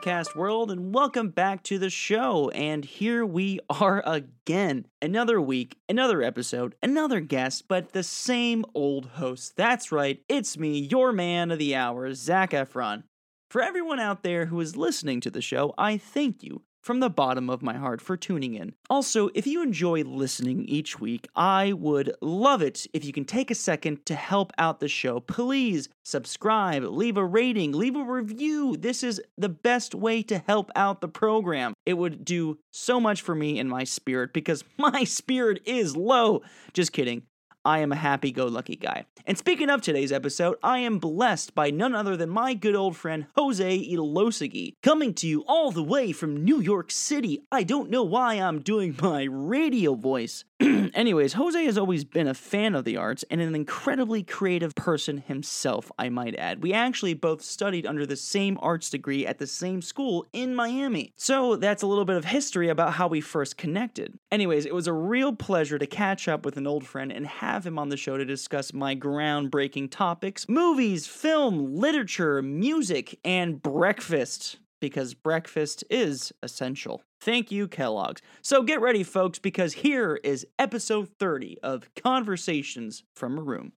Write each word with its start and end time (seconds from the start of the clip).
podcast 0.00 0.34
world, 0.34 0.70
and 0.70 0.94
welcome 0.94 1.28
back 1.28 1.62
to 1.62 1.78
the 1.78 1.90
show. 1.90 2.48
And 2.50 2.84
here 2.84 3.24
we 3.24 3.60
are 3.70 4.02
again. 4.06 4.86
Another 5.02 5.40
week, 5.40 5.76
another 5.88 6.22
episode, 6.22 6.74
another 6.82 7.20
guest, 7.20 7.68
but 7.68 7.92
the 7.92 8.02
same 8.02 8.64
old 8.74 9.06
host. 9.06 9.56
That's 9.56 9.92
right, 9.92 10.22
it's 10.28 10.58
me, 10.58 10.78
your 10.90 11.12
man 11.12 11.50
of 11.50 11.58
the 11.58 11.74
hour, 11.74 12.12
Zach 12.14 12.52
Efron. 12.52 13.04
For 13.50 13.60
everyone 13.60 14.00
out 14.00 14.22
there 14.22 14.46
who 14.46 14.60
is 14.60 14.76
listening 14.76 15.20
to 15.22 15.30
the 15.30 15.42
show, 15.42 15.74
I 15.76 15.98
thank 15.98 16.42
you 16.42 16.62
from 16.82 17.00
the 17.00 17.10
bottom 17.10 17.50
of 17.50 17.62
my 17.62 17.76
heart 17.76 18.00
for 18.00 18.16
tuning 18.16 18.54
in. 18.54 18.74
Also, 18.88 19.30
if 19.34 19.46
you 19.46 19.62
enjoy 19.62 20.02
listening 20.02 20.64
each 20.64 20.98
week, 20.98 21.28
I 21.36 21.72
would 21.72 22.14
love 22.20 22.62
it 22.62 22.86
if 22.92 23.04
you 23.04 23.12
can 23.12 23.24
take 23.24 23.50
a 23.50 23.54
second 23.54 24.06
to 24.06 24.14
help 24.14 24.52
out 24.58 24.80
the 24.80 24.88
show. 24.88 25.20
Please 25.20 25.88
subscribe, 26.04 26.82
leave 26.82 27.16
a 27.16 27.24
rating, 27.24 27.72
leave 27.72 27.96
a 27.96 28.02
review. 28.02 28.76
This 28.76 29.02
is 29.02 29.20
the 29.36 29.48
best 29.48 29.94
way 29.94 30.22
to 30.24 30.38
help 30.38 30.70
out 30.74 31.00
the 31.00 31.08
program. 31.08 31.74
It 31.86 31.94
would 31.94 32.24
do 32.24 32.58
so 32.72 33.00
much 33.00 33.22
for 33.22 33.34
me 33.34 33.58
and 33.58 33.68
my 33.68 33.84
spirit 33.84 34.32
because 34.32 34.64
my 34.78 35.04
spirit 35.04 35.62
is 35.64 35.96
low. 35.96 36.42
Just 36.72 36.92
kidding. 36.92 37.22
I 37.64 37.80
am 37.80 37.92
a 37.92 37.96
happy 37.96 38.32
go 38.32 38.46
lucky 38.46 38.76
guy. 38.76 39.04
And 39.26 39.36
speaking 39.36 39.68
of 39.68 39.82
today's 39.82 40.12
episode, 40.12 40.56
I 40.62 40.78
am 40.78 40.98
blessed 40.98 41.54
by 41.54 41.70
none 41.70 41.94
other 41.94 42.16
than 42.16 42.30
my 42.30 42.54
good 42.54 42.74
old 42.74 42.96
friend 42.96 43.26
Jose 43.36 43.78
Elosegui, 43.90 44.74
coming 44.82 45.12
to 45.14 45.26
you 45.26 45.44
all 45.46 45.70
the 45.70 45.82
way 45.82 46.12
from 46.12 46.42
New 46.42 46.60
York 46.60 46.90
City. 46.90 47.42
I 47.52 47.64
don't 47.64 47.90
know 47.90 48.02
why 48.02 48.34
I'm 48.34 48.60
doing 48.60 48.96
my 49.02 49.24
radio 49.24 49.94
voice. 49.94 50.44
Anyways, 50.60 51.34
Jose 51.34 51.64
has 51.64 51.78
always 51.78 52.04
been 52.04 52.28
a 52.28 52.34
fan 52.34 52.74
of 52.74 52.84
the 52.84 52.96
arts 52.96 53.24
and 53.30 53.40
an 53.40 53.54
incredibly 53.54 54.22
creative 54.22 54.74
person 54.74 55.18
himself, 55.18 55.90
I 55.98 56.08
might 56.08 56.36
add. 56.36 56.62
We 56.62 56.72
actually 56.72 57.14
both 57.14 57.42
studied 57.42 57.86
under 57.86 58.04
the 58.04 58.16
same 58.16 58.58
arts 58.60 58.90
degree 58.90 59.26
at 59.26 59.38
the 59.38 59.46
same 59.46 59.82
school 59.82 60.26
in 60.32 60.54
Miami. 60.54 61.12
So 61.16 61.56
that's 61.56 61.82
a 61.82 61.86
little 61.86 62.04
bit 62.04 62.16
of 62.16 62.26
history 62.26 62.68
about 62.68 62.94
how 62.94 63.08
we 63.08 63.20
first 63.20 63.56
connected. 63.56 64.18
Anyways, 64.30 64.66
it 64.66 64.74
was 64.74 64.86
a 64.86 64.92
real 64.92 65.34
pleasure 65.34 65.78
to 65.78 65.86
catch 65.86 66.28
up 66.28 66.44
with 66.44 66.56
an 66.56 66.66
old 66.66 66.86
friend 66.86 67.10
and 67.10 67.26
have 67.26 67.49
him 67.66 67.78
on 67.78 67.88
the 67.88 67.96
show 67.96 68.16
to 68.16 68.24
discuss 68.24 68.72
my 68.72 68.94
groundbreaking 68.94 69.90
topics 69.90 70.48
movies, 70.48 71.06
film, 71.06 71.76
literature, 71.76 72.42
music, 72.42 73.18
and 73.24 73.62
breakfast 73.62 74.58
because 74.80 75.14
breakfast 75.14 75.84
is 75.90 76.32
essential. 76.42 77.02
Thank 77.20 77.50
you, 77.52 77.68
Kellogg's. 77.68 78.22
So 78.40 78.62
get 78.62 78.80
ready, 78.80 79.02
folks, 79.02 79.38
because 79.38 79.74
here 79.74 80.18
is 80.24 80.46
episode 80.58 81.08
30 81.18 81.58
of 81.62 81.90
Conversations 81.94 83.04
from 83.14 83.38
a 83.38 83.42
Room. 83.42 83.72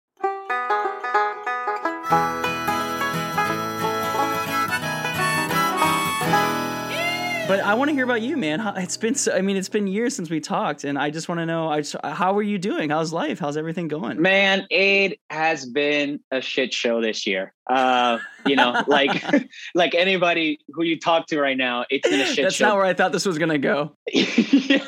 But 7.53 7.59
I 7.59 7.75
want 7.75 7.89
to 7.89 7.93
hear 7.93 8.03
about 8.03 8.23
you, 8.23 8.35
man. 8.35 8.59
It's 8.77 8.97
been, 8.97 9.13
so, 9.13 9.31
I 9.31 9.41
mean, 9.41 9.57
it's 9.57 9.69
been 9.69 9.85
years 9.85 10.15
since 10.15 10.27
we 10.31 10.39
talked, 10.39 10.85
and 10.85 10.97
I 10.97 11.11
just 11.11 11.29
want 11.29 11.37
to 11.37 11.45
know, 11.45 11.69
I 11.69 11.81
just, 11.81 11.95
how 12.03 12.35
are 12.35 12.41
you 12.41 12.57
doing? 12.57 12.89
How's 12.89 13.13
life? 13.13 13.37
How's 13.37 13.57
everything 13.57 13.87
going? 13.87 14.19
Man, 14.19 14.65
it 14.71 15.19
has 15.29 15.63
been 15.63 16.19
a 16.31 16.41
shit 16.41 16.73
show 16.73 16.99
this 16.99 17.27
year. 17.27 17.53
Uh, 17.69 18.17
you 18.47 18.55
know, 18.55 18.83
like, 18.87 19.23
like 19.75 19.93
anybody 19.93 20.61
who 20.69 20.81
you 20.81 20.99
talk 20.99 21.27
to 21.27 21.39
right 21.39 21.55
now, 21.55 21.85
it's 21.91 22.09
been 22.09 22.21
a 22.21 22.25
shit 22.25 22.35
show. 22.35 22.41
That's 22.41 22.55
show. 22.55 22.69
not 22.69 22.77
where 22.77 22.85
I 22.85 22.95
thought 22.95 23.11
this 23.11 23.23
was 23.27 23.37
gonna 23.37 23.59
go. 23.59 23.97
yeah. 24.11 24.87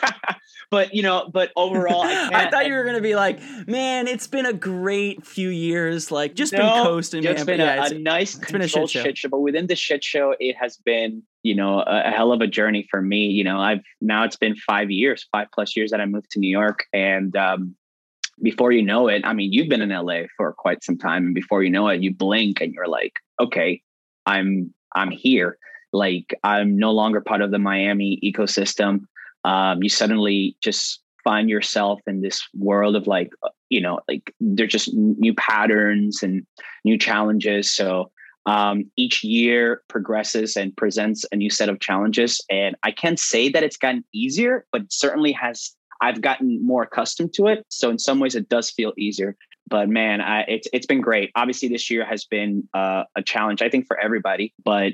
But 0.71 0.95
you 0.95 1.03
know, 1.03 1.29
but 1.31 1.51
overall, 1.55 2.01
I, 2.01 2.29
I 2.33 2.49
thought 2.49 2.65
you 2.65 2.73
were 2.73 2.83
gonna 2.83 2.99
be 2.99 3.15
like, 3.15 3.39
man, 3.67 4.07
it's 4.07 4.25
been 4.25 4.47
a 4.47 4.53
great 4.53 5.25
few 5.25 5.49
years. 5.49 6.09
Like, 6.11 6.33
just 6.33 6.51
no, 6.53 6.59
been 6.59 6.83
coasting. 6.83 7.23
It's 7.23 7.41
man. 7.41 7.45
been 7.45 7.59
yeah, 7.59 7.75
a, 7.75 7.81
it's, 7.83 7.91
a 7.91 7.99
nice, 7.99 8.35
it's 8.35 8.51
been 8.51 8.61
a 8.61 8.67
shit 8.67 8.89
show. 8.89 9.03
shit 9.03 9.17
show. 9.19 9.29
But 9.29 9.41
within 9.41 9.67
the 9.67 9.75
shit 9.75 10.03
show, 10.03 10.35
it 10.39 10.55
has 10.59 10.77
been, 10.77 11.21
you 11.45 11.53
know, 11.53 11.81
a, 11.81 12.07
a 12.07 12.11
hell 12.11 12.31
of 12.31 12.41
a 12.41 12.47
journey 12.47 12.87
for 12.89 13.03
me. 13.03 13.27
You 13.27 13.43
know, 13.43 13.59
I've 13.59 13.83
now 14.01 14.23
it's 14.23 14.35
been 14.35 14.55
five 14.55 14.89
years, 14.89 15.27
five 15.31 15.47
plus 15.53 15.75
years 15.77 15.91
that 15.91 16.01
I 16.01 16.05
moved 16.07 16.31
to 16.31 16.39
New 16.39 16.49
York, 16.49 16.85
and 16.91 17.35
um, 17.35 17.75
before 18.41 18.71
you 18.71 18.81
know 18.81 19.07
it, 19.07 19.21
I 19.23 19.33
mean, 19.33 19.53
you've 19.53 19.69
been 19.69 19.83
in 19.83 19.89
LA 19.89 20.23
for 20.35 20.51
quite 20.53 20.83
some 20.83 20.97
time, 20.97 21.27
and 21.27 21.35
before 21.35 21.61
you 21.61 21.69
know 21.69 21.87
it, 21.87 22.01
you 22.01 22.11
blink 22.11 22.61
and 22.61 22.73
you're 22.73 22.87
like, 22.87 23.19
okay, 23.39 23.79
I'm 24.25 24.73
I'm 24.95 25.11
here. 25.11 25.59
Like 25.93 26.33
I'm 26.43 26.79
no 26.79 26.91
longer 26.91 27.21
part 27.21 27.43
of 27.43 27.51
the 27.51 27.59
Miami 27.59 28.19
ecosystem. 28.23 29.01
Um, 29.43 29.83
you 29.83 29.89
suddenly 29.89 30.57
just 30.63 31.03
find 31.23 31.47
yourself 31.47 32.01
in 32.07 32.21
this 32.21 32.41
world 32.55 32.95
of 32.95 33.05
like, 33.05 33.31
uh, 33.43 33.49
you 33.69 33.81
know, 33.81 33.99
like 34.07 34.33
there's 34.39 34.71
just 34.71 34.93
new 34.95 35.35
patterns 35.35 36.23
and 36.23 36.43
new 36.83 36.97
challenges. 36.97 37.71
So 37.71 38.11
um, 38.45 38.89
each 38.95 39.23
year 39.23 39.81
progresses 39.87 40.55
and 40.55 40.75
presents 40.75 41.25
a 41.31 41.35
new 41.35 41.49
set 41.49 41.69
of 41.69 41.79
challenges. 41.79 42.43
And 42.49 42.75
I 42.83 42.91
can't 42.91 43.19
say 43.19 43.49
that 43.49 43.63
it's 43.63 43.77
gotten 43.77 44.03
easier, 44.13 44.65
but 44.71 44.83
certainly 44.89 45.31
has. 45.33 45.75
I've 46.01 46.21
gotten 46.21 46.63
more 46.65 46.83
accustomed 46.83 47.33
to 47.35 47.47
it. 47.47 47.65
So 47.69 47.89
in 47.89 47.97
some 47.97 48.19
ways, 48.19 48.35
it 48.35 48.49
does 48.49 48.69
feel 48.69 48.91
easier 48.97 49.37
but 49.67 49.89
man, 49.89 50.21
I, 50.21 50.41
it's 50.41 50.67
it's 50.73 50.85
been 50.85 51.01
great. 51.01 51.31
Obviously, 51.35 51.69
this 51.69 51.89
year 51.89 52.05
has 52.05 52.25
been 52.25 52.67
uh, 52.73 53.03
a 53.15 53.23
challenge, 53.23 53.61
I 53.61 53.69
think, 53.69 53.87
for 53.87 53.99
everybody. 53.99 54.53
But 54.63 54.93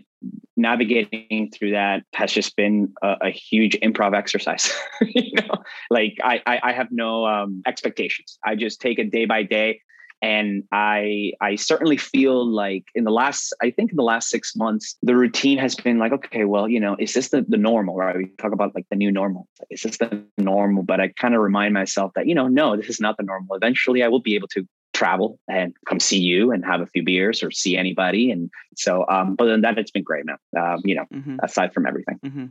navigating 0.56 1.51
through 1.53 1.72
that 1.72 2.03
has 2.13 2.31
just 2.31 2.56
been 2.56 2.94
a, 3.01 3.16
a 3.23 3.29
huge 3.31 3.78
improv 3.81 4.16
exercise. 4.16 4.72
you 5.01 5.33
know, 5.41 5.56
like 5.89 6.18
I, 6.23 6.41
I, 6.45 6.59
I 6.63 6.72
have 6.73 6.88
no 6.91 7.25
um, 7.25 7.62
expectations. 7.66 8.38
I 8.45 8.56
just 8.56 8.79
take 8.79 9.00
it 9.00 9.12
day 9.12 9.25
by 9.25 9.44
day, 9.44 9.81
and 10.22 10.64
I 10.72 11.34
I 11.42 11.56
certainly 11.56 11.98
feel 11.98 12.46
like 12.46 12.86
in 12.96 13.04
the 13.04 13.12
last 13.12 13.54
I 13.62 13.72
think 13.72 13.92
in 13.92 13.98
the 13.98 14.04
last 14.04 14.30
six 14.30 14.56
months 14.56 14.96
the 15.02 15.16
routine 15.16 15.58
has 15.58 15.76
been 15.76 16.00
like 16.00 16.12
okay, 16.14 16.46
well, 16.46 16.68
you 16.68 16.80
know, 16.80 16.96
is 17.00 17.14
this 17.14 17.30
the 17.30 17.46
the 17.48 17.58
normal? 17.58 17.96
Right? 17.96 18.16
We 18.16 18.28
talk 18.38 18.54
about 18.54 18.76
like 18.76 18.86
the 18.90 18.96
new 18.96 19.12
normal. 19.12 19.48
Is 19.70 19.81
this 19.81 19.98
the 19.98 20.24
normal? 20.38 20.84
But 20.84 21.00
I 21.00 21.10
kind 21.10 21.36
of 21.36 21.42
remind 21.42 21.74
myself 21.74 22.12
that 22.16 22.28
you 22.28 22.36
know, 22.36 22.48
no, 22.48 22.76
this 22.78 22.90
is 22.90 23.00
not 23.00 23.18
the 23.18 23.24
normal. 23.24 23.56
Eventually, 23.56 24.04
I 24.04 24.08
will 24.08 24.22
be 24.22 24.36
able 24.36 24.48
to 24.50 24.68
travel 24.94 25.40
and 25.48 25.74
come 25.88 26.00
see 26.00 26.20
you 26.20 26.52
and 26.52 26.66
have 26.66 26.81
a 26.81 26.86
few 26.86 27.04
beers 27.04 27.42
or 27.42 27.50
see 27.50 27.78
anybody. 27.78 28.30
And 28.30 28.50
so, 28.76 29.06
um, 29.10 29.36
but 29.36 29.46
then 29.46 29.62
that 29.62 29.78
it's 29.78 29.90
been 29.90 30.04
great, 30.04 30.26
man. 30.26 30.38
Um, 30.58 30.81
you 30.84 30.96
know, 30.96 31.06
Mhm. 31.14 31.40
aside 31.42 31.74
from 31.74 31.88
everything. 31.88 32.20
hmm 32.24 32.46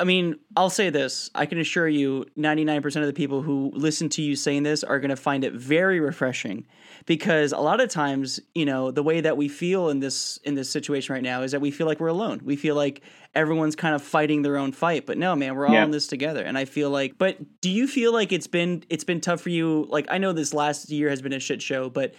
I 0.00 0.04
mean, 0.04 0.36
I'll 0.56 0.70
say 0.70 0.90
this. 0.90 1.30
I 1.36 1.46
can 1.46 1.58
assure 1.58 1.86
you, 1.88 2.26
99% 2.36 2.84
of 2.96 3.06
the 3.06 3.12
people 3.12 3.42
who 3.42 3.70
listen 3.74 4.08
to 4.10 4.22
you 4.22 4.34
saying 4.34 4.64
this 4.64 4.82
are 4.82 4.98
going 4.98 5.10
to 5.10 5.16
find 5.16 5.44
it 5.44 5.52
very 5.52 6.00
refreshing 6.00 6.66
because 7.06 7.52
a 7.52 7.58
lot 7.58 7.80
of 7.80 7.90
times, 7.90 8.40
you 8.56 8.64
know, 8.64 8.90
the 8.90 9.04
way 9.04 9.20
that 9.20 9.36
we 9.36 9.46
feel 9.48 9.90
in 9.90 10.00
this 10.00 10.38
in 10.44 10.54
this 10.56 10.68
situation 10.68 11.12
right 11.12 11.22
now 11.22 11.42
is 11.42 11.52
that 11.52 11.60
we 11.60 11.70
feel 11.70 11.86
like 11.86 12.00
we're 12.00 12.08
alone. 12.08 12.40
We 12.44 12.56
feel 12.56 12.74
like 12.74 13.02
everyone's 13.36 13.76
kind 13.76 13.94
of 13.94 14.02
fighting 14.02 14.42
their 14.42 14.56
own 14.56 14.72
fight. 14.72 15.06
But 15.06 15.16
no, 15.16 15.36
man, 15.36 15.54
we're 15.54 15.66
all 15.68 15.74
Yeah. 15.74 15.84
in 15.84 15.92
this 15.92 16.08
together. 16.08 16.42
And 16.42 16.58
I 16.58 16.64
feel 16.64 16.90
like 16.90 17.16
but 17.16 17.38
do 17.60 17.70
you 17.70 17.86
feel 17.86 18.12
like 18.12 18.32
it's 18.32 18.48
been 18.48 18.82
it's 18.90 19.04
been 19.04 19.20
tough 19.20 19.40
for 19.42 19.50
you? 19.50 19.86
Like 19.88 20.06
I 20.10 20.18
know 20.18 20.32
this 20.32 20.52
last 20.52 20.90
year 20.90 21.08
has 21.08 21.22
been 21.22 21.32
a 21.32 21.40
shit 21.40 21.62
show, 21.62 21.88
but 21.88 22.14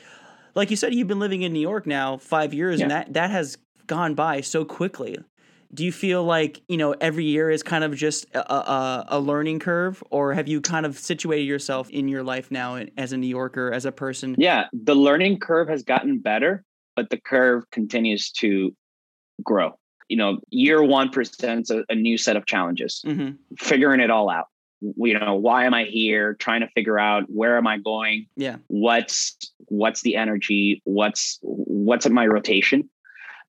like 0.55 0.69
you 0.69 0.77
said 0.77 0.93
you've 0.93 1.07
been 1.09 1.19
living 1.19 1.41
in 1.41 1.51
New 1.51 1.59
York 1.59 1.85
now 1.85 2.17
5 2.17 2.53
years 2.53 2.79
and 2.79 2.89
that 2.91 3.13
that 3.13 3.31
has 3.31 3.57
gone 3.87 4.13
by 4.15 4.41
so 4.41 4.63
quickly 4.63 5.17
do 5.75 5.85
you 5.85 5.91
feel 5.91 6.23
like 6.23 6.61
you 6.67 6.77
know 6.77 6.93
every 7.01 7.25
year 7.25 7.51
is 7.51 7.61
kind 7.61 7.83
of 7.83 7.95
just 7.95 8.25
a, 8.33 8.53
a, 8.53 9.05
a 9.09 9.19
learning 9.19 9.59
curve 9.59 10.03
or 10.09 10.33
have 10.33 10.47
you 10.47 10.61
kind 10.61 10.85
of 10.85 10.97
situated 10.97 11.43
yourself 11.43 11.89
in 11.89 12.07
your 12.07 12.23
life 12.23 12.49
now 12.49 12.83
as 12.97 13.11
a 13.11 13.17
new 13.17 13.27
yorker 13.27 13.71
as 13.71 13.85
a 13.85 13.91
person 13.91 14.35
Yeah, 14.39 14.65
the 14.73 14.95
learning 14.95 15.39
curve 15.39 15.67
has 15.69 15.83
gotten 15.83 16.19
better, 16.19 16.63
but 16.95 17.09
the 17.09 17.17
curve 17.17 17.69
continues 17.71 18.31
to 18.41 18.73
grow. 19.43 19.77
You 20.07 20.17
know, 20.17 20.39
year 20.49 20.83
one 20.83 21.09
presents 21.09 21.69
a, 21.69 21.83
a 21.89 21.95
new 21.95 22.17
set 22.17 22.35
of 22.37 22.45
challenges, 22.45 23.01
hmm 23.05 23.31
figuring 23.57 23.99
it 23.99 24.09
all 24.09 24.29
out. 24.29 24.45
You 24.81 25.17
know, 25.19 25.35
why 25.35 25.65
am 25.65 25.73
I 25.73 25.85
here? 25.85 26.35
Trying 26.35 26.61
to 26.61 26.67
figure 26.75 26.99
out 26.99 27.23
where 27.27 27.57
am 27.57 27.67
I 27.67 27.77
going? 27.79 28.27
yeah 28.35 28.57
What's 28.67 29.37
what's 29.67 30.01
the 30.01 30.15
energy? 30.15 30.81
What's 30.85 31.39
what's 31.41 32.05
in 32.05 32.13
my 32.13 32.27
rotation? 32.27 32.89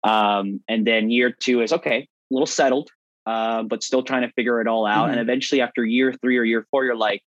Um, 0.04 0.60
and 0.68 0.86
then 0.86 1.10
year 1.10 1.30
two 1.30 1.62
is 1.62 1.72
okay, 1.72 2.08
a 2.31 2.34
little 2.34 2.46
settled, 2.46 2.90
uh, 3.26 3.62
but 3.62 3.82
still 3.82 4.02
trying 4.02 4.23
to 4.23 4.32
figure 4.32 4.61
it 4.61 4.67
all 4.67 4.87
out. 4.87 5.08
Mhm. 5.08 5.12
And 5.12 5.20
eventually, 5.20 5.61
after 5.61 5.84
year 5.84 6.12
three 6.12 6.37
or 6.38 6.44
year 6.44 6.67
four, 6.70 6.84
you're 6.84 6.96
like, 6.96 7.23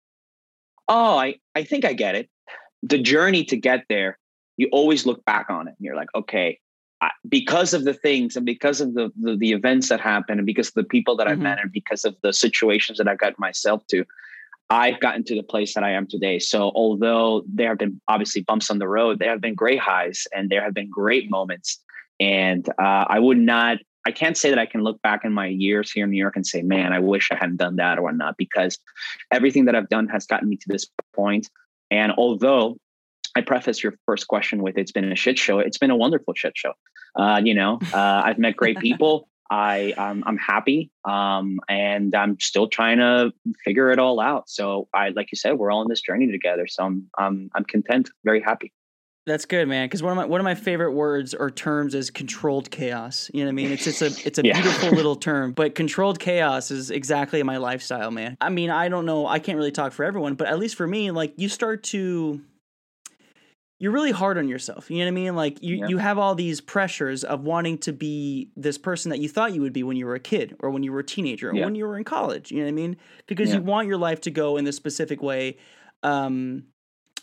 oh, 0.88 1.16
I 1.18 1.36
I 1.54 1.64
think 1.64 1.84
I 1.84 1.92
get 1.92 2.14
it. 2.14 2.28
The 2.82 2.98
journey 2.98 3.44
to 3.44 3.56
get 3.56 3.84
there, 3.88 4.18
you 4.56 4.68
always 4.72 5.06
look 5.06 5.24
back 5.24 5.50
on 5.50 5.68
it 5.68 5.74
and 5.78 5.84
you're 5.84 5.96
like, 5.96 6.08
okay, 6.14 6.58
I, 7.00 7.10
because 7.28 7.74
of 7.74 7.84
the 7.84 7.94
things 7.94 8.36
and 8.36 8.44
because 8.46 8.80
of 8.80 8.94
the, 8.94 9.10
the 9.20 9.36
the 9.36 9.52
events 9.52 9.88
that 9.88 10.00
happen 10.00 10.38
and 10.38 10.46
because 10.46 10.68
of 10.68 10.74
the 10.74 10.84
people 10.84 11.16
that 11.16 11.28
I've 11.28 11.38
Mhm. 11.38 11.42
met 11.42 11.58
and 11.60 11.72
because 11.72 12.04
of 12.04 12.16
the 12.22 12.32
situations 12.32 12.98
that 12.98 13.08
I've 13.08 13.18
gotten 13.18 13.36
myself 13.38 13.86
to, 13.88 14.04
I've 14.70 15.00
gotten 15.00 15.24
to 15.24 15.34
the 15.34 15.42
place 15.42 15.74
that 15.74 15.84
I 15.84 15.90
am 15.92 16.06
today. 16.06 16.38
So 16.38 16.72
although 16.74 17.42
there 17.46 17.68
have 17.68 17.78
been 17.78 18.00
obviously 18.08 18.42
bumps 18.42 18.70
on 18.70 18.78
the 18.78 18.88
road, 18.88 19.18
there 19.18 19.30
have 19.30 19.40
been 19.40 19.54
great 19.54 19.78
highs 19.78 20.26
and 20.34 20.50
there 20.50 20.62
have 20.62 20.74
been 20.74 20.90
great 20.90 21.30
moments. 21.30 21.80
And 22.20 22.68
uh, 22.78 23.04
I 23.08 23.18
would 23.20 23.38
not, 23.38 23.78
I 24.08 24.10
can't 24.10 24.38
say 24.38 24.48
that 24.48 24.58
I 24.58 24.64
can 24.64 24.82
look 24.82 25.02
back 25.02 25.22
in 25.22 25.34
my 25.34 25.48
years 25.48 25.92
here 25.92 26.04
in 26.04 26.10
New 26.10 26.16
York 26.16 26.34
and 26.34 26.46
say, 26.46 26.62
man, 26.62 26.94
I 26.94 26.98
wish 26.98 27.28
I 27.30 27.34
hadn't 27.34 27.58
done 27.58 27.76
that 27.76 27.98
or 27.98 28.02
whatnot, 28.04 28.38
because 28.38 28.78
everything 29.30 29.66
that 29.66 29.74
I've 29.74 29.90
done 29.90 30.08
has 30.08 30.24
gotten 30.24 30.48
me 30.48 30.56
to 30.56 30.64
this 30.66 30.86
point. 31.14 31.50
And 31.90 32.12
although 32.16 32.78
I 33.36 33.42
preface 33.42 33.82
your 33.82 33.98
first 34.06 34.26
question 34.26 34.62
with 34.62 34.78
it's 34.78 34.92
been 34.92 35.12
a 35.12 35.14
shit 35.14 35.38
show, 35.38 35.58
it's 35.58 35.76
been 35.76 35.90
a 35.90 35.96
wonderful 35.96 36.32
shit 36.34 36.56
show. 36.56 36.72
Uh, 37.16 37.42
you 37.44 37.52
know, 37.52 37.80
uh, 37.92 38.22
I've 38.24 38.38
met 38.38 38.56
great 38.56 38.78
people. 38.86 39.28
I 39.50 39.92
um, 39.98 40.24
I'm 40.26 40.38
happy, 40.38 40.90
um, 41.04 41.60
and 41.68 42.14
I'm 42.14 42.40
still 42.40 42.66
trying 42.66 42.98
to 42.98 43.32
figure 43.62 43.90
it 43.90 43.98
all 43.98 44.20
out. 44.20 44.48
So 44.48 44.88
I, 44.94 45.10
like 45.10 45.32
you 45.32 45.36
said, 45.36 45.58
we're 45.58 45.70
all 45.70 45.82
in 45.82 45.88
this 45.88 46.00
journey 46.00 46.30
together. 46.32 46.66
So 46.66 46.82
I'm 46.82 47.10
I'm 47.18 47.50
I'm 47.54 47.64
content, 47.64 48.10
very 48.24 48.40
happy. 48.40 48.72
That's 49.28 49.44
good, 49.44 49.68
man. 49.68 49.86
Because 49.86 50.02
one 50.02 50.12
of 50.12 50.16
my 50.16 50.24
one 50.24 50.40
of 50.40 50.44
my 50.44 50.54
favorite 50.54 50.92
words 50.92 51.34
or 51.34 51.50
terms 51.50 51.94
is 51.94 52.10
controlled 52.10 52.70
chaos. 52.70 53.30
You 53.34 53.40
know 53.40 53.48
what 53.48 53.50
I 53.50 53.52
mean? 53.52 53.72
It's 53.72 53.86
it's 53.86 54.00
a 54.00 54.06
it's 54.26 54.38
a 54.38 54.42
yeah. 54.44 54.54
beautiful 54.54 54.90
little 54.90 55.16
term, 55.28 55.52
but 55.52 55.74
controlled 55.74 56.18
chaos 56.18 56.70
is 56.70 56.90
exactly 56.90 57.42
my 57.42 57.58
lifestyle, 57.58 58.10
man. 58.10 58.38
I 58.40 58.48
mean, 58.48 58.70
I 58.70 58.88
don't 58.88 59.04
know, 59.04 59.26
I 59.26 59.38
can't 59.38 59.58
really 59.58 59.70
talk 59.70 59.92
for 59.92 60.04
everyone, 60.04 60.34
but 60.34 60.48
at 60.48 60.58
least 60.58 60.76
for 60.76 60.86
me, 60.86 61.10
like 61.10 61.34
you 61.36 61.50
start 61.50 61.82
to 61.84 62.40
you're 63.78 63.92
really 63.92 64.10
hard 64.10 64.38
on 64.38 64.48
yourself. 64.48 64.90
You 64.90 64.98
know 64.98 65.04
what 65.04 65.08
I 65.08 65.10
mean? 65.12 65.36
Like 65.36 65.62
you, 65.62 65.76
yeah. 65.76 65.88
you 65.88 65.98
have 65.98 66.18
all 66.18 66.34
these 66.34 66.60
pressures 66.60 67.22
of 67.22 67.42
wanting 67.42 67.78
to 67.78 67.92
be 67.92 68.50
this 68.56 68.78
person 68.78 69.10
that 69.10 69.18
you 69.18 69.28
thought 69.28 69.54
you 69.54 69.60
would 69.60 69.74
be 69.74 69.82
when 69.82 69.96
you 69.96 70.06
were 70.06 70.16
a 70.16 70.20
kid 70.20 70.56
or 70.60 70.70
when 70.70 70.82
you 70.82 70.90
were 70.90 71.00
a 71.00 71.04
teenager 71.04 71.50
or 71.50 71.54
yeah. 71.54 71.64
when 71.64 71.74
you 71.74 71.86
were 71.86 71.96
in 71.96 72.02
college. 72.02 72.50
You 72.50 72.58
know 72.58 72.64
what 72.64 72.70
I 72.70 72.72
mean? 72.72 72.96
Because 73.26 73.50
yeah. 73.50 73.56
you 73.56 73.62
want 73.62 73.86
your 73.86 73.98
life 73.98 74.22
to 74.22 74.30
go 74.30 74.56
in 74.56 74.64
this 74.64 74.74
specific 74.74 75.22
way. 75.22 75.58
Um, 76.02 76.64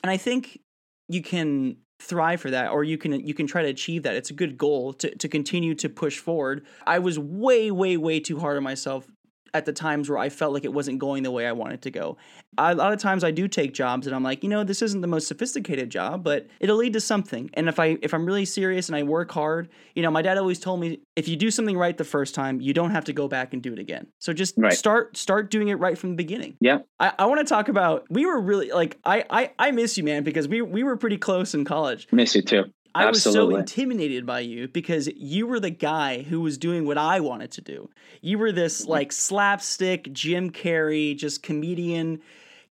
and 0.02 0.10
I 0.12 0.18
think 0.18 0.62
you 1.10 1.22
can 1.22 1.78
thrive 2.00 2.42
for 2.42 2.52
that 2.52 2.72
or 2.72 2.84
you 2.84 2.98
can 2.98 3.26
you 3.26 3.34
can 3.34 3.48
try 3.48 3.62
to 3.62 3.70
achieve 3.70 4.04
that. 4.04 4.16
It's 4.16 4.30
a 4.30 4.34
good 4.34 4.58
goal 4.58 4.94
to, 4.94 5.16
to 5.16 5.28
continue 5.28 5.76
to 5.76 5.90
push 5.90 6.20
forward. 6.20 6.66
I 6.86 7.00
was 7.00 7.18
way 7.18 7.72
way 7.72 7.98
way 7.98 8.20
too 8.20 8.40
hard 8.40 8.58
on 8.58 8.64
myself 8.64 9.08
at 9.56 9.64
the 9.64 9.72
times 9.72 10.10
where 10.10 10.20
I 10.20 10.28
felt 10.28 10.54
like 10.54 10.66
it 10.66 10.74
wasn't 10.74 11.00
going 11.00 11.24
the 11.24 11.32
way 11.32 11.48
I 11.48 11.54
wanted 11.54 11.82
to 11.84 11.92
go. 11.92 12.18
A 12.58 12.76
lot 12.76 12.92
of 12.92 13.00
times 13.00 13.24
I 13.24 13.32
do 13.32 13.48
take 13.48 13.74
jobs 13.74 14.06
and 14.06 14.14
I'm 14.14 14.22
like, 14.22 14.44
you 14.44 14.50
know, 14.50 14.66
this 14.66 14.82
isn't 14.82 15.00
the 15.00 15.08
most 15.08 15.28
sophisticated 15.28 15.90
job, 15.90 16.26
but 16.26 16.48
it'll 16.60 16.76
lead 16.76 16.92
to 16.94 17.00
something. 17.00 17.50
And 17.54 17.70
if 17.70 17.80
I 17.80 17.98
if 18.02 18.14
I'm 18.14 18.26
really 18.26 18.44
serious 18.44 18.90
and 18.90 18.98
I 18.98 19.04
work 19.04 19.32
hard, 19.32 19.70
you 19.96 20.04
know, 20.04 20.12
my 20.12 20.22
dad 20.22 20.38
always 20.38 20.60
told 20.60 20.82
me 20.82 21.00
if 21.16 21.30
you 21.30 21.38
do 21.38 21.50
something 21.50 21.78
right 21.78 21.98
the 21.98 22.04
first 22.04 22.36
time, 22.36 22.60
you 22.60 22.74
don't 22.74 22.92
have 22.92 23.06
to 23.06 23.14
go 23.14 23.30
back 23.30 23.54
and 23.54 23.64
do 23.64 23.72
it 23.72 23.80
again. 23.80 24.08
So 24.20 24.34
just 24.34 24.56
right. 24.58 24.74
start 24.74 25.16
start 25.16 25.50
doing 25.50 25.70
it 25.70 25.76
right 25.76 25.98
from 25.98 26.10
the 26.10 26.18
beginning. 26.18 26.58
Yeah. 26.60 26.80
I, 27.00 27.14
I 27.18 27.26
want 27.28 27.40
to 27.40 27.46
talk 27.46 27.70
about 27.70 28.06
we 28.10 28.26
were 28.26 28.42
really 28.42 28.72
like 28.72 28.98
I, 29.06 29.24
I 29.30 29.52
I 29.58 29.72
miss 29.72 29.98
you, 29.98 30.04
man, 30.04 30.24
because 30.24 30.50
we 30.50 30.62
we 30.62 30.84
were 30.84 30.98
pretty 30.98 31.18
close 31.18 31.54
in 31.54 31.64
college. 31.64 32.08
Miss 32.12 32.36
you 32.36 32.42
too. 32.42 32.66
I 32.96 33.06
Absolutely. 33.06 33.56
was 33.56 33.56
so 33.56 33.60
intimidated 33.60 34.26
by 34.26 34.40
you 34.40 34.70
because 34.70 35.08
you 35.18 35.48
were 35.48 35.60
the 35.60 35.70
guy 35.70 36.22
who 36.22 36.40
was 36.40 36.58
doing 36.58 36.86
what 36.86 36.98
I 36.98 37.20
wanted 37.20 37.52
to 37.52 37.62
do. 37.62 37.90
You 38.22 38.38
were 38.38 38.54
this 38.54 38.84
mm-hmm. 38.84 38.92
like 38.92 39.12
slapstick 39.12 40.14
Jim 40.14 40.50
Carrey, 40.50 41.16
just 41.16 41.44
comedian 41.44 42.22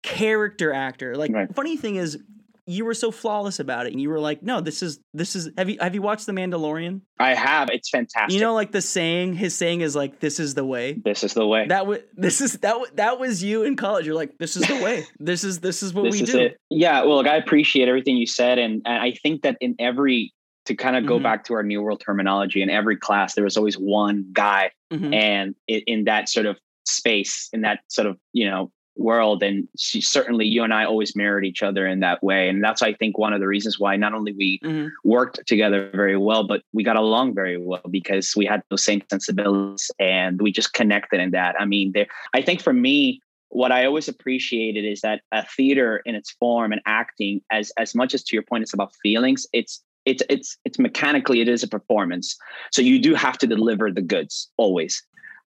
character 0.02 0.72
actor. 0.72 1.16
Like 1.16 1.32
right. 1.32 1.52
funny 1.52 1.76
thing 1.76 1.96
is 1.96 2.18
you 2.66 2.84
were 2.84 2.94
so 2.94 3.10
flawless 3.10 3.58
about 3.58 3.86
it 3.86 3.92
and 3.92 4.00
you 4.00 4.08
were 4.08 4.20
like 4.20 4.42
no 4.42 4.60
this 4.60 4.82
is 4.82 5.00
this 5.12 5.34
is 5.34 5.50
have 5.58 5.68
you 5.68 5.78
have 5.80 5.94
you 5.94 6.02
watched 6.02 6.26
the 6.26 6.32
mandalorian? 6.32 7.00
I 7.18 7.34
have. 7.34 7.70
It's 7.70 7.90
fantastic. 7.90 8.32
you 8.32 8.40
know 8.40 8.54
like 8.54 8.72
the 8.72 8.82
saying 8.82 9.34
his 9.34 9.54
saying 9.54 9.80
is 9.80 9.96
like 9.96 10.20
this 10.20 10.38
is 10.38 10.54
the 10.54 10.64
way. 10.64 11.00
This 11.04 11.24
is 11.24 11.34
the 11.34 11.46
way. 11.46 11.66
That 11.66 11.86
was 11.86 12.00
this 12.14 12.40
is 12.40 12.58
that 12.58 12.96
that 12.96 13.18
was 13.18 13.42
you 13.42 13.64
in 13.64 13.76
college. 13.76 14.06
You're 14.06 14.14
like 14.14 14.38
this 14.38 14.56
is 14.56 14.66
the 14.66 14.82
way. 14.82 15.04
This 15.18 15.44
is 15.44 15.60
this 15.60 15.82
is 15.82 15.94
what 15.94 16.04
this 16.04 16.12
we 16.12 16.22
is 16.22 16.32
do. 16.32 16.38
it. 16.38 16.58
yeah 16.68 17.04
well 17.04 17.16
look, 17.16 17.26
i 17.26 17.36
appreciate 17.36 17.88
everything 17.88 18.16
you 18.16 18.26
said 18.26 18.58
and, 18.58 18.82
and 18.84 19.02
i 19.02 19.12
think 19.22 19.42
that 19.42 19.56
in 19.60 19.74
every 19.78 20.32
to 20.66 20.74
kind 20.74 20.96
of 20.96 21.06
go 21.06 21.14
mm-hmm. 21.14 21.24
back 21.24 21.44
to 21.44 21.54
our 21.54 21.62
new 21.62 21.80
world 21.80 22.00
terminology 22.04 22.62
in 22.62 22.70
every 22.70 22.96
class 22.96 23.34
there 23.34 23.44
was 23.44 23.56
always 23.56 23.76
one 23.76 24.26
guy 24.32 24.70
mm-hmm. 24.92 25.12
and 25.12 25.54
in, 25.68 25.80
in 25.86 26.04
that 26.04 26.28
sort 26.28 26.46
of 26.46 26.58
space 26.84 27.48
in 27.52 27.62
that 27.62 27.80
sort 27.88 28.06
of 28.06 28.18
you 28.32 28.48
know 28.48 28.70
world 28.96 29.42
and 29.42 29.66
she 29.76 30.00
certainly 30.00 30.46
you 30.46 30.62
and 30.62 30.74
i 30.74 30.84
always 30.84 31.16
mirrored 31.16 31.44
each 31.44 31.62
other 31.62 31.86
in 31.86 32.00
that 32.00 32.22
way 32.22 32.48
and 32.48 32.62
that's 32.62 32.82
i 32.82 32.92
think 32.92 33.16
one 33.16 33.32
of 33.32 33.40
the 33.40 33.46
reasons 33.46 33.78
why 33.78 33.96
not 33.96 34.12
only 34.12 34.32
we 34.32 34.58
mm-hmm. 34.60 34.88
worked 35.02 35.40
together 35.46 35.90
very 35.94 36.16
well 36.16 36.46
but 36.46 36.62
we 36.72 36.84
got 36.84 36.96
along 36.96 37.34
very 37.34 37.56
well 37.56 37.82
because 37.90 38.34
we 38.36 38.44
had 38.44 38.62
those 38.68 38.84
same 38.84 39.02
sensibilities 39.08 39.90
and 39.98 40.40
we 40.42 40.52
just 40.52 40.72
connected 40.72 41.20
in 41.20 41.30
that. 41.30 41.54
I 41.58 41.64
mean 41.64 41.92
there 41.92 42.06
i 42.34 42.42
think 42.42 42.60
for 42.60 42.72
me 42.72 43.20
what 43.48 43.72
i 43.72 43.86
always 43.86 44.08
appreciated 44.08 44.84
is 44.84 45.00
that 45.00 45.22
a 45.32 45.44
theater 45.46 46.02
in 46.04 46.14
its 46.14 46.30
form 46.30 46.72
and 46.72 46.82
acting 46.86 47.40
as 47.50 47.72
as 47.78 47.94
much 47.94 48.12
as 48.14 48.22
to 48.24 48.36
your 48.36 48.42
point 48.42 48.62
it's 48.62 48.74
about 48.74 48.92
feelings 49.02 49.46
it's 49.52 49.82
it's 50.04 50.22
it's 50.28 50.56
it's 50.64 50.78
mechanically 50.78 51.40
it 51.40 51.48
is 51.48 51.62
a 51.62 51.68
performance. 51.68 52.36
So 52.72 52.82
you 52.82 52.98
do 52.98 53.14
have 53.14 53.38
to 53.38 53.46
deliver 53.46 53.90
the 53.90 54.02
goods 54.02 54.50
always 54.56 55.02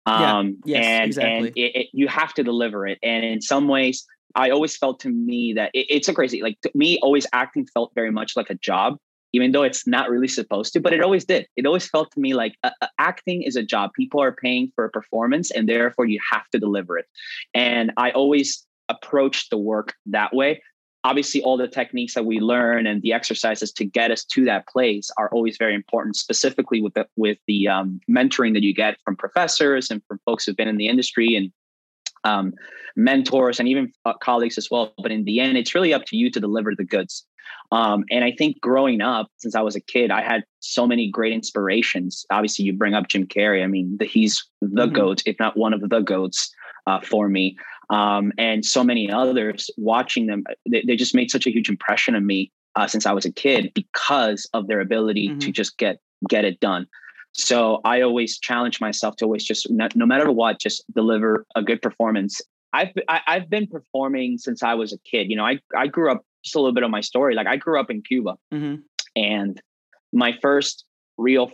um, 0.05 0.57
yeah. 0.65 0.77
yes, 0.77 0.85
and 0.85 1.05
exactly. 1.05 1.47
and 1.47 1.57
it, 1.57 1.75
it, 1.75 1.87
you 1.93 2.07
have 2.07 2.33
to 2.35 2.43
deliver 2.43 2.85
it. 2.85 2.99
And 3.01 3.25
in 3.25 3.41
some 3.41 3.67
ways, 3.67 4.05
I 4.35 4.49
always 4.49 4.77
felt 4.77 4.99
to 5.01 5.09
me 5.09 5.53
that 5.53 5.71
it, 5.73 5.87
it's 5.89 6.07
a 6.07 6.13
crazy, 6.13 6.41
like 6.41 6.59
to 6.61 6.71
me, 6.75 6.99
always 7.01 7.25
acting 7.33 7.65
felt 7.73 7.91
very 7.95 8.11
much 8.11 8.35
like 8.35 8.49
a 8.49 8.55
job, 8.55 8.97
even 9.33 9.51
though 9.51 9.63
it's 9.63 9.87
not 9.87 10.09
really 10.09 10.27
supposed 10.27 10.73
to, 10.73 10.79
but 10.79 10.93
it 10.93 11.01
always 11.01 11.25
did. 11.25 11.47
It 11.55 11.65
always 11.65 11.87
felt 11.87 12.11
to 12.11 12.19
me 12.19 12.33
like 12.33 12.55
uh, 12.63 12.71
uh 12.81 12.87
acting 12.99 13.41
is 13.41 13.55
a 13.55 13.63
job. 13.63 13.91
People 13.95 14.21
are 14.21 14.33
paying 14.33 14.71
for 14.75 14.85
a 14.85 14.89
performance 14.89 15.51
and 15.51 15.67
therefore 15.67 16.05
you 16.05 16.19
have 16.31 16.47
to 16.51 16.59
deliver 16.59 16.97
it. 16.97 17.05
And 17.53 17.91
I 17.97 18.11
always 18.11 18.65
approached 18.89 19.49
the 19.49 19.57
work 19.57 19.95
that 20.07 20.33
way 20.33 20.61
obviously 21.05 21.43
all 21.43 21.55
the 21.55 21.67
techniques 21.67 22.15
that 22.15 22.25
we 22.25 22.39
learn 22.39 22.87
and 22.87 23.03
the 23.03 23.13
exercises 23.13 23.71
to 23.71 23.85
get 23.85 24.09
us 24.09 24.25
to 24.25 24.43
that 24.43 24.67
place 24.67 25.11
are 25.17 25.29
always 25.29 25.55
very 25.55 25.75
important 25.75 26.15
specifically 26.15 26.81
with 26.81 26.95
the 26.95 27.07
with 27.15 27.37
the 27.45 27.67
um, 27.67 28.01
mentoring 28.09 28.53
that 28.53 28.63
you 28.63 28.73
get 28.73 28.97
from 29.05 29.15
professors 29.15 29.91
and 29.91 30.01
from 30.07 30.19
folks 30.25 30.45
who've 30.45 30.57
been 30.57 30.67
in 30.67 30.77
the 30.77 30.87
industry 30.87 31.35
and 31.35 31.51
um, 32.23 32.53
mentors 32.95 33.59
and 33.59 33.69
even 33.69 33.93
uh, 34.05 34.13
colleagues 34.13 34.57
as 34.57 34.69
well. 34.71 34.95
But 34.97 35.11
in 35.11 35.25
the 35.25 35.39
end 35.39 35.59
it's 35.59 35.75
really 35.75 35.93
up 35.93 36.05
to 36.05 36.17
you 36.17 36.31
to 36.31 36.39
deliver 36.39 36.73
the 36.75 36.83
goods. 36.83 37.23
Um, 37.71 38.03
and 38.09 38.23
i 38.23 38.31
think 38.31 38.59
growing 38.59 39.01
up 39.01 39.27
since 39.37 39.53
i 39.55 39.61
was 39.61 39.75
a 39.75 39.79
kid 39.79 40.09
i 40.09 40.21
had 40.21 40.43
so 40.59 40.87
many 40.87 41.07
great 41.07 41.33
inspirations. 41.33 42.25
Obviously 42.31 42.65
you 42.65 42.73
bring 42.73 42.95
up 42.95 43.09
jim 43.09 43.27
carrey. 43.27 43.63
I 43.63 43.67
mean 43.67 43.97
the, 43.99 44.05
he's 44.05 44.43
the 44.61 44.87
mm-hmm. 44.87 44.95
goat 44.95 45.21
if 45.27 45.35
not 45.39 45.55
one 45.55 45.73
of 45.73 45.81
the 45.81 45.99
goats 45.99 46.51
uh, 46.87 46.99
for 46.99 47.29
me 47.29 47.57
um, 47.89 48.31
and 48.37 48.65
so 48.65 48.83
many 48.83 49.11
others 49.11 49.69
watching 49.77 50.27
them 50.27 50.43
they, 50.69 50.83
they, 50.85 50.95
just 50.95 51.15
made 51.15 51.29
such 51.29 51.45
a 51.45 51.51
huge 51.51 51.69
impression 51.69 52.15
on 52.15 52.25
me 52.25 52.51
uh, 52.75 52.87
since 52.87 53.05
i 53.05 53.11
was 53.11 53.25
a 53.25 53.31
kid 53.31 53.71
because 53.73 54.49
of 54.53 54.67
their 54.67 54.79
ability 54.79 55.29
mm-hmm. 55.29 55.39
to 55.39 55.51
just 55.51 55.77
get 55.77 55.99
get 56.29 56.45
it 56.45 56.59
done 56.59 56.87
so 57.31 57.81
i 57.85 58.01
always 58.01 58.39
challenge 58.39 58.79
myself 58.81 59.15
to 59.15 59.25
always 59.25 59.43
just 59.43 59.69
no, 59.69 59.87
no 59.95 60.05
matter 60.05 60.31
what 60.31 60.59
just 60.59 60.83
deliver 60.93 61.45
a 61.55 61.61
good 61.61 61.81
performance 61.81 62.41
I've 62.75 62.91
I, 63.07 63.13
have 63.13 63.23
i 63.27 63.33
have 63.39 63.49
been 63.49 63.67
performing 63.67 64.37
since 64.37 64.61
I 64.61 64.73
was 64.73 64.91
a 64.91 64.97
kid. 65.09 65.29
You 65.29 65.37
know, 65.37 65.45
I 65.45 65.59
I 65.75 65.87
grew 65.87 66.11
up 66.11 66.25
just 66.43 66.55
a 66.55 66.59
little 66.59 66.73
bit 66.73 66.83
of 66.83 66.91
my 66.91 67.01
story. 67.01 67.33
Like 67.33 67.47
I 67.47 67.55
grew 67.55 67.79
up 67.79 67.89
in 67.89 68.01
Cuba, 68.01 68.35
mm-hmm. 68.53 68.81
and 69.15 69.61
my 70.11 70.33
first 70.41 70.85
real 71.17 71.51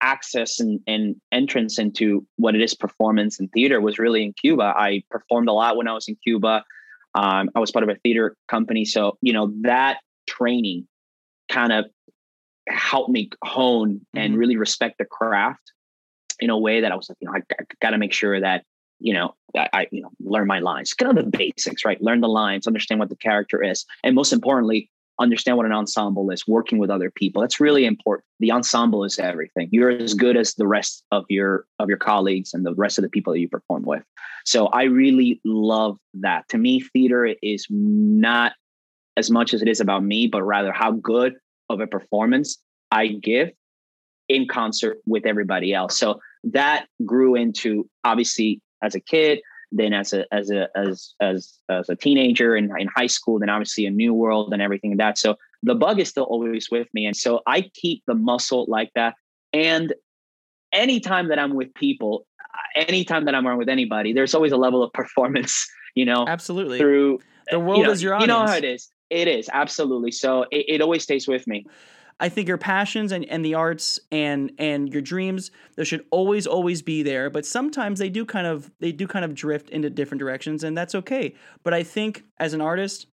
access 0.00 0.60
and, 0.60 0.80
and 0.86 1.16
entrance 1.32 1.78
into 1.78 2.26
what 2.36 2.54
it 2.54 2.60
is 2.60 2.74
performance 2.74 3.40
and 3.40 3.50
theater 3.52 3.80
was 3.80 3.98
really 3.98 4.24
in 4.24 4.32
Cuba. 4.32 4.74
I 4.76 5.02
performed 5.10 5.48
a 5.48 5.52
lot 5.52 5.76
when 5.76 5.88
I 5.88 5.92
was 5.92 6.08
in 6.08 6.16
Cuba. 6.16 6.64
Um, 7.14 7.50
I 7.54 7.60
was 7.60 7.70
part 7.70 7.82
of 7.82 7.88
a 7.88 7.94
theater 7.96 8.36
company. 8.48 8.84
So, 8.84 9.16
you 9.22 9.32
know, 9.32 9.52
that 9.62 9.98
training 10.28 10.86
kind 11.50 11.72
of 11.72 11.86
helped 12.68 13.10
me 13.10 13.30
hone 13.44 13.94
mm-hmm. 13.94 14.18
and 14.18 14.36
really 14.36 14.56
respect 14.56 14.98
the 14.98 15.04
craft 15.04 15.72
in 16.40 16.50
a 16.50 16.58
way 16.58 16.80
that 16.82 16.92
I 16.92 16.96
was 16.96 17.08
like, 17.08 17.16
you 17.20 17.28
know, 17.28 17.34
I, 17.34 17.40
I 17.58 17.64
got 17.80 17.90
to 17.90 17.98
make 17.98 18.12
sure 18.12 18.38
that, 18.40 18.64
you 18.98 19.14
know, 19.14 19.34
I, 19.56 19.68
I, 19.72 19.86
you 19.90 20.02
know, 20.02 20.10
learn 20.20 20.46
my 20.46 20.58
lines, 20.58 20.92
kind 20.92 21.16
of 21.16 21.24
the 21.24 21.30
basics, 21.30 21.84
right? 21.84 22.00
Learn 22.02 22.20
the 22.20 22.28
lines, 22.28 22.66
understand 22.66 22.98
what 22.98 23.08
the 23.08 23.16
character 23.16 23.62
is. 23.62 23.86
And 24.04 24.14
most 24.14 24.32
importantly, 24.32 24.90
understand 25.18 25.56
what 25.56 25.66
an 25.66 25.72
ensemble 25.72 26.30
is, 26.30 26.46
working 26.46 26.78
with 26.78 26.90
other 26.90 27.10
people. 27.10 27.40
That's 27.40 27.60
really 27.60 27.86
important. 27.86 28.24
The 28.40 28.52
ensemble 28.52 29.04
is 29.04 29.18
everything. 29.18 29.68
You're 29.72 29.90
as 29.90 30.14
good 30.14 30.36
as 30.36 30.54
the 30.54 30.66
rest 30.66 31.04
of 31.10 31.24
your 31.28 31.66
of 31.78 31.88
your 31.88 31.98
colleagues 31.98 32.54
and 32.54 32.64
the 32.64 32.74
rest 32.74 32.98
of 32.98 33.02
the 33.02 33.08
people 33.08 33.32
that 33.32 33.40
you 33.40 33.48
perform 33.48 33.84
with. 33.84 34.02
So 34.44 34.66
I 34.68 34.84
really 34.84 35.40
love 35.44 35.98
that. 36.14 36.48
To 36.50 36.58
me, 36.58 36.80
theater 36.80 37.34
is 37.42 37.66
not 37.70 38.52
as 39.16 39.30
much 39.30 39.54
as 39.54 39.62
it 39.62 39.68
is 39.68 39.80
about 39.80 40.04
me, 40.04 40.26
but 40.26 40.42
rather 40.42 40.72
how 40.72 40.92
good 40.92 41.34
of 41.68 41.80
a 41.80 41.86
performance 41.86 42.58
I 42.90 43.08
give 43.08 43.50
in 44.28 44.46
concert 44.46 44.98
with 45.06 45.26
everybody 45.26 45.72
else. 45.72 45.98
So 45.98 46.20
that 46.44 46.86
grew 47.04 47.34
into 47.34 47.88
obviously 48.04 48.60
as 48.82 48.94
a 48.94 49.00
kid, 49.00 49.40
then 49.72 49.92
as 49.92 50.12
a 50.12 50.24
as 50.32 50.50
a 50.50 50.68
as 50.76 51.14
as 51.20 51.58
as 51.68 51.88
a 51.88 51.96
teenager 51.96 52.56
in, 52.56 52.70
in 52.78 52.88
high 52.94 53.06
school 53.06 53.38
then 53.38 53.48
obviously 53.48 53.86
a 53.86 53.90
new 53.90 54.14
world 54.14 54.52
and 54.52 54.62
everything 54.62 54.92
like 54.92 54.98
that. 54.98 55.18
So 55.18 55.36
the 55.62 55.74
bug 55.74 56.00
is 56.00 56.08
still 56.08 56.24
always 56.24 56.70
with 56.70 56.88
me. 56.94 57.06
And 57.06 57.16
so 57.16 57.40
i 57.46 57.70
keep 57.74 58.02
the 58.06 58.14
muscle 58.14 58.66
like 58.68 58.90
that. 58.94 59.14
And 59.52 59.94
anytime 60.72 61.28
that 61.28 61.38
i'm 61.38 61.54
with 61.54 61.72
people 61.74 62.26
anytime 62.74 63.24
that 63.24 63.34
i'm 63.34 63.46
around 63.46 63.56
with 63.56 63.68
anybody 63.68 64.12
there's 64.12 64.34
always 64.34 64.50
a 64.50 64.56
level 64.56 64.82
of 64.82 64.92
performance 64.92 65.66
you 65.94 66.04
know 66.04 66.26
absolutely. 66.26 66.76
through 66.76 67.18
the 67.50 67.60
world 67.60 67.78
you 67.78 67.84
know, 67.84 67.90
is 67.92 68.02
your 68.02 68.14
audience 68.14 68.28
you 68.28 68.34
know 68.34 68.46
how 68.46 68.56
it 68.56 68.64
is. 68.64 68.90
It 69.10 69.28
is. 69.28 69.48
Absolutely. 69.52 70.10
So 70.10 70.42
it, 70.50 70.66
it 70.68 70.80
always 70.80 71.02
stays 71.02 71.28
with 71.28 71.46
me 71.46 71.66
I 72.18 72.28
think 72.28 72.48
your 72.48 72.58
passions 72.58 73.12
and, 73.12 73.24
and 73.26 73.44
the 73.44 73.54
arts 73.54 74.00
and 74.10 74.52
and 74.58 74.92
your 74.92 75.02
dreams 75.02 75.50
they 75.76 75.84
should 75.84 76.04
always 76.10 76.46
always 76.46 76.82
be 76.82 77.02
there. 77.02 77.28
But 77.28 77.44
sometimes 77.44 77.98
they 77.98 78.08
do 78.08 78.24
kind 78.24 78.46
of 78.46 78.70
they 78.80 78.92
do 78.92 79.06
kind 79.06 79.24
of 79.24 79.34
drift 79.34 79.70
into 79.70 79.90
different 79.90 80.20
directions, 80.20 80.64
and 80.64 80.76
that's 80.76 80.94
okay. 80.94 81.34
But 81.62 81.74
I 81.74 81.82
think 81.82 82.24
as 82.38 82.54
an 82.54 82.60
artist, 82.60 83.06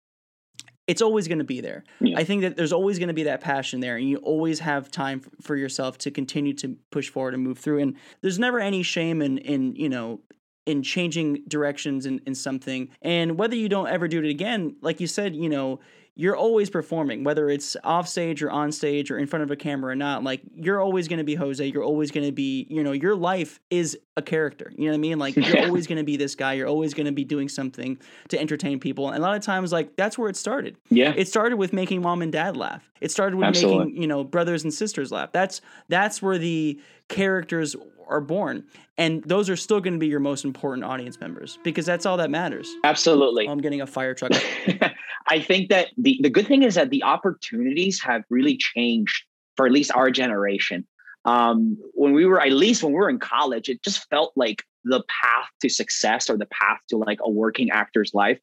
it's 0.87 1.03
always 1.03 1.27
going 1.27 1.39
to 1.39 1.45
be 1.45 1.61
there. 1.61 1.85
Yeah. 2.01 2.19
I 2.19 2.25
think 2.25 2.43
that 2.43 2.57
there's 2.57 2.73
always 2.73 2.99
going 2.99 3.09
to 3.09 3.15
be 3.15 3.25
that 3.25 3.41
passion 3.41 3.81
there, 3.81 3.97
and 3.97 4.09
you 4.09 4.19
always 4.19 4.61
have 4.61 4.91
time 4.91 5.21
for 5.41 5.57
yourself 5.57 5.99
to 5.99 6.11
continue 6.11 6.53
to 6.55 6.77
push 6.91 7.09
forward 7.09 7.35
and 7.35 7.43
move 7.43 7.59
through. 7.59 7.81
And 7.81 7.97
there's 8.21 8.39
never 8.39 8.61
any 8.61 8.83
shame 8.83 9.21
in 9.21 9.39
in 9.39 9.75
you 9.75 9.89
know 9.89 10.21
in 10.67 10.83
changing 10.83 11.43
directions 11.49 12.07
in, 12.07 12.21
in 12.27 12.35
something. 12.35 12.89
And 13.03 13.37
whether 13.39 13.57
you 13.57 13.69
don't 13.69 13.89
ever 13.89 14.07
do 14.07 14.23
it 14.23 14.29
again, 14.29 14.77
like 14.81 15.01
you 15.01 15.07
said, 15.09 15.35
you 15.35 15.49
know, 15.49 15.81
you're 16.15 16.37
always 16.37 16.69
performing, 16.69 17.25
whether 17.25 17.49
it's 17.49 17.75
off 17.85 18.07
stage 18.07 18.43
or 18.43 18.51
on 18.51 18.71
stage 18.71 19.11
or 19.11 19.17
in 19.17 19.27
front 19.27 19.43
of 19.45 19.51
a 19.51 19.57
camera 19.57 19.93
or 19.93 19.97
not. 19.97 20.23
Like 20.23 20.43
you're 20.55 20.79
always 20.79 21.09
going 21.09 21.19
to 21.19 21.25
be 21.25 21.35
Jose. 21.35 21.65
You're 21.67 21.83
always 21.85 22.11
going 22.11 22.27
to 22.27 22.33
be, 22.33 22.67
you 22.69 22.83
know, 22.85 22.93
your 22.93 23.17
life 23.17 23.61
is 23.71 23.99
a 24.19 24.23
character. 24.23 24.71
You 24.77 24.85
know 24.85 24.91
what 24.91 24.97
I 24.97 25.01
mean? 25.01 25.19
Like 25.19 25.37
you're 25.37 25.47
Yeah. 25.57 25.65
always 25.67 25.87
going 25.87 25.97
to 25.97 26.05
be 26.05 26.19
this 26.19 26.35
guy. 26.35 26.53
You're 26.53 26.69
always 26.69 26.93
going 26.93 27.07
to 27.07 27.13
be 27.13 27.25
doing 27.25 27.49
something 27.49 27.99
to 28.29 28.39
entertain 28.39 28.79
people. 28.79 29.09
And 29.09 29.17
a 29.17 29.21
lot 29.23 29.37
of 29.37 29.43
times, 29.43 29.73
like 29.73 29.97
that's 29.97 30.19
where 30.19 30.29
it 30.29 30.37
started. 30.37 30.77
Yeah. 30.91 31.15
It 31.17 31.29
started 31.29 31.57
with 31.57 31.73
making 31.73 32.03
mom 32.03 32.21
and 32.21 32.31
dad 32.31 32.59
laugh. 32.59 32.91
It 33.01 33.11
started 33.11 33.37
with 33.37 33.47
Absolutely. 33.47 33.87
making, 33.87 34.03
you 34.03 34.07
know, 34.07 34.23
brothers 34.23 34.65
and 34.65 34.75
sisters 34.75 35.13
laugh. 35.13 35.33
That's 35.33 35.63
that's 35.89 36.21
where 36.21 36.37
the 36.37 36.79
characters 37.09 37.75
are 38.09 38.21
born. 38.21 38.65
And 38.99 39.25
those 39.25 39.49
are 39.49 39.57
still 39.57 39.81
going 39.81 39.95
to 39.95 39.99
be 39.99 40.09
your 40.09 40.21
most 40.21 40.45
important 40.45 40.85
audience 40.85 41.19
members 41.19 41.59
because 41.65 41.87
that's 41.87 42.05
all 42.05 42.19
that 42.19 42.31
matters. 42.31 42.71
Absolutely. 42.85 43.49
Oh, 43.49 43.53
I'm 43.53 43.59
getting 43.63 43.81
a 43.81 43.87
fire 43.87 44.13
truck. 44.15 44.33
I 45.29 45.41
think 45.41 45.69
that 45.71 45.89
the, 45.97 46.19
the 46.23 46.31
good 46.31 46.47
thing 46.47 46.63
is 46.63 46.75
that 46.75 46.91
the 46.91 47.03
opportunities 47.03 48.01
have 48.03 48.23
really 48.31 48.57
changed 48.57 49.25
for 49.57 49.67
at 49.67 49.73
least 49.73 49.93
our 49.95 50.11
generation. 50.11 50.87
Um, 51.25 51.79
when 51.95 52.13
we 52.13 52.27
were, 52.27 52.41
at 52.41 52.53
least 52.53 52.83
when 52.83 52.93
we 52.93 52.99
were 52.99 53.11
in 53.11 53.19
college, 53.19 53.69
it 53.69 53.83
just 53.83 54.09
felt 54.09 54.33
like 54.35 54.65
the 54.85 55.03
path 55.09 55.49
to 55.61 55.69
success 55.69 56.29
or 56.29 56.37
the 56.37 56.47
path 56.47 56.79
to 56.89 56.97
like 56.97 57.19
a 57.23 57.31
working 57.31 57.71
actor's 57.71 58.13
life 58.13 58.41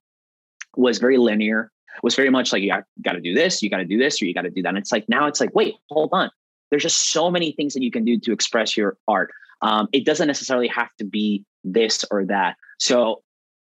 was 0.77 0.97
very 0.97 1.17
linear, 1.17 1.71
was 2.03 2.15
very 2.15 2.29
much 2.29 2.53
like, 2.53 2.63
you 2.63 2.71
got 3.01 3.13
to 3.13 3.21
do 3.21 3.33
this, 3.33 3.61
you 3.61 3.69
got 3.69 3.77
to 3.77 3.85
do 3.85 3.97
this, 3.97 4.21
or 4.21 4.25
you 4.25 4.33
got 4.33 4.43
to 4.43 4.49
do 4.49 4.61
that. 4.61 4.69
And 4.69 4.77
it's 4.77 4.91
like, 4.91 5.09
now 5.09 5.27
it's 5.27 5.41
like, 5.41 5.53
wait, 5.53 5.75
hold 5.89 6.09
on. 6.13 6.29
There's 6.69 6.83
just 6.83 7.11
so 7.11 7.29
many 7.29 7.51
things 7.51 7.73
that 7.73 7.83
you 7.83 7.91
can 7.91 8.05
do 8.05 8.17
to 8.19 8.31
express 8.31 8.77
your 8.77 8.97
art. 9.07 9.31
Um, 9.61 9.89
it 9.91 10.05
doesn't 10.05 10.27
necessarily 10.27 10.67
have 10.69 10.89
to 10.99 11.03
be 11.03 11.43
this 11.63 12.05
or 12.11 12.25
that. 12.25 12.55
So 12.77 13.23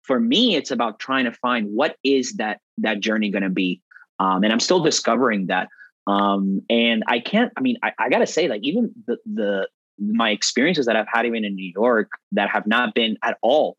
for 0.03 0.19
me, 0.19 0.55
it's 0.55 0.71
about 0.71 0.99
trying 0.99 1.25
to 1.25 1.31
find 1.31 1.67
what 1.67 1.97
is 2.03 2.33
that 2.33 2.59
that 2.79 2.99
journey 2.99 3.29
going 3.29 3.43
to 3.43 3.49
be, 3.49 3.81
um, 4.19 4.43
and 4.43 4.51
I'm 4.51 4.59
still 4.59 4.81
discovering 4.81 5.47
that. 5.47 5.67
Um, 6.07 6.61
and 6.69 7.03
I 7.07 7.19
can't. 7.19 7.51
I 7.57 7.61
mean, 7.61 7.77
I, 7.83 7.91
I 7.99 8.09
got 8.09 8.19
to 8.19 8.27
say, 8.27 8.47
like 8.47 8.61
even 8.63 8.91
the 9.07 9.17
the 9.25 9.67
my 9.99 10.31
experiences 10.31 10.87
that 10.87 10.95
I've 10.95 11.07
had 11.11 11.25
even 11.25 11.45
in 11.45 11.55
New 11.55 11.71
York 11.75 12.09
that 12.31 12.49
have 12.49 12.65
not 12.65 12.95
been 12.95 13.17
at 13.23 13.37
all 13.41 13.77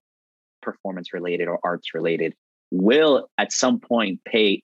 performance 0.62 1.12
related 1.12 1.48
or 1.48 1.58
arts 1.64 1.94
related 1.94 2.34
will 2.70 3.28
at 3.38 3.52
some 3.52 3.80
point 3.80 4.20
pay 4.24 4.62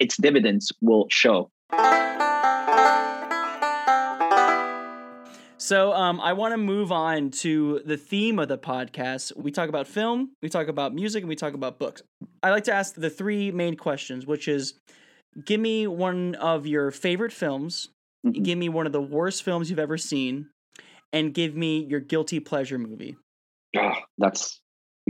its 0.00 0.16
dividends 0.16 0.72
will 0.80 1.06
show. 1.10 1.50
So 5.66 5.92
um, 5.94 6.20
I 6.20 6.32
want 6.34 6.52
to 6.52 6.58
move 6.58 6.92
on 6.92 7.32
to 7.42 7.80
the 7.84 7.96
theme 7.96 8.38
of 8.38 8.46
the 8.46 8.56
podcast. 8.56 9.36
We 9.36 9.50
talk 9.50 9.68
about 9.68 9.88
film, 9.88 10.30
we 10.40 10.48
talk 10.48 10.68
about 10.68 10.94
music, 10.94 11.22
and 11.24 11.28
we 11.28 11.34
talk 11.34 11.54
about 11.54 11.80
books. 11.80 12.02
I 12.40 12.50
like 12.50 12.62
to 12.64 12.72
ask 12.72 12.94
the 12.94 13.10
three 13.10 13.50
main 13.50 13.76
questions, 13.76 14.26
which 14.26 14.46
is 14.46 14.74
give 15.44 15.58
me 15.58 15.88
one 15.88 16.36
of 16.36 16.68
your 16.68 16.92
favorite 16.92 17.32
films, 17.32 17.88
Mhm. 18.24 18.44
give 18.44 18.58
me 18.58 18.68
one 18.68 18.86
of 18.86 18.92
the 18.92 19.02
worst 19.02 19.42
films 19.42 19.68
you've 19.68 19.80
ever 19.80 19.98
seen, 19.98 20.50
and 21.12 21.34
give 21.34 21.56
me 21.56 21.84
your 21.84 21.98
guilty 21.98 22.38
pleasure 22.38 22.78
movie. 22.78 23.16
Oh, 23.76 23.94
that's 24.18 24.60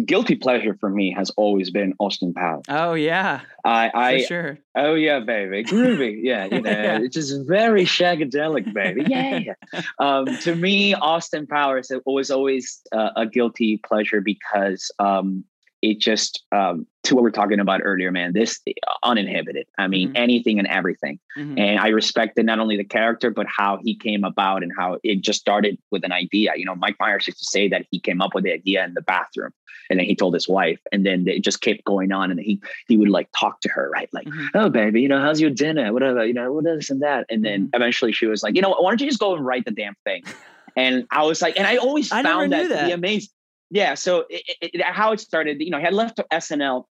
guilty 0.05 0.37
pleasure 0.37 0.77
for 0.79 0.91
me 0.91 1.13
has 1.17 1.31
always 1.31 1.71
been 1.71 1.95
Austin 1.99 2.35
Powers. 2.35 2.65
Oh 2.69 2.95
yeah, 2.95 3.41
I, 3.65 3.91
I 3.95 4.19
sure. 4.23 4.59
Oh 4.75 4.95
yeah, 4.95 5.21
baby, 5.21 5.65
groovy. 5.65 6.21
Yeah, 6.23 6.45
you 6.45 6.61
know, 6.63 6.71
Yeah. 6.71 6.99
it's 7.01 7.15
just 7.15 7.47
very 7.47 7.85
shagadelic, 7.85 8.73
baby. 8.73 9.05
Yeah. 9.09 9.55
um, 9.99 10.27
to 10.39 10.55
me, 10.55 10.95
Austin 10.95 11.47
Powers 11.47 11.91
was 12.05 12.31
always 12.31 12.81
uh, 12.93 13.11
a 13.17 13.27
guilty 13.27 13.79
pleasure 13.79 14.21
because 14.21 14.91
um, 14.99 15.45
it 15.83 16.01
just 16.01 16.43
um, 16.53 16.87
to 17.05 17.15
what 17.15 17.23
we're 17.23 17.31
talking 17.31 17.61
about 17.61 17.81
earlier, 17.85 18.11
man. 18.11 18.33
This 18.33 18.61
uninhibited. 19.03 19.67
I 19.79 19.87
mean, 19.89 20.09
Mhm. 20.09 20.17
anything 20.17 20.59
and 20.59 20.67
everything. 20.69 21.19
Mhm. 21.37 21.59
And 21.59 21.79
I 21.79 21.89
respected 21.89 22.47
not 22.47 22.59
only 22.59 22.77
the 22.77 22.85
character 22.85 23.31
but 23.31 23.47
how 23.47 23.79
he 23.83 23.95
came 23.95 24.25
about 24.25 24.63
and 24.63 24.73
how 24.77 24.99
it 25.05 25.21
just 25.21 25.41
started 25.41 25.79
with 25.91 26.05
an 26.05 26.13
idea. 26.13 26.53
You 26.57 26.65
know, 26.65 26.75
Mike 26.75 26.97
Myers 26.99 27.27
used 27.27 27.39
to 27.39 27.45
say 27.45 27.69
that 27.69 27.87
he 27.91 28.01
came 28.01 28.21
up 28.21 28.35
with 28.35 28.45
the 28.45 28.53
idea 28.53 28.85
in 28.85 28.95
the 28.95 29.03
bathroom, 29.03 29.53
and 29.91 29.99
then 30.01 30.07
he 30.07 30.17
told 30.17 30.35
his 30.35 30.49
wife, 30.49 30.81
and 30.93 31.05
then 31.07 31.29
it 31.29 31.45
just 31.45 31.61
kept 31.61 31.85
going 31.85 32.11
on, 32.13 32.31
and 32.31 32.41
he 32.41 32.61
he 32.89 32.97
would 32.97 33.11
like 33.11 33.29
talk 33.39 33.61
to 33.61 33.69
her, 33.69 33.89
right? 33.91 34.09
Like 34.13 34.27
Mhm. 34.29 34.49
oh 34.55 34.69
baby, 34.71 35.03
you 35.03 35.09
know, 35.09 35.21
how's 35.21 35.41
your 35.41 35.51
dinner? 35.51 35.93
Whatever, 35.93 36.25
you 36.27 36.33
know, 36.35 36.53
what 36.53 36.65
this 36.65 36.91
and 36.91 37.03
that. 37.03 37.27
And 37.31 37.45
then 37.45 37.67
Mm-hmm. 37.67 37.77
eventually 37.77 38.13
she 38.13 38.27
was 38.27 38.43
like, 38.43 38.55
you 38.57 38.63
know 38.63 38.71
what, 38.71 38.83
why 38.83 38.91
don't 38.91 39.01
you 39.01 39.07
just 39.09 39.21
go 39.21 39.35
and 39.37 39.45
write 39.45 39.65
the 39.67 39.71
damn 39.73 39.95
thing? 40.05 40.23
And 40.79 41.07
I 41.11 41.23
was 41.23 41.41
like, 41.41 41.57
and 41.57 41.67
I 41.67 41.77
always 41.77 42.13
I 42.13 42.23
found 42.23 42.51
knew 42.51 42.69
that, 42.69 42.81
to 42.81 42.85
be 42.87 42.93
amazing. 42.93 43.31
Yeah. 43.71 43.95
So 43.95 44.25
it, 44.29 44.43
it, 44.61 44.71
it- 44.75 44.83
how 44.83 45.13
it 45.13 45.21
started, 45.21 45.61
you 45.61 45.71
know, 45.71 45.79
he 45.79 45.85
had 45.85 45.95
left 45.95 46.21
SNL 46.33 46.85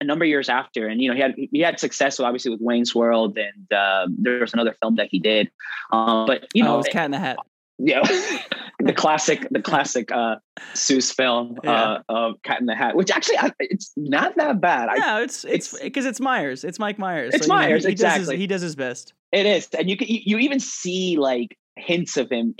a 0.00 0.04
number 0.04 0.24
of 0.24 0.28
years 0.28 0.48
after, 0.48 0.88
and 0.88 1.00
you 1.00 1.08
know, 1.08 1.14
he 1.14 1.20
had 1.20 1.34
he 1.36 1.60
had 1.60 1.78
success 1.78 2.18
obviously 2.20 2.50
with 2.50 2.60
Wayne's 2.60 2.94
World, 2.94 3.38
and 3.38 3.72
um, 3.78 4.16
there 4.18 4.40
was 4.40 4.52
another 4.52 4.74
film 4.82 4.96
that 4.96 5.08
he 5.10 5.18
did. 5.18 5.50
Um, 5.92 6.26
but 6.26 6.46
you 6.54 6.64
oh, 6.64 6.68
know, 6.68 6.78
it's 6.80 6.88
Cat 6.88 7.06
in 7.06 7.10
the 7.12 7.18
Hat. 7.18 7.36
yeah, 7.78 8.02
the 8.80 8.92
classic, 8.92 9.46
the 9.50 9.62
classic 9.62 10.10
uh, 10.10 10.36
Seuss 10.74 11.14
film, 11.14 11.58
uh, 11.64 11.98
of 12.08 12.42
Cat 12.42 12.60
in 12.60 12.66
the 12.66 12.74
Hat, 12.74 12.96
which 12.96 13.10
actually 13.10 13.38
I, 13.38 13.50
it's 13.60 13.92
not 13.96 14.36
that 14.36 14.60
bad. 14.60 14.88
No, 14.98 15.22
it's 15.22 15.44
it's 15.44 15.72
it's- 15.74 15.82
because 15.84 16.04
it's 16.06 16.20
Myers. 16.20 16.64
It's 16.64 16.78
Mike 16.78 16.98
Myers. 16.98 17.34
It's 17.34 17.46
you 17.46 17.52
know, 17.52 17.60
he- 17.60 17.68
Myers, 17.68 17.84
he, 17.84 17.94
Does 17.94 18.02
his, 18.02 18.16
exactly. 18.22 18.36
he 18.38 18.46
does 18.46 18.62
his 18.62 18.74
best. 18.76 19.12
It 19.30 19.46
is, 19.46 19.68
and 19.78 19.88
you 19.88 19.96
can 19.96 20.08
you 20.08 20.20
you 20.24 20.38
even 20.38 20.58
see 20.58 21.16
like 21.16 21.56
hints 21.76 22.16
of 22.16 22.28
him 22.30 22.54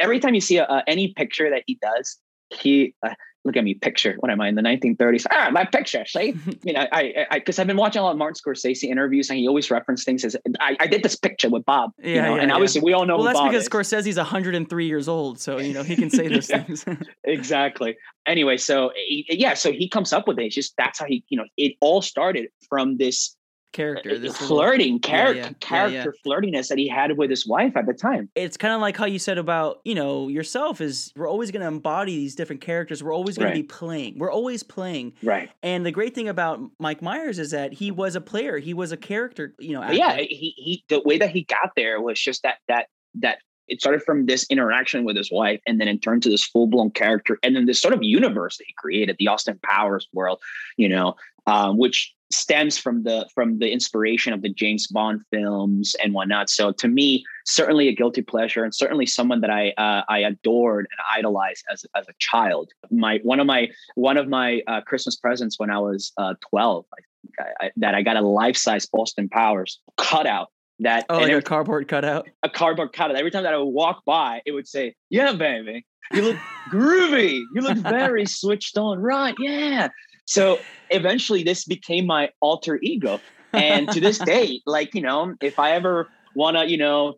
every 0.00 0.18
time 0.18 0.34
you 0.34 0.40
see 0.40 0.56
a, 0.56 0.64
uh, 0.64 0.82
any 0.86 1.12
picture 1.14 1.50
that 1.50 1.62
he 1.66 1.78
does. 1.80 2.18
He 2.58 2.94
uh, 3.06 3.10
look 3.44 3.56
at 3.56 3.62
me, 3.62 3.74
picture. 3.74 4.16
What 4.18 4.32
am 4.32 4.40
I 4.40 4.48
in 4.48 4.56
the 4.56 4.62
1930s? 4.62 5.24
Ah, 5.30 5.50
my 5.52 5.64
picture. 5.64 6.04
See, 6.06 6.34
you 6.64 6.72
know, 6.72 6.86
I 6.92 7.26
I 7.30 7.38
because 7.38 7.58
I've 7.58 7.66
been 7.66 7.76
watching 7.76 8.00
a 8.00 8.04
lot 8.04 8.10
of 8.12 8.18
Martin 8.18 8.34
Scorsese 8.44 8.84
interviews, 8.84 9.30
and 9.30 9.38
he 9.38 9.46
always 9.46 9.70
referenced 9.70 10.04
things 10.04 10.24
as 10.24 10.36
I, 10.60 10.76
I 10.80 10.86
did 10.86 11.02
this 11.02 11.16
picture 11.16 11.48
with 11.48 11.64
Bob. 11.64 11.92
you 11.98 12.14
Yeah, 12.14 12.22
know, 12.22 12.34
yeah, 12.36 12.40
and 12.42 12.48
yeah. 12.50 12.54
obviously 12.54 12.80
we 12.82 12.92
all 12.92 13.06
know 13.06 13.16
well, 13.16 13.24
that's 13.26 13.38
Bob 13.38 13.50
because 13.50 13.64
is. 13.64 13.68
Scorsese's 13.68 14.16
103 14.16 14.86
years 14.86 15.08
old, 15.08 15.38
so 15.38 15.58
you 15.58 15.72
know 15.74 15.82
he 15.82 15.94
can 15.96 16.10
say 16.10 16.28
those 16.36 16.50
Yeah. 16.50 16.62
things. 16.64 16.84
exactly. 17.24 17.96
Anyway, 18.26 18.56
so 18.56 18.90
he- 18.96 19.26
yeah, 19.30 19.54
so 19.54 19.70
he 19.72 19.88
comes 19.88 20.12
up 20.12 20.26
with 20.26 20.38
it. 20.38 20.46
It's 20.46 20.54
just 20.54 20.74
that's 20.76 20.98
how 20.98 21.06
he, 21.06 21.24
you 21.28 21.38
know, 21.38 21.44
it 21.56 21.74
all 21.80 22.02
started 22.02 22.48
from 22.68 22.96
this 22.96 23.35
Character, 23.72 24.10
eh, 24.10 24.14
eh, 24.14 24.18
this 24.18 24.40
little- 24.40 24.56
flirting 24.56 24.98
character 25.00 25.36
yeah, 25.38 25.46
yeah, 25.48 25.52
character 25.60 26.14
flirtiness 26.24 26.68
that 26.68 26.78
he 26.78 26.88
had 26.88 27.16
with 27.18 27.28
his 27.28 27.46
wife 27.46 27.76
at 27.76 27.84
the 27.86 27.92
time. 27.92 28.28
it's 28.34 28.56
kind 28.56 28.72
of 28.72 28.80
like 28.80 28.96
how 28.96 29.04
you 29.04 29.18
said 29.18 29.36
about 29.38 29.80
you 29.84 29.94
know 29.94 30.28
yourself 30.28 30.80
is 30.80 31.12
we're 31.16 31.28
always 31.28 31.50
going 31.50 31.60
to 31.60 31.66
embody 31.68 32.16
these 32.16 32.34
different 32.34 32.62
characters 32.62 33.02
we're 33.02 33.12
always 33.14 33.36
going 33.36 33.46
Right. 33.50 33.56
to 33.56 33.62
be 33.62 33.66
playing 33.66 34.18
we're 34.18 34.32
always 34.32 34.62
playing 34.62 35.12
Right. 35.22 35.50
and 35.62 35.84
the 35.84 35.90
great 35.92 36.14
thing 36.14 36.28
about 36.28 36.60
mike 36.78 37.02
myers 37.02 37.38
is 37.38 37.50
that 37.50 37.74
he 37.74 37.90
was 37.90 38.16
a 38.16 38.20
player 38.20 38.56
he 38.58 38.72
was 38.72 38.92
a 38.92 38.96
character 38.96 39.54
you 39.58 39.72
know 39.74 39.90
yeah, 39.90 40.16
he 40.16 40.54
he 40.56 40.84
the 40.88 41.00
way 41.04 41.18
that 41.18 41.30
he 41.30 41.42
got 41.42 41.72
there 41.76 42.00
was 42.00 42.18
just 42.18 42.42
that 42.44 42.58
that 42.68 42.86
that 43.14 43.38
it 43.68 43.80
started 43.80 44.00
from 44.04 44.26
this 44.26 44.46
interaction 44.48 45.04
with 45.04 45.16
his 45.16 45.30
wife 45.30 45.60
and 45.66 45.80
then 45.80 45.88
it 45.88 46.00
turned 46.00 46.22
to 46.22 46.30
this 46.30 46.44
full-blown 46.44 46.90
character 46.92 47.36
and 47.42 47.54
then 47.56 47.66
this 47.66 47.80
sort 47.80 47.92
of 47.92 48.00
universe 48.02 48.56
that 48.58 48.64
he 48.66 48.72
created, 48.78 49.16
the 49.18 49.26
Austin 49.26 49.58
Powers 49.64 50.06
world, 50.12 50.40
you 50.76 50.88
know, 50.88 51.16
um, 51.46 51.78
which 51.78 52.12
stems 52.32 52.76
from 52.76 53.04
the 53.04 53.28
from 53.34 53.58
the 53.58 53.70
inspiration 53.70 54.32
of 54.32 54.42
the 54.42 54.48
James 54.48 54.86
Bond 54.88 55.20
films 55.30 55.94
and 56.02 56.12
whatnot. 56.12 56.50
So 56.50 56.72
to 56.72 56.88
me, 56.88 57.24
certainly 57.44 57.88
a 57.88 57.92
guilty 57.92 58.22
pleasure 58.22 58.64
and 58.64 58.74
certainly 58.74 59.06
someone 59.06 59.40
that 59.40 59.50
I 59.50 59.70
uh, 59.70 60.02
I 60.08 60.20
adored 60.20 60.88
and 60.90 61.18
idolized 61.18 61.64
as 61.70 61.84
as 61.94 62.08
a 62.08 62.12
child. 62.18 62.70
My 62.90 63.20
one 63.22 63.40
of 63.40 63.46
my 63.46 63.68
one 63.94 64.16
of 64.16 64.28
my 64.28 64.62
uh, 64.66 64.80
Christmas 64.82 65.16
presents 65.16 65.58
when 65.58 65.70
I 65.70 65.78
was 65.78 66.12
uh, 66.16 66.34
12, 66.50 66.84
I 66.92 66.96
think 67.22 67.34
I, 67.38 67.66
I, 67.66 67.70
that 67.76 67.94
I 67.94 68.02
got 68.02 68.16
a 68.16 68.22
life-size 68.22 68.88
Austin 68.92 69.28
Powers 69.28 69.80
cutout 69.96 70.48
that 70.80 71.06
oh 71.08 71.14
like 71.14 71.24
every- 71.24 71.38
a 71.38 71.42
cardboard 71.42 71.88
cutout 71.88 72.28
a 72.42 72.50
cardboard 72.50 72.92
cutout. 72.92 73.16
Every 73.16 73.30
time 73.30 73.44
that 73.44 73.54
I 73.54 73.58
would 73.58 73.64
walk 73.66 74.04
by, 74.04 74.42
it 74.44 74.52
would 74.52 74.66
say, 74.66 74.94
"Yeah, 75.10 75.32
baby, 75.32 75.86
you 76.12 76.22
look 76.22 76.36
groovy. 76.70 77.42
You 77.54 77.62
look 77.62 77.78
very 77.78 78.26
switched 78.26 78.76
on, 78.76 78.98
right? 78.98 79.34
Yeah." 79.38 79.88
So 80.26 80.58
eventually, 80.90 81.42
this 81.42 81.64
became 81.64 82.06
my 82.06 82.30
alter 82.40 82.78
ego, 82.82 83.20
and 83.52 83.88
to 83.90 84.00
this 84.00 84.18
day, 84.34 84.60
like 84.66 84.94
you 84.94 85.00
know, 85.02 85.34
if 85.40 85.58
I 85.58 85.72
ever 85.72 86.08
want 86.34 86.54
to, 86.58 86.68
you 86.68 86.76
know, 86.76 87.14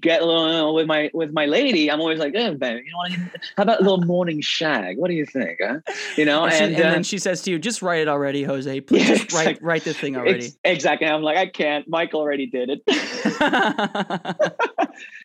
get 0.00 0.22
a 0.22 0.24
little 0.24 0.74
with 0.74 0.86
my 0.86 1.10
with 1.12 1.30
my 1.32 1.44
lady, 1.46 1.90
I'm 1.90 2.00
always 2.00 2.18
like, 2.18 2.32
"Yeah, 2.34 2.50
baby, 2.52 2.82
you 2.86 2.92
know, 2.92 2.98
what? 2.98 3.12
how 3.56 3.62
about 3.64 3.80
a 3.80 3.82
little 3.82 4.00
morning 4.06 4.40
shag? 4.40 4.96
What 4.96 5.08
do 5.08 5.14
you 5.14 5.26
think? 5.26 5.58
Huh? 5.62 5.80
You 6.16 6.24
know?" 6.24 6.44
and, 6.44 6.52
she- 6.54 6.64
And, 6.64 6.74
and 6.76 6.92
then 6.94 7.02
she 7.02 7.18
says 7.18 7.42
to 7.42 7.50
you 7.50 7.58
just 7.58 7.82
write 7.82 8.00
it 8.00 8.08
already 8.08 8.44
jose 8.44 8.80
please 8.88 9.08
Yeah, 9.08 9.16
just 9.16 9.32
write 9.32 9.48
exactly. 9.48 9.66
write 9.66 9.84
the 9.84 9.92
thing 9.94 10.16
already 10.16 10.46
ex- 10.46 10.58
exactly. 10.64 11.06
I'm 11.08 11.22
like, 11.22 11.36
I 11.36 11.46
can't. 11.46 11.86
Michael 11.88 12.20
already 12.20 12.46
did 12.46 12.70
it. 12.70 12.80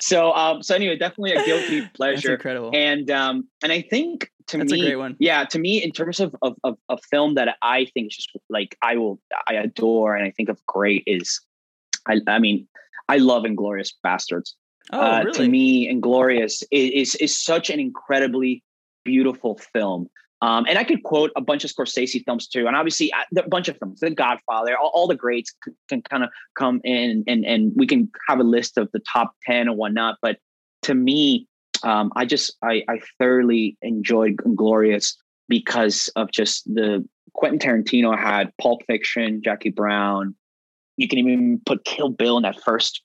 so, 0.02 0.34
um, 0.34 0.62
so 0.64 0.76
anyway, 0.76 0.98
definitely 0.98 1.32
a 1.34 1.46
guilty 1.46 1.80
that's 1.82 1.94
pleasure. 1.94 2.34
incredible 2.34 2.72
and 2.74 3.10
um 3.12 3.48
and 3.64 3.72
i 3.72 3.82
think 3.82 4.31
to 4.48 4.58
That's 4.58 4.72
me, 4.72 4.80
a 4.80 4.84
great 4.84 4.96
one. 4.96 5.16
yeah, 5.20 5.46
to 5.46 5.60
me, 5.60 5.84
in 5.84 5.92
terms 5.92 6.20
of, 6.20 6.36
of 6.42 6.56
of 6.64 6.78
a 6.90 6.98
film 7.10 7.36
that 7.36 7.58
I 7.62 7.86
think 7.94 8.08
is 8.08 8.18
just 8.18 8.30
like 8.50 8.78
I 8.82 8.98
will 8.98 9.20
I 9.48 9.54
adore 9.56 10.16
and 10.16 10.26
I 10.26 10.32
think 10.32 10.50
of 10.50 10.60
great 10.66 11.04
is, 11.08 11.40
I 12.08 12.20
I 12.28 12.40
mean, 12.40 12.68
I 13.10 13.18
love 13.18 13.44
Inglourious 13.44 13.92
Basterds. 14.06 14.54
Oh, 14.92 15.00
uh, 15.00 15.24
really? 15.24 15.38
To 15.38 15.48
me, 15.48 15.90
Inglorious 15.90 16.64
is, 16.72 16.92
is 16.92 17.16
is 17.16 17.44
such 17.44 17.70
an 17.70 17.80
incredibly 17.80 18.64
beautiful 19.04 19.60
film. 19.74 20.08
Um, 20.44 20.66
and 20.68 20.80
I 20.80 20.84
could 20.84 21.04
quote 21.04 21.30
a 21.36 21.42
bunch 21.42 21.64
of 21.64 21.72
Scorsese 21.72 22.24
films 22.26 22.48
too, 22.48 22.66
and 22.66 22.76
obviously 22.76 23.14
a 23.38 23.48
bunch 23.48 23.68
of 23.68 23.78
films, 23.78 24.00
The 24.00 24.10
Godfather, 24.10 24.76
all, 24.76 24.90
all 24.92 25.08
the 25.08 25.16
greats 25.16 25.54
c- 25.64 25.72
can 25.88 26.02
kind 26.02 26.24
of 26.24 26.32
come 26.58 26.82
in, 26.84 27.24
and 27.28 27.46
and 27.46 27.72
we 27.76 27.86
can 27.86 28.10
have 28.28 28.40
a 28.40 28.44
list 28.44 28.78
of 28.80 28.90
the 28.92 29.02
top 29.02 29.36
ten 29.46 29.68
and 29.68 29.78
whatnot. 29.78 30.18
But 30.20 30.38
to 30.84 30.96
me, 30.96 31.48
um, 31.84 32.12
I 32.16 32.26
just 32.26 32.56
I, 32.64 32.84
I 32.88 33.00
thoroughly 33.18 33.78
enjoyed 33.82 34.38
Glorious 34.56 35.18
because 35.48 36.10
of 36.16 36.32
just 36.32 36.66
the 36.74 37.08
Quentin 37.34 37.60
Tarantino 37.60 38.18
had 38.18 38.56
Pulp 38.58 38.84
Fiction, 38.86 39.42
Jackie 39.44 39.70
Brown. 39.70 40.36
You 40.98 41.08
can 41.08 41.20
even 41.20 41.62
put 41.66 41.86
Kill 41.86 42.10
Bill 42.10 42.38
in 42.38 42.44
that 42.44 42.62
first 42.62 43.02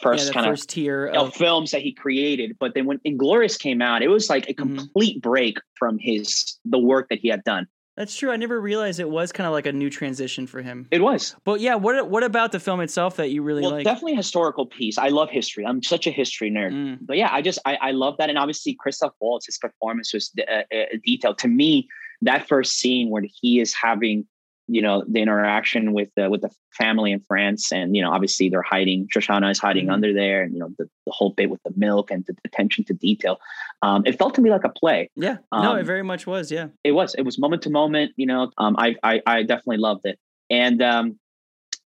first 0.00 0.28
the 0.28 0.32
kind 0.32 0.46
of 0.46 0.52
first 0.52 0.70
tier 0.70 1.06
of 1.06 1.28
of 1.28 1.34
films 1.34 1.70
that 1.70 1.82
he 1.82 1.92
created. 1.92 2.56
But 2.58 2.74
then 2.74 2.86
when 2.86 2.98
Inglourious 3.00 3.58
came 3.58 3.82
out, 3.82 4.02
it 4.02 4.08
was 4.08 4.30
like 4.30 4.48
a 4.48 4.54
Mhm. 4.54 4.78
complete 4.78 5.20
break 5.20 5.58
from 5.78 5.98
his 5.98 6.58
the 6.64 6.78
work 6.78 7.08
that 7.10 7.18
he 7.18 7.28
had 7.28 7.44
done. 7.44 7.66
That's 7.96 8.16
true. 8.16 8.32
I 8.32 8.36
never 8.36 8.60
realized 8.60 8.98
it 8.98 9.08
was 9.08 9.30
kind 9.30 9.46
of 9.46 9.52
like 9.52 9.66
a 9.66 9.72
new 9.72 9.88
transition 9.88 10.46
for 10.48 10.62
him. 10.62 10.88
It 10.90 11.00
was 11.00 11.36
But 11.44 11.60
yeah, 11.60 11.76
what 11.76 12.10
what 12.10 12.24
about 12.24 12.50
the 12.50 12.58
film 12.58 12.80
itself 12.80 13.16
that 13.16 13.30
you 13.30 13.42
really 13.42 13.62
well, 13.62 13.70
like? 13.72 13.84
definitely 13.84 14.14
a 14.14 14.16
historical 14.16 14.66
piece. 14.66 14.98
I 14.98 15.08
love 15.08 15.30
history. 15.30 15.64
I'm 15.64 15.82
such 15.82 16.06
a 16.06 16.10
history 16.10 16.50
nerd. 16.50 16.72
Mm. 16.72 16.98
But 17.02 17.18
yeah, 17.18 17.28
I 17.30 17.40
just 17.40 17.60
I, 17.64 17.76
I 17.76 17.90
love 17.92 18.16
that, 18.18 18.28
and 18.28 18.38
obviously 18.38 18.76
Christoph 18.78 19.12
Waltz, 19.20 19.46
his 19.46 19.58
performance 19.58 20.12
was 20.12 20.32
uh, 20.38 20.62
uh, 20.74 20.84
detailed. 21.04 21.38
To 21.38 21.48
me, 21.48 21.88
that 22.22 22.48
first 22.48 22.78
scene 22.78 23.10
where 23.10 23.24
he 23.40 23.60
is 23.60 23.72
having 23.74 24.26
you 24.66 24.80
know 24.80 25.04
the 25.06 25.20
interaction 25.20 25.92
with 25.92 26.10
the 26.16 26.30
with 26.30 26.40
the 26.42 26.50
family 26.72 27.12
in 27.12 27.20
France, 27.20 27.70
and 27.72 27.94
you 27.94 28.02
know 28.02 28.10
obviously 28.10 28.48
they're 28.48 28.62
hiding. 28.62 29.08
Shoshana 29.14 29.50
is 29.50 29.58
hiding 29.58 29.86
Mhm. 29.86 29.92
under 29.92 30.12
there, 30.12 30.42
and 30.42 30.52
you 30.54 30.58
know 30.60 30.70
the, 30.78 30.84
the 31.06 31.12
whole 31.12 31.30
bit 31.30 31.50
with 31.50 31.62
the 31.64 31.72
milk 31.76 32.10
and 32.10 32.24
the 32.26 32.34
attention 32.44 32.84
to 32.84 32.94
detail. 32.94 33.38
Um, 33.82 34.02
it 34.06 34.18
felt 34.18 34.34
to 34.36 34.40
me 34.40 34.50
like 34.50 34.64
a 34.64 34.70
play. 34.70 35.10
Yeah, 35.16 35.36
no, 35.52 35.74
it 35.76 35.80
Um, 35.80 35.86
very 35.86 36.02
much 36.02 36.26
was. 36.26 36.50
Yeah, 36.50 36.68
it 36.82 36.92
was 36.92 37.14
it 37.14 37.22
was 37.22 37.38
moment 37.38 37.62
to 37.62 37.70
moment 37.70 38.12
you 38.16 38.26
know 38.26 38.50
um 38.58 38.74
i 38.78 38.94
i, 39.02 39.20
I 39.26 39.42
definitely 39.42 39.78
loved 39.78 40.04
it 40.06 40.18
and 40.50 40.80
um 40.82 41.18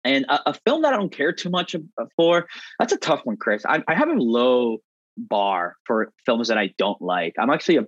and 0.03 0.25
a, 0.29 0.49
a 0.51 0.53
film 0.65 0.81
that 0.83 0.93
i 0.93 0.97
don't 0.97 1.11
care 1.11 1.31
too 1.33 1.49
much 1.49 1.75
for 2.15 2.47
that's 2.79 2.93
a 2.93 2.97
tough 2.97 3.21
one 3.25 3.37
chris 3.37 3.63
I, 3.67 3.83
I 3.87 3.95
have 3.95 4.09
a 4.09 4.13
low 4.13 4.77
bar 5.17 5.75
for 5.85 6.11
films 6.25 6.47
that 6.47 6.57
i 6.57 6.73
don't 6.77 7.01
like 7.01 7.33
i'm 7.39 7.49
actually 7.49 7.77
a 7.77 7.85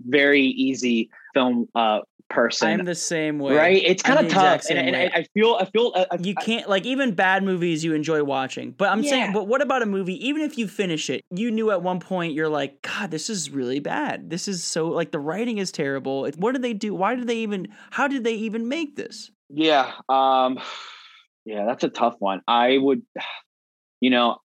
very 0.00 0.42
easy 0.42 1.10
film 1.34 1.68
uh 1.74 2.00
person 2.28 2.80
I'm 2.80 2.86
the 2.86 2.94
same 2.94 3.38
way. 3.38 3.54
right 3.54 3.82
it's 3.84 4.02
kind 4.02 4.18
of 4.24 4.32
tough 4.32 4.64
and, 4.68 4.78
and. 4.78 4.96
I, 4.96 5.20
I 5.20 5.22
feel 5.34 5.56
i 5.60 5.64
feel 5.66 5.92
uh, 5.94 6.06
I, 6.10 6.16
You 6.20 6.34
can't 6.34 6.68
like 6.68 6.84
even 6.84 7.14
bad 7.14 7.44
movies 7.44 7.84
you 7.84 7.94
enjoy 7.94 8.24
watching. 8.24 8.72
But 8.72 8.88
I'm 8.88 9.04
saying, 9.04 9.32
but 9.32 9.46
what 9.46 9.62
about 9.62 9.82
a 9.82 9.86
movie? 9.86 10.26
Even 10.26 10.42
if 10.42 10.58
you 10.58 10.66
finish 10.66 11.08
it, 11.08 11.24
you 11.30 11.50
knew 11.50 11.70
at 11.70 11.82
one 11.82 12.00
point 12.00 12.34
you're 12.34 12.48
like, 12.48 12.82
God, 12.82 13.10
this 13.10 13.30
is 13.30 13.50
really 13.50 13.78
bad. 13.78 14.30
This 14.30 14.48
is 14.48 14.64
so 14.64 14.88
like 14.88 15.12
the 15.12 15.20
writing 15.20 15.58
is 15.58 15.70
terrible. 15.70 16.28
What 16.36 16.52
did 16.52 16.62
they 16.62 16.74
do? 16.74 16.94
Why 16.94 17.14
did 17.14 17.28
they 17.28 17.38
even? 17.38 17.68
How 17.90 18.08
did 18.08 18.24
they 18.24 18.34
even 18.34 18.68
make 18.68 18.96
this? 18.96 19.30
Yeah. 19.48 19.92
Um 20.08 20.58
yeah, 21.44 21.64
that's 21.66 21.84
a 21.84 21.88
tough 21.88 22.16
one. 22.18 22.40
I 22.48 22.78
would 22.78 23.02
you 24.00 24.10
know, 24.10 24.38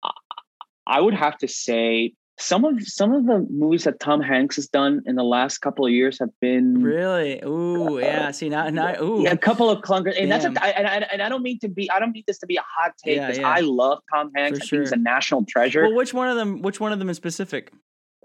I 0.87 1.00
would 1.00 1.14
have 1.14 1.38
to 1.38 1.49
say 1.49 2.14
some 2.38 2.64
of 2.64 2.83
some 2.87 3.12
of 3.12 3.26
the 3.26 3.47
movies 3.50 3.85
that 3.85 4.00
Tom 4.00 4.21
Hanks 4.21 4.57
has 4.57 4.68
done 4.68 5.02
in 5.07 5.16
the 5.16 5.25
last 5.25 5.59
couple 5.59 5.85
of 5.85 5.92
years 5.92 6.18
have 6.18 6.30
been 6.40 6.83
Really? 6.83 7.42
Ooh, 7.45 7.99
yeah. 8.00 8.30
See 8.30 8.49
now, 8.49 8.68
now, 8.68 9.00
ooh. 9.02 9.23
yeah, 9.23 9.33
a 9.33 9.37
couple 9.37 9.71
of 9.71 9.83
clunkers, 9.83 10.21
and 10.21 10.30
that's 10.30 10.45
a, 10.45 10.50
Damn. 10.50 10.62
I, 10.62 10.68
and, 10.71 10.87
I, 10.87 10.97
and 11.12 11.23
I 11.23 11.28
don't 11.28 11.42
mean 11.42 11.59
to 11.61 11.68
be 11.68 11.90
I 11.90 11.99
don't 11.99 12.12
mean 12.12 12.25
this 12.26 12.38
to 12.38 12.47
be 12.47 12.57
a 12.57 12.62
hot 12.62 12.92
take 13.05 13.16
Yeah, 13.16 13.27
because 13.27 13.38
yeah. 13.38 13.48
I 13.48 13.61
love 13.61 14.01
Tom 14.12 14.31
Hanks. 14.35 14.59
For 14.59 14.64
I 14.64 14.68
think 14.68 14.83
he's 14.83 14.92
a 14.92 14.96
national 14.96 15.44
treasure. 15.44 15.83
Well, 15.83 15.94
which 15.94 16.14
one 16.14 16.29
of 16.29 16.37
them? 16.37 16.62
Which 16.62 16.81
one 16.81 16.92
of 16.92 16.98
them 16.98 17.09
in 17.09 17.14
specific? 17.14 17.72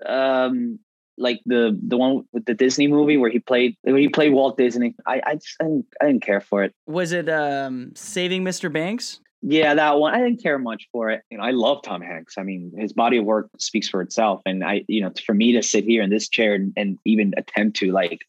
um, 0.06 0.80
like 1.18 1.42
the 1.46 1.78
the 1.88 1.98
one 1.98 2.24
with 2.34 2.46
the 2.46 2.54
Disney 2.54 2.88
movie 2.88 3.18
where 3.18 3.30
he 3.30 3.40
played 3.40 3.78
when 3.84 3.98
he 3.98 4.10
played 4.10 4.34
Walt 4.34 4.58
Disney. 4.58 4.96
I 5.06 5.22
I 5.26 5.36
just 5.36 5.56
I 5.62 5.66
didn't, 5.66 5.86
I 6.02 6.06
didn't 6.08 6.24
care 6.24 6.42
for 6.42 6.64
it. 6.64 6.74
Was 6.88 7.12
it 7.12 7.30
um 7.30 7.92
Saving 7.96 8.44
Mr. 8.44 8.72
Banks? 8.72 9.20
Yeah, 9.46 9.74
that 9.76 10.00
one. 10.00 10.16
I 10.16 10.20
didn't 10.20 10.42
care 10.42 10.58
much 10.58 10.88
for 10.92 11.10
it. 11.10 11.22
You 11.30 11.38
know, 11.38 11.44
I 11.44 11.52
love 11.52 11.82
Tom 11.84 12.02
Hanks. 12.02 12.36
I 12.38 12.44
mean, 12.44 12.72
his 12.78 12.94
body 12.94 13.18
of 13.18 13.26
work 13.26 13.50
speaks 13.60 13.90
for 13.90 14.02
itself. 14.02 14.42
And 14.46 14.64
I, 14.64 14.86
you 14.88 15.02
know, 15.02 15.12
for 15.26 15.34
me 15.34 15.52
to 15.52 15.62
sit 15.62 15.84
here 15.84 16.02
in 16.02 16.10
this 16.10 16.30
chair 16.30 16.54
and, 16.54 16.72
and 16.78 16.98
even 17.06 17.34
attempt 17.36 17.76
to 17.78 17.92
like, 17.92 18.22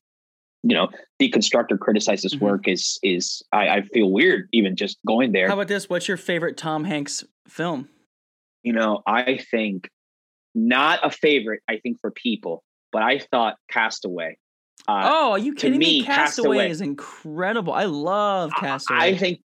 you 0.64 0.74
know, 0.74 0.88
deconstruct 1.22 1.70
or 1.70 1.78
criticize 1.78 2.22
this 2.22 2.34
Mhm. 2.34 2.40
work 2.40 2.66
is 2.68 2.98
is 3.04 3.42
I, 3.52 3.68
I 3.68 3.82
feel 3.82 4.10
weird 4.10 4.48
even 4.52 4.74
just 4.74 4.98
going 5.06 5.30
there. 5.32 5.46
How 5.46 5.54
about 5.54 5.68
this? 5.68 5.88
What's 5.88 6.08
your 6.08 6.16
favorite 6.16 6.56
Tom 6.56 6.84
Hanks 6.84 7.24
film? 7.46 7.88
you 8.64 8.72
know, 8.72 9.02
I 9.06 9.38
think 9.50 9.90
not 10.54 10.98
a 11.06 11.10
favorite. 11.10 11.60
I 11.68 11.76
think 11.76 12.00
for 12.00 12.10
people, 12.10 12.64
but 12.92 13.02
I 13.02 13.18
thought 13.18 13.56
Castaway. 13.70 14.38
Uh, 14.88 15.02
oh, 15.04 15.30
are 15.32 15.38
you 15.38 15.54
kidding 15.54 15.78
me? 15.78 16.00
me, 16.00 16.02
Castaway, 16.04 16.56
Castaway. 16.56 16.70
is 16.70 16.80
incredible. 16.80 17.72
I 17.74 17.84
love 17.84 18.52
Castaway. 18.58 18.98
I 18.98 19.16
think 19.18 19.40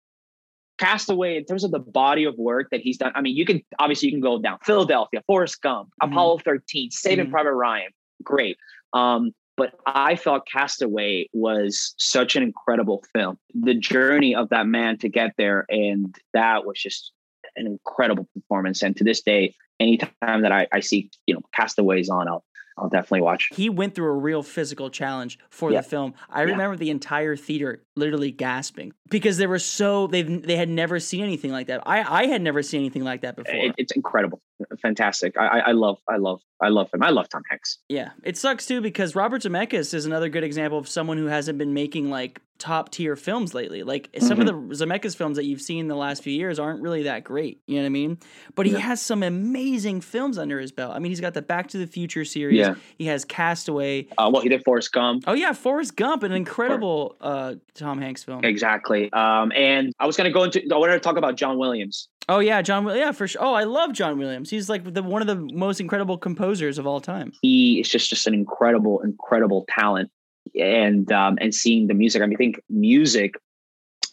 Castaway, 0.78 1.36
in 1.36 1.44
terms 1.44 1.64
of 1.64 1.70
the 1.70 1.78
body 1.78 2.24
of 2.24 2.34
work 2.36 2.68
that 2.70 2.80
he's 2.80 2.98
done, 2.98 3.12
I 3.14 3.20
mean, 3.20 3.36
you 3.36 3.44
can 3.44 3.62
obviously 3.78 4.08
you 4.08 4.12
can 4.12 4.20
go 4.20 4.38
down 4.40 4.58
Philadelphia, 4.64 5.22
Forrest 5.26 5.60
Gump, 5.62 5.90
Mhm. 6.02 6.10
Apollo 6.10 6.38
13, 6.38 6.90
Saving 6.90 7.26
Mhm. 7.26 7.30
Private 7.30 7.52
Ryan, 7.54 7.90
great. 8.22 8.56
Um, 8.92 9.32
but 9.56 9.72
I 9.86 10.16
thought 10.16 10.46
Castaway 10.46 11.28
was 11.32 11.94
such 11.98 12.36
an 12.36 12.42
incredible 12.42 13.02
film. 13.14 13.38
The 13.54 13.74
journey 13.74 14.34
of 14.34 14.50
that 14.50 14.66
man 14.66 14.98
to 14.98 15.08
get 15.08 15.32
there, 15.38 15.64
and 15.70 16.14
that 16.34 16.66
was 16.66 16.78
just 16.78 17.12
an 17.56 17.66
incredible 17.66 18.28
performance. 18.34 18.82
And 18.82 18.94
to 18.98 19.04
this 19.04 19.22
day, 19.22 19.54
anytime 19.80 20.42
that 20.42 20.52
I, 20.52 20.66
I 20.72 20.80
see 20.80 21.10
you 21.26 21.34
know 21.34 21.40
Castaways 21.54 22.10
on, 22.10 22.28
I'll 22.28 22.44
I'll 22.78 22.90
definitely 22.90 23.22
watch. 23.22 23.48
he 23.54 23.70
went 23.70 23.94
through 23.94 24.10
a 24.10 24.14
real 24.16 24.42
physical 24.42 24.90
challenge 24.90 25.38
for 25.48 25.70
Yeah. 25.72 25.80
the 25.80 25.88
film. 25.88 26.12
I 26.28 26.40
Yeah. 26.44 26.50
remember 26.50 26.76
the 26.76 26.90
entire 26.90 27.34
theater 27.34 27.82
literally 27.96 28.30
gasping 28.30 28.92
because 29.08 29.38
they 29.38 29.46
were 29.46 29.58
so 29.58 30.06
they 30.06 30.22
they 30.22 30.56
had 30.56 30.68
never 30.68 31.00
seen 31.00 31.22
anything 31.24 31.50
like 31.50 31.66
that. 31.68 31.82
I 31.86 32.22
I 32.24 32.26
had 32.26 32.42
never 32.42 32.62
seen 32.62 32.80
anything 32.80 33.04
like 33.04 33.22
that 33.22 33.36
before. 33.36 33.54
It, 33.54 33.74
it's 33.78 33.92
incredible, 33.92 34.40
fantastic. 34.82 35.36
I, 35.38 35.60
I 35.60 35.72
love 35.72 35.98
I 36.08 36.16
love 36.16 36.40
I 36.60 36.68
love 36.68 36.88
him. 36.92 37.02
I 37.02 37.10
love 37.10 37.28
Tom 37.28 37.42
Hanks. 37.50 37.78
yeah, 37.88 38.10
it 38.22 38.36
sucks 38.36 38.66
too 38.66 38.80
because 38.80 39.14
Robert 39.14 39.42
Zemeckis 39.42 39.92
is 39.94 40.06
another 40.06 40.28
good 40.28 40.44
example 40.44 40.78
of 40.78 40.88
someone 40.88 41.18
who 41.18 41.26
hasn't 41.26 41.58
been 41.58 41.74
making 41.74 42.10
like 42.10 42.40
top 42.58 42.90
tier 42.90 43.16
films 43.16 43.52
lately. 43.52 43.82
Like 43.82 44.08
some 44.18 44.40
of 44.40 44.46
the 44.46 44.52
Mm-hmm. 44.54 44.70
Zemeckis 44.72 45.14
films 45.14 45.36
that 45.36 45.44
you've 45.44 45.60
seen 45.60 45.80
in 45.80 45.88
the 45.88 45.94
last 45.96 46.22
few 46.22 46.32
years 46.32 46.58
aren't 46.58 46.80
really 46.80 47.02
that 47.02 47.22
great. 47.24 47.60
You 47.66 47.76
know 47.76 47.82
what 47.82 47.86
I 47.86 47.90
mean? 47.90 48.18
But 48.54 48.64
he 48.64 48.72
Yeah. 48.72 48.78
has 48.78 49.02
some 49.02 49.22
amazing 49.22 50.00
films 50.00 50.38
under 50.38 50.58
his 50.58 50.72
belt. 50.72 50.96
I 50.96 50.98
mean, 50.98 51.10
he's 51.12 51.20
got 51.20 51.34
the 51.34 51.42
Back 51.42 51.68
to 51.68 51.78
the 51.78 51.86
Future 51.86 52.24
series. 52.24 52.58
Yeah. 52.58 52.76
He 52.96 53.04
has 53.06 53.26
Castaway. 53.26 54.06
Uh, 54.16 54.30
well, 54.32 54.40
he 54.40 54.48
did 54.48 54.64
Forrest 54.64 54.92
Gump. 54.92 55.24
Oh 55.26 55.34
yeah, 55.34 55.52
Forrest 55.52 55.96
Gump, 55.96 56.22
an 56.22 56.32
incredible 56.32 57.16
uh, 57.20 57.56
Tom 57.86 58.00
Hanks 58.00 58.24
film. 58.24 58.44
Exactly. 58.44 59.12
Um, 59.12 59.52
and 59.54 59.92
I 60.00 60.06
was 60.06 60.16
going 60.16 60.24
to 60.24 60.32
go 60.32 60.42
into. 60.42 60.60
I 60.72 60.76
wanted 60.76 60.94
to 60.94 61.00
talk 61.00 61.16
about 61.16 61.36
John 61.36 61.56
Williams. 61.56 62.08
Oh 62.28 62.40
yeah, 62.40 62.60
John. 62.60 62.84
Yeah, 62.86 63.12
for 63.12 63.28
sure. 63.28 63.40
Oh, 63.44 63.54
I 63.54 63.62
love 63.62 63.92
John 63.92 64.18
Williams. 64.18 64.50
He's 64.50 64.68
like 64.68 64.92
the 64.92 65.04
one 65.04 65.22
of 65.22 65.28
the 65.28 65.36
most 65.54 65.80
incredible 65.80 66.18
composers 66.18 66.78
of 66.78 66.86
all 66.86 67.00
time. 67.00 67.32
He 67.42 67.78
is 67.78 67.88
just 67.88 68.10
just 68.10 68.26
an 68.26 68.34
incredible, 68.34 69.00
incredible 69.02 69.64
talent. 69.68 70.10
And 70.58 71.10
um, 71.12 71.38
and 71.40 71.54
seeing 71.54 71.86
the 71.86 71.94
music. 71.94 72.22
I 72.22 72.26
mean, 72.26 72.36
I 72.36 72.38
think 72.38 72.60
music, 72.68 73.34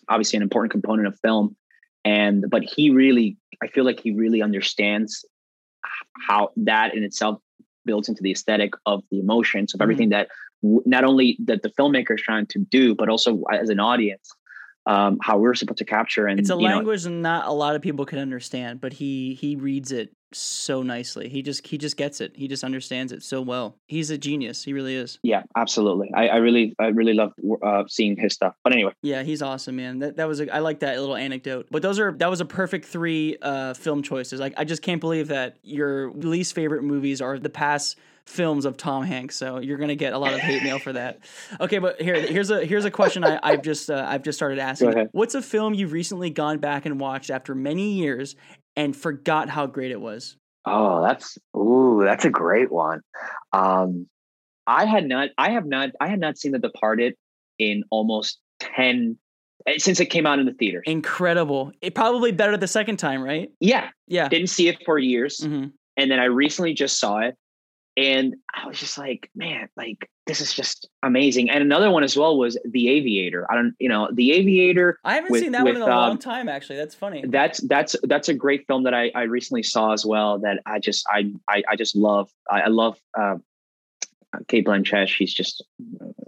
obviously, 0.07 0.38
an 0.38 0.43
important 0.43 0.71
component 0.71 1.07
of 1.07 1.17
film. 1.21 1.55
And 2.05 2.45
but 2.51 2.63
he 2.63 2.91
really, 2.91 3.38
I 3.63 3.67
feel 3.67 3.86
like 3.86 3.99
he 4.01 4.12
really 4.12 4.43
understands 4.43 5.25
how 6.27 6.49
that 6.57 6.93
in 6.93 7.03
itself 7.03 7.39
builds 7.86 8.07
into 8.07 8.21
the 8.21 8.31
aesthetic 8.31 8.73
of 8.86 9.03
the 9.09 9.19
emotions 9.19 9.73
of 9.73 9.81
everything 9.81 10.09
that 10.09 10.27
w- 10.27 10.52
not 10.63 11.04
only 11.04 11.38
that 11.45 11.62
the 11.62 11.69
filmmaker 11.69 12.15
is 12.15 12.21
trying 12.21 12.47
to 12.47 12.60
do, 12.60 12.95
but 12.95 13.10
also 13.10 13.43
as 13.52 13.69
an 13.69 13.80
audience, 13.80 14.32
um, 14.86 15.17
how 15.21 15.38
we're 15.38 15.56
supposed 15.56 15.78
to 15.78 15.86
capture. 15.86 16.28
And 16.28 16.39
It's 16.39 16.49
a 16.49 16.54
you 16.54 16.67
know, 16.67 16.76
language 16.76 17.06
not 17.06 17.47
a 17.47 17.52
lot 17.52 17.76
of 17.76 17.82
people 17.82 18.06
can 18.06 18.19
understand, 18.19 18.82
but 18.82 18.93
he 18.93 19.34
he 19.36 19.56
reads 19.56 19.91
it 19.91 20.13
so 20.36 20.82
nicely. 20.82 21.30
He 21.30 21.41
just 21.41 21.65
he 21.67 21.78
just 21.78 21.97
gets 21.97 22.21
it. 22.21 22.34
He 22.36 22.47
just 22.47 22.63
understands 22.63 23.12
it 23.12 23.23
so 23.23 23.41
well. 23.41 23.78
He's 23.88 24.10
a 24.10 24.17
genius. 24.17 24.63
He 24.63 24.73
really 24.73 24.95
is. 24.95 25.19
Yeah, 25.23 25.43
absolutely. 25.56 26.12
I, 26.13 26.28
I 26.28 26.36
really, 26.38 26.76
I 26.80 26.88
really 26.88 27.13
love 27.13 27.34
uh, 27.63 27.84
seeing 27.88 28.17
his 28.17 28.34
stuff. 28.34 28.56
But 28.63 28.73
anyway, 28.73 28.93
Yeah, 29.02 29.23
he's 29.23 29.41
awesome, 29.41 29.76
man. 29.76 29.99
That 29.99 30.17
that 30.17 30.28
was 30.28 30.41
a, 30.41 30.54
I 30.54 30.60
like 30.60 30.80
that 30.80 30.99
little 30.99 31.15
anecdote. 31.15 31.67
But 31.71 31.82
those 31.82 31.99
are 31.99 32.12
that 32.13 32.30
was 32.30 32.41
a 32.41 32.45
perfect 32.45 32.86
three 32.86 33.38
uh, 33.41 33.73
film 33.73 34.04
choices. 34.04 34.39
Like 34.39 34.54
I 34.58 34.63
just 34.63 34.82
can't 34.82 35.02
believe 35.02 35.30
that 35.30 35.58
your 35.63 36.12
least 36.12 36.56
favorite 36.56 36.84
movies 36.84 37.21
are 37.21 37.39
the 37.39 37.49
past 37.49 37.97
films 38.25 38.65
of 38.65 38.77
Tom 38.77 39.03
Hanks. 39.03 39.36
So 39.36 39.59
you're 39.59 39.77
gonna 39.77 39.95
get 39.95 40.13
a 40.13 40.17
lot 40.17 40.33
of 40.33 40.39
hate 40.39 40.63
mail 40.63 40.79
for 40.79 40.93
that. 40.93 41.19
Okay, 41.59 41.79
but 41.79 42.01
here 42.01 42.19
here's 42.19 42.49
a 42.49 42.65
here's 42.65 42.86
a 42.86 42.91
question 42.91 43.23
I, 43.23 43.39
I've 43.43 43.62
just 43.62 43.89
uh, 43.89 44.05
I've 44.07 44.23
just 44.23 44.38
started 44.38 44.59
asking. 44.59 45.09
What's 45.12 45.36
a 45.36 45.41
film 45.41 45.73
you've 45.73 45.91
recently 45.91 46.29
gone 46.29 46.59
back 46.59 46.86
and 46.86 46.99
watched 46.99 47.29
after 47.29 47.53
many 47.55 47.93
years 47.93 48.36
and 48.75 48.95
forgot 48.95 49.49
how 49.49 49.67
great 49.67 49.91
it 49.91 50.01
was? 50.01 50.38
oh, 50.65 51.01
that's 51.01 51.38
ooh, 51.55 52.01
that's 52.03 52.25
a 52.25 52.29
great 52.29 52.71
one. 52.71 53.01
Um, 53.51 54.07
I 54.65 54.86
had 54.86 55.05
not, 55.05 55.29
I 55.38 55.51
have 55.51 55.65
not, 55.65 55.89
I 55.99 56.07
had 56.07 56.19
not 56.19 56.38
seen 56.38 56.51
The 56.51 56.59
Departed 56.59 57.15
in 57.59 57.83
almost 57.89 58.39
10 58.59 59.17
eh, 59.67 59.73
since 59.77 59.99
it 59.99 60.05
came 60.05 60.25
out 60.25 60.39
in 60.39 60.45
the 60.45 60.53
theaters. 60.53 60.83
Incredible. 60.86 61.71
It 61.81 61.95
probably 61.95 62.31
better 62.31 62.55
the 62.57 62.67
second 62.67 62.97
time, 62.97 63.21
right? 63.21 63.49
Yeah. 63.59 63.89
Yeah. 64.07 64.29
Didn't 64.29 64.47
see 64.47 64.67
it 64.67 64.77
for 64.86 64.97
years. 64.97 65.43
hmm 65.43 65.65
And 65.97 66.09
then 66.09 66.19
I 66.19 66.25
recently 66.25 66.73
just 66.73 66.99
saw 66.99 67.19
it. 67.19 67.36
And 67.95 68.36
I 68.53 68.67
was 68.67 68.79
just 68.79 68.97
like, 68.97 69.29
man, 69.36 69.69
like 69.77 70.10
this 70.25 70.41
is 70.41 70.53
just 70.53 70.89
amazing. 71.03 71.49
And 71.49 71.62
another 71.62 71.91
one 71.91 72.03
as 72.03 72.17
well 72.17 72.38
was 72.38 72.58
The 72.65 72.89
Aviator. 72.89 73.45
I 73.51 73.56
don't, 73.56 73.75
you 73.79 73.89
know, 73.89 74.10
The 74.12 74.32
Aviator. 74.32 74.97
I 75.03 75.15
haven't 75.15 75.32
With- 75.32 75.41
seen 75.41 75.51
that 75.51 75.63
one 75.63 75.75
in 75.75 75.82
with, 75.82 75.84
a 75.84 75.91
long 75.91 76.12
um, 76.12 76.17
time. 76.17 76.49
Actually, 76.49 76.77
that's 76.77 76.95
funny. 76.95 77.23
That's 77.27 77.60
that's 77.67 77.95
that's 78.03 78.29
a 78.29 78.34
great 78.34 78.65
film 78.67 78.84
that 78.84 78.93
I, 78.93 79.12
I 79.13 79.23
recently 79.23 79.63
saw 79.63 79.93
as 79.93 80.06
well. 80.06 80.39
That 80.39 80.62
I 80.65 80.79
just 80.79 81.06
I 81.10 81.32
I, 81.47 81.63
I 81.69 81.75
just 81.75 81.95
love. 81.95 82.29
I, 82.49 82.62
I 82.62 82.67
love 82.67 82.97
uh, 83.17 83.36
Cate 84.48 84.65
Blanchett. 84.65 85.08
She's 85.08 85.34
just 85.34 85.63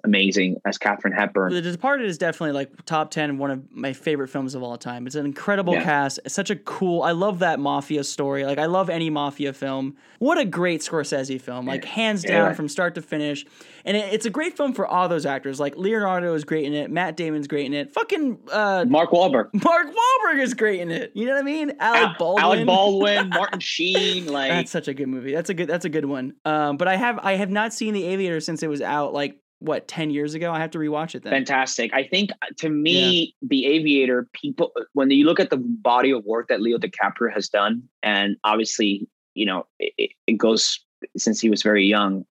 amazing 0.03 0.57
as 0.65 0.77
Katharine 0.77 1.13
Hepburn. 1.13 1.51
The 1.53 1.61
Departed 1.61 2.05
is 2.07 2.17
definitely 2.17 2.51
like 2.53 2.85
top 2.85 3.09
10, 3.11 3.37
one 3.37 3.51
of 3.51 3.63
my 3.71 3.93
favorite 3.93 4.27
films 4.29 4.53
of 4.55 4.61
all 4.63 4.77
time. 4.77 5.07
It's 5.07 5.15
an 5.15 5.25
incredible 5.25 5.73
Yeah. 5.73 5.83
cast. 5.83 6.19
It's 6.25 6.35
such 6.35 6.49
a 6.49 6.55
cool, 6.55 7.01
I 7.01 7.11
love 7.11 7.39
that 7.39 7.59
mafia 7.59 8.03
story. 8.03 8.45
Like, 8.45 8.59
I 8.59 8.65
love 8.67 8.89
any 8.89 9.09
mafia 9.09 9.53
film. 9.53 9.95
What 10.19 10.37
a 10.37 10.45
great 10.45 10.81
Scorsese 10.81 11.41
film. 11.41 11.65
Like, 11.65 11.83
hands 11.85 12.23
down 12.23 12.49
Yeah. 12.49 12.53
from 12.53 12.67
start 12.69 12.95
to 12.95 13.01
finish. 13.01 13.45
And 13.83 13.97
it, 13.97 14.13
it's 14.13 14.25
a 14.25 14.29
great 14.29 14.55
film 14.57 14.73
for 14.73 14.85
all 14.87 15.07
those 15.09 15.25
actors. 15.25 15.59
Like, 15.59 15.75
Leonardo 15.75 16.33
is 16.35 16.43
great 16.43 16.65
in 16.65 16.73
it. 16.73 16.91
Matt 16.91 17.17
Damon's 17.17 17.47
great 17.47 17.65
in 17.65 17.73
it. 17.73 17.91
Fucking 17.93 18.37
uh, 18.51 18.85
Mark 18.87 19.11
Wahlberg, 19.11 19.49
Mark 19.63 19.87
Wahlberg 19.87 20.41
is 20.41 20.53
great 20.53 20.79
in 20.81 20.91
it. 20.91 21.11
You 21.15 21.25
know 21.25 21.33
what 21.33 21.39
I 21.39 21.43
mean? 21.43 21.73
Alec 21.79 22.17
Baldwin. 22.17 22.43
Alec 22.43 22.65
Baldwin, 22.65 23.29
Martin 23.33 23.59
Sheen, 23.59 24.27
like 24.31 24.51
That's 24.51 24.71
such 24.71 24.87
a 24.87 24.93
good 24.93 25.07
movie. 25.07 25.33
That's 25.33 25.49
a 25.49 25.53
good. 25.53 25.67
That's 25.67 25.85
a 25.85 25.89
good 25.89 26.05
one. 26.05 26.33
Um, 26.45 26.77
but 26.77 26.87
I 26.87 26.95
have 26.95 27.19
I 27.21 27.33
have 27.33 27.49
not 27.49 27.73
seen 27.73 27.94
The 27.95 28.05
Aviator 28.05 28.39
since 28.39 28.63
it 28.63 28.67
was 28.67 28.81
out. 28.81 29.13
Like 29.13 29.37
what 29.59 29.87
ten 29.87 30.09
years 30.09 30.33
ago? 30.33 30.51
I 30.51 30.59
have 30.59 30.71
to 30.71 30.77
rewatch 30.77 31.15
it 31.15 31.23
then. 31.23 31.31
fantastic. 31.31 31.93
I 31.93 32.03
think 32.03 32.31
uh, 32.41 32.47
to 32.57 32.69
me, 32.69 33.35
The 33.41 33.65
Aviator, 33.65 34.27
people 34.33 34.71
when 34.93 35.09
you 35.09 35.25
look 35.25 35.39
at 35.39 35.49
the 35.49 35.57
body 35.57 36.11
of 36.11 36.23
work 36.25 36.47
that 36.49 36.61
Leo 36.61 36.77
DiCaprio 36.77 37.33
has 37.33 37.49
done, 37.49 37.83
and 38.03 38.37
obviously, 38.43 39.07
you 39.33 39.45
know, 39.45 39.65
it, 39.79 40.11
it 40.27 40.33
goes 40.33 40.79
since 41.17 41.39
he 41.39 41.49
was 41.49 41.63
very 41.63 41.85
young. 41.85 42.25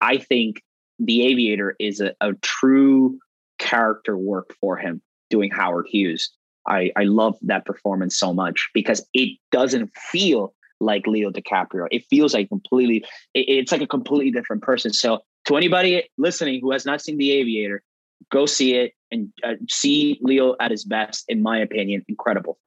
I 0.00 0.18
think 0.18 0.62
The 0.98 1.26
Aviator 1.26 1.74
is 1.78 2.00
a, 2.00 2.14
a 2.20 2.34
true 2.42 3.18
character 3.58 4.16
work 4.16 4.54
for 4.60 4.76
him 4.76 5.02
doing 5.30 5.50
Howard 5.50 5.86
Hughes. 5.88 6.30
I, 6.66 6.92
I 6.96 7.04
love 7.04 7.36
that 7.42 7.64
performance 7.64 8.18
so 8.18 8.34
much 8.34 8.68
because 8.74 9.06
it 9.14 9.38
doesn't 9.50 9.90
feel 9.96 10.54
like 10.80 11.06
Leo 11.06 11.30
DiCaprio. 11.30 11.86
It 11.90 12.04
feels 12.08 12.34
like 12.34 12.48
completely, 12.48 13.04
it- 13.34 13.48
it's 13.48 13.72
like 13.72 13.82
a 13.82 13.86
completely 13.86 14.30
different 14.30 14.62
person. 14.62 14.92
So 14.92 15.20
to 15.46 15.56
anybody 15.56 16.04
listening 16.18 16.60
who 16.60 16.72
has 16.72 16.84
not 16.86 17.00
seen 17.00 17.18
The 17.18 17.32
Aviator, 17.32 17.82
go 18.30 18.46
see 18.46 18.74
it 18.74 18.92
and 19.10 19.30
uh, 19.44 19.54
see 19.70 20.18
Leo 20.22 20.54
at 20.60 20.70
his 20.70 20.84
best. 20.84 21.24
In 21.28 21.42
my 21.42 21.58
opinion, 21.60 22.04
incredible. 22.08 22.58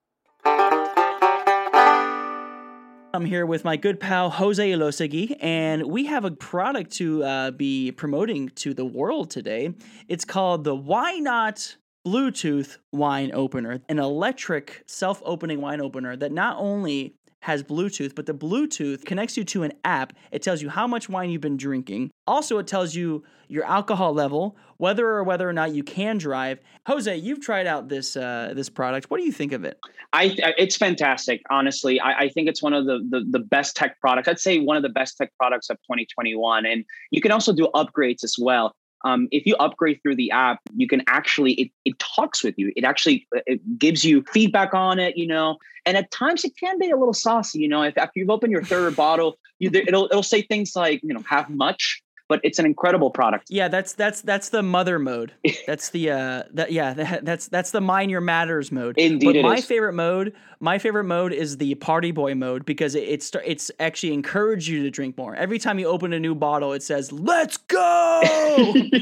I'm 3.14 3.26
here 3.26 3.46
with 3.46 3.66
my 3.66 3.76
good 3.76 4.00
pal 4.00 4.30
Jose 4.30 4.72
Elosegui, 4.72 5.36
and 5.42 5.84
we 5.84 6.06
have 6.06 6.24
a 6.24 6.32
product 6.32 6.92
to 6.94 7.24
uh, 7.24 7.52
be 7.52 7.92
promoting 7.92 8.50
to 8.56 8.74
the 8.74 8.86
world 8.86 9.30
today. 9.30 9.74
It's 10.08 10.24
called 10.24 10.64
the 10.64 10.74
Wine 10.74 11.24
Not 11.26 11.76
Bluetooth 12.08 12.78
Wine 12.94 13.32
Opener, 13.34 13.82
an 13.90 14.00
electric 14.00 14.84
self 14.88 15.22
opening 15.26 15.60
wine 15.60 15.82
opener 15.82 16.16
that 16.16 16.32
not 16.32 16.56
only 16.58 17.16
has 17.42 17.64
Bluetooth, 17.64 18.16
but 18.16 18.26
the 18.26 18.34
Bluetooth 18.34 19.04
connects 19.06 19.36
you 19.36 19.44
to 19.44 19.64
an 19.64 19.74
app. 19.84 20.14
It 20.32 20.42
tells 20.42 20.62
you 20.62 20.70
how 20.70 20.88
much 20.88 21.10
wine 21.10 21.30
you've 21.30 21.42
been 21.42 21.58
drinking. 21.58 22.12
Also, 22.28 22.58
it 22.60 22.68
tells 22.68 22.96
you 22.96 23.24
your 23.48 23.66
alcohol 23.66 24.14
level, 24.14 24.56
whether 24.78 25.06
or 25.08 25.24
whether 25.24 25.50
or 25.50 25.54
not 25.54 25.76
you 25.76 25.84
can 25.84 26.18
drive. 26.18 26.60
Jose, 26.88 27.16
you've 27.18 27.42
tried 27.42 27.68
out 27.68 27.90
this 27.90 28.16
uh, 28.16 28.54
this 28.56 28.70
product. 28.70 29.10
What 29.10 29.18
do 29.18 29.26
you 29.26 29.32
think 29.32 29.52
of 29.52 29.66
it? 29.66 29.80
I, 30.14 30.36
it's 30.58 30.76
fantastic. 30.76 31.42
Honestly, 31.50 32.00
I, 32.00 32.14
I 32.14 32.30
think 32.30 32.48
it's 32.48 32.62
one 32.62 32.74
of 32.74 32.86
the, 32.86 33.00
the 33.10 33.26
the 33.30 33.40
best 33.40 33.76
tech 33.76 34.00
products. 34.00 34.28
I'd 34.28 34.40
say 34.40 34.60
one 34.60 34.78
of 34.78 34.84
the 34.84 34.90
best 34.90 35.18
tech 35.18 35.32
products 35.38 35.70
of 35.70 35.78
2021. 35.78 36.66
And 36.66 36.86
you 37.10 37.22
can 37.22 37.32
also 37.32 37.54
do 37.54 37.70
upgrades 37.74 38.24
as 38.24 38.36
well. 38.40 38.76
Um, 39.04 39.28
if 39.32 39.46
you 39.46 39.56
upgrade 39.56 40.00
through 40.02 40.16
the 40.16 40.32
app, 40.32 40.60
you 40.76 40.88
can 40.88 41.04
actually 41.08 41.54
it, 41.54 41.72
it 41.86 42.00
talks 42.00 42.44
with 42.44 42.56
you. 42.58 42.72
It 42.76 42.84
actually 42.84 43.28
uh, 43.36 43.42
it 43.46 43.80
gives 43.80 44.04
you 44.04 44.24
feedback 44.32 44.74
on 44.74 45.00
it, 45.00 45.18
you 45.18 45.28
know. 45.28 45.58
And 45.86 45.98
at 45.98 46.12
times 46.12 46.44
it 46.44 46.54
can 46.58 46.78
be 46.78 46.90
a 46.90 46.98
little 46.98 47.14
saucy, 47.14 47.60
you 47.60 47.68
know. 47.68 47.82
If 47.82 47.98
after 47.98 48.20
you've 48.20 48.30
opened 48.30 48.52
your 48.52 48.64
third 48.64 48.96
bottle, 48.96 49.38
you 49.60 49.70
it'll 49.74 50.06
it'll 50.06 50.24
say 50.24 50.42
things 50.42 50.76
like 50.76 51.02
you 51.04 51.14
know 51.14 51.24
have 51.28 51.50
much, 51.50 52.02
but 52.32 52.40
it's 52.44 52.60
an 52.60 52.66
incredible 52.66 53.12
product. 53.12 53.48
Yeah, 53.50 53.68
that's 53.68 53.92
that's 53.92 54.22
that's 54.22 54.48
the 54.48 54.64
mother 54.64 54.98
mode. 54.98 55.34
That's 55.68 55.90
the 55.90 56.12
uh 56.12 56.44
that 56.54 56.72
yeah, 56.72 56.94
that, 56.94 57.26
that's 57.30 57.48
that's 57.48 57.72
the 57.72 57.82
mind 57.82 58.10
your 58.10 58.22
matters 58.22 58.72
mode. 58.72 58.98
Indeed 58.98 59.26
But 59.26 59.42
my 59.42 59.58
is. 59.58 59.66
favorite 59.66 59.94
mode, 59.94 60.34
my 60.62 60.78
favorite 60.78 61.04
mode 61.04 61.34
is 61.34 61.58
the 61.58 61.76
party 61.76 62.12
boy 62.12 62.36
mode 62.36 62.64
because 62.64 62.96
it, 62.96 63.04
it's 63.04 63.36
it's 63.46 63.70
actually 63.82 64.14
encourage 64.14 64.70
you 64.70 64.82
to 64.84 64.90
drink 64.90 65.18
more. 65.18 65.36
Every 65.36 65.60
time 65.60 65.78
you 65.78 65.88
open 65.88 66.14
a 66.14 66.20
new 66.20 66.34
bottle, 66.34 66.72
it 66.72 66.84
says, 66.84 67.12
"Let's 67.12 67.58
go." 67.58 68.22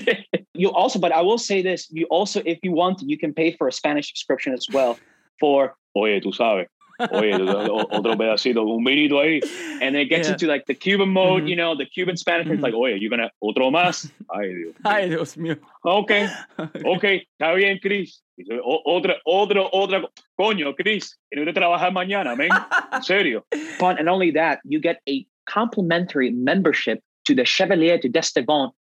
you 0.56 0.72
also, 0.72 0.98
but 0.98 1.12
I 1.12 1.22
will 1.22 1.38
say 1.38 1.62
this: 1.62 1.88
you 1.92 2.08
also, 2.10 2.42
if 2.48 2.58
you 2.64 2.72
want, 2.72 3.04
you 3.04 3.18
can 3.18 3.32
pay 3.32 3.56
for 3.56 3.68
a 3.68 3.72
Spanish 3.72 4.08
subscription 4.08 4.54
as 4.54 4.66
well 4.74 4.98
for 5.40 5.76
Oye, 5.96 6.20
tú 6.20 6.34
sabes. 6.34 6.68
Oye, 7.12 7.34
otro 7.92 8.18
pedacito, 8.18 8.64
un 8.64 8.84
ahí. 8.86 9.40
And 9.82 9.96
then 9.96 9.96
it 9.96 10.10
gets 10.10 10.28
Yeah. 10.28 10.34
into 10.34 10.48
like 10.48 10.66
the 10.66 10.76
Cuban 10.76 11.10
mode, 11.10 11.44
Mhm. 11.44 11.50
you 11.50 11.56
know, 11.56 11.76
the 11.76 11.86
Cuban 11.86 12.18
Spanish. 12.18 12.48
It's 12.48 12.60
Mhm. 12.60 12.64
like, 12.64 12.74
oye, 12.76 12.98
you're 13.00 13.10
gonna 13.10 13.32
otro 13.42 13.72
más. 13.72 14.12
Ay, 14.30 14.48
Dios. 14.54 14.76
Ay, 14.84 15.10
Dios 15.10 15.36
mío. 15.38 15.58
Okay, 15.86 16.28
okay, 16.86 17.28
está 17.40 17.54
bien, 17.56 17.80
Chris. 17.82 18.22
Dice, 18.38 18.60
"O- 18.64 18.82
Otra, 18.86 19.16
otra, 19.26 19.64
otra. 19.72 20.04
Coño, 20.38 20.76
Chris, 20.76 21.18
tienes 21.32 21.46
que 21.46 21.54
trabajar 21.54 21.92
mañana, 21.92 22.36
man. 22.38 22.50
En 22.92 23.02
serio. 23.04 23.46
But 23.80 24.00
and 24.00 24.10
only 24.10 24.32
that, 24.32 24.60
you 24.66 24.80
get 24.80 25.00
a 25.08 25.26
complimentary 25.46 26.32
membership 26.32 27.00
to 27.26 27.34
the 27.36 27.46
Chevalier 27.46 27.98
du 27.98 28.10
Tastevin 28.10 28.72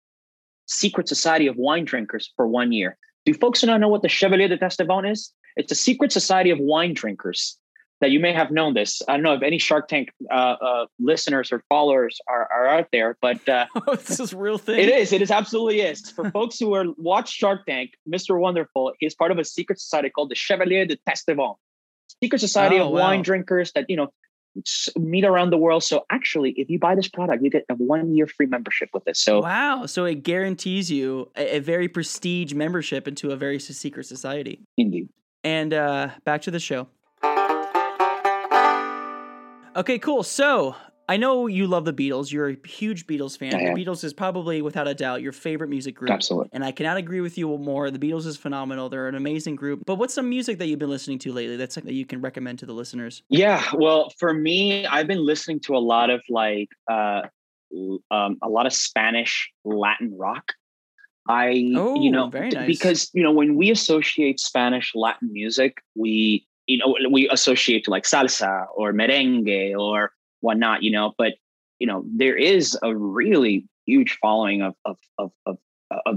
Secret 0.65 1.07
Society 1.07 1.47
of 1.47 1.55
Wine 1.57 1.85
Drinkers 1.85 2.31
for 2.35 2.47
one 2.47 2.71
year. 2.71 2.97
Do 3.25 3.33
folks 3.33 3.63
not 3.63 3.79
know 3.79 3.89
what 3.89 4.01
the 4.01 4.09
Chevalier 4.09 4.47
du 4.47 4.57
Tastevin 4.57 5.09
is? 5.11 5.33
It's 5.57 5.71
a 5.71 5.75
secret 5.75 6.11
society 6.11 6.51
of 6.51 6.59
wine 6.59 6.93
drinkers. 6.93 7.58
That 8.01 8.11
you 8.11 8.19
may 8.21 8.31
have 8.31 8.49
known 8.49 8.73
this. 8.75 9.01
I 9.09 9.13
don't 9.13 9.23
know 9.23 9.33
if 9.33 9.41
any 9.43 9.57
Shark 9.57 9.89
Tank 9.89 10.09
uh, 10.31 10.33
uh, 10.33 10.85
listeners 10.99 11.51
or 11.51 11.61
followers 11.67 12.19
are, 12.29 12.47
are 12.49 12.67
out 12.67 12.87
there, 12.93 13.17
but 13.21 13.47
uh, 13.49 13.65
Oh, 13.87 13.95
this 13.95 14.21
is 14.21 14.33
real 14.33 14.57
thing. 14.57 14.79
it 14.79 14.87
is. 14.89 15.11
It 15.11 15.21
is 15.21 15.31
absolutely 15.31 15.81
is. 15.81 16.09
For 16.11 16.31
folks 16.31 16.57
who 16.59 16.73
are 16.75 16.85
watch 16.97 17.29
Shark 17.33 17.65
Tank, 17.65 17.91
Mr. 18.09 18.39
Wonderful, 18.39 18.93
he's 18.99 19.15
part 19.15 19.31
of 19.31 19.37
a 19.37 19.43
secret 19.43 19.81
society 19.81 20.09
called 20.09 20.29
the 20.31 20.35
Chevalier 20.35 20.85
du 20.85 20.95
Tastevin. 21.07 21.55
Secret 22.23 22.39
society 22.39 22.77
Oh, 22.79 22.85
of 22.85 22.91
wow. 22.91 23.01
wine 23.01 23.21
drinkers 23.21 23.73
that 23.73 23.85
you 23.89 23.97
know 23.97 24.07
meet 24.97 25.25
around 25.25 25.49
the 25.51 25.57
world. 25.57 25.83
So 25.83 26.05
actually, 26.09 26.51
if 26.57 26.69
you 26.69 26.79
buy 26.79 26.95
this 26.95 27.07
product, 27.07 27.43
you 27.43 27.49
get 27.49 27.65
a 27.69 27.75
one 27.75 28.15
year 28.15 28.27
free 28.27 28.45
membership 28.47 28.89
with 28.93 29.03
this. 29.05 29.19
So 29.21 29.41
Wow, 29.41 29.85
so 29.85 30.05
it 30.05 30.23
guarantees 30.23 30.89
you 30.89 31.31
a, 31.35 31.57
a 31.57 31.59
very 31.59 31.87
prestige 31.87 32.53
membership 32.53 33.07
into 33.07 33.31
a 33.31 33.35
very 33.35 33.59
secret 33.59 34.05
society. 34.05 34.61
indeed, 34.77 35.09
And 35.43 35.73
uh, 35.73 36.09
back 36.25 36.41
to 36.43 36.51
the 36.51 36.59
show. 36.59 36.87
Okay, 39.75 39.99
cool. 39.99 40.23
So 40.23 40.75
I 41.07 41.17
know 41.17 41.47
you 41.47 41.65
love 41.67 41.85
the 41.85 41.93
Beatles. 41.93 42.31
You're 42.31 42.49
a 42.49 42.67
huge 42.67 43.07
Beatles 43.07 43.37
fan. 43.37 43.51
The. 43.51 43.83
Beatles 43.85 44.03
is 44.03 44.13
probably, 44.13 44.61
without 44.61 44.87
a 44.87 44.93
doubt, 44.93 45.21
your 45.21 45.31
favorite 45.31 45.69
music 45.69 45.95
group. 45.95 46.11
absolutely. 46.11 46.49
And 46.53 46.63
I 46.63 46.71
cannot 46.71 46.97
agree 46.97 47.21
with 47.21 47.37
you 47.37 47.57
more. 47.57 47.89
The 47.89 47.97
Beatles 47.99 48.25
is 48.25 48.37
phenomenal. 48.37 48.89
They're 48.89 49.07
an 49.07 49.15
amazing 49.15 49.55
group. 49.55 49.81
But 49.85 49.95
what's 49.95 50.13
some 50.13 50.29
music 50.29 50.59
that 50.59 50.67
you've 50.67 50.79
been 50.79 50.89
listening 50.89 51.17
to 51.19 51.33
lately 51.33 51.55
that's 51.55 51.75
that 51.75 51.93
you 51.93 52.05
can 52.05 52.21
recommend 52.21 52.59
to 52.59 52.65
the 52.65 52.73
listeners? 52.73 53.23
Yeah, 53.29 53.63
well, 53.73 54.11
for 54.19 54.33
me, 54.33 54.85
I've 54.85 55.07
been 55.07 55.25
listening 55.25 55.61
to 55.61 55.75
a 55.75 55.79
lot 55.79 56.09
of 56.09 56.21
like 56.29 56.69
uh, 56.89 57.21
um, 58.11 58.37
a 58.43 58.49
lot 58.49 58.65
of 58.65 58.73
Spanish 58.73 59.49
Latin 59.63 60.15
rock. 60.17 60.53
I, 61.27 61.49
you 61.49 61.79
Oh, 61.79 61.95
know, 62.09 62.29
very 62.29 62.49
nice. 62.49 62.67
because 62.67 63.09
you 63.13 63.21
know 63.23 63.31
when 63.31 63.55
we 63.55 63.69
associate 63.69 64.39
Spanish 64.39 64.93
Latin 64.95 65.31
music, 65.31 65.77
we 65.95 66.47
you 66.69 66.77
know 66.77 66.95
we 67.09 67.27
associate 67.29 67.83
to 67.85 67.91
like 67.91 68.03
salsa 68.03 68.67
or 68.75 68.93
merengue 68.93 69.77
or 69.77 70.11
whatnot, 70.41 70.83
you 70.83 70.91
know. 70.91 71.13
But 71.17 71.33
you 71.79 71.87
know 71.87 72.03
there 72.05 72.35
is 72.35 72.77
a 72.83 72.95
really 72.95 73.65
huge 73.85 74.17
following 74.21 74.61
of 74.61 74.75
of 74.85 74.97
of, 75.17 75.31
of 75.45 75.57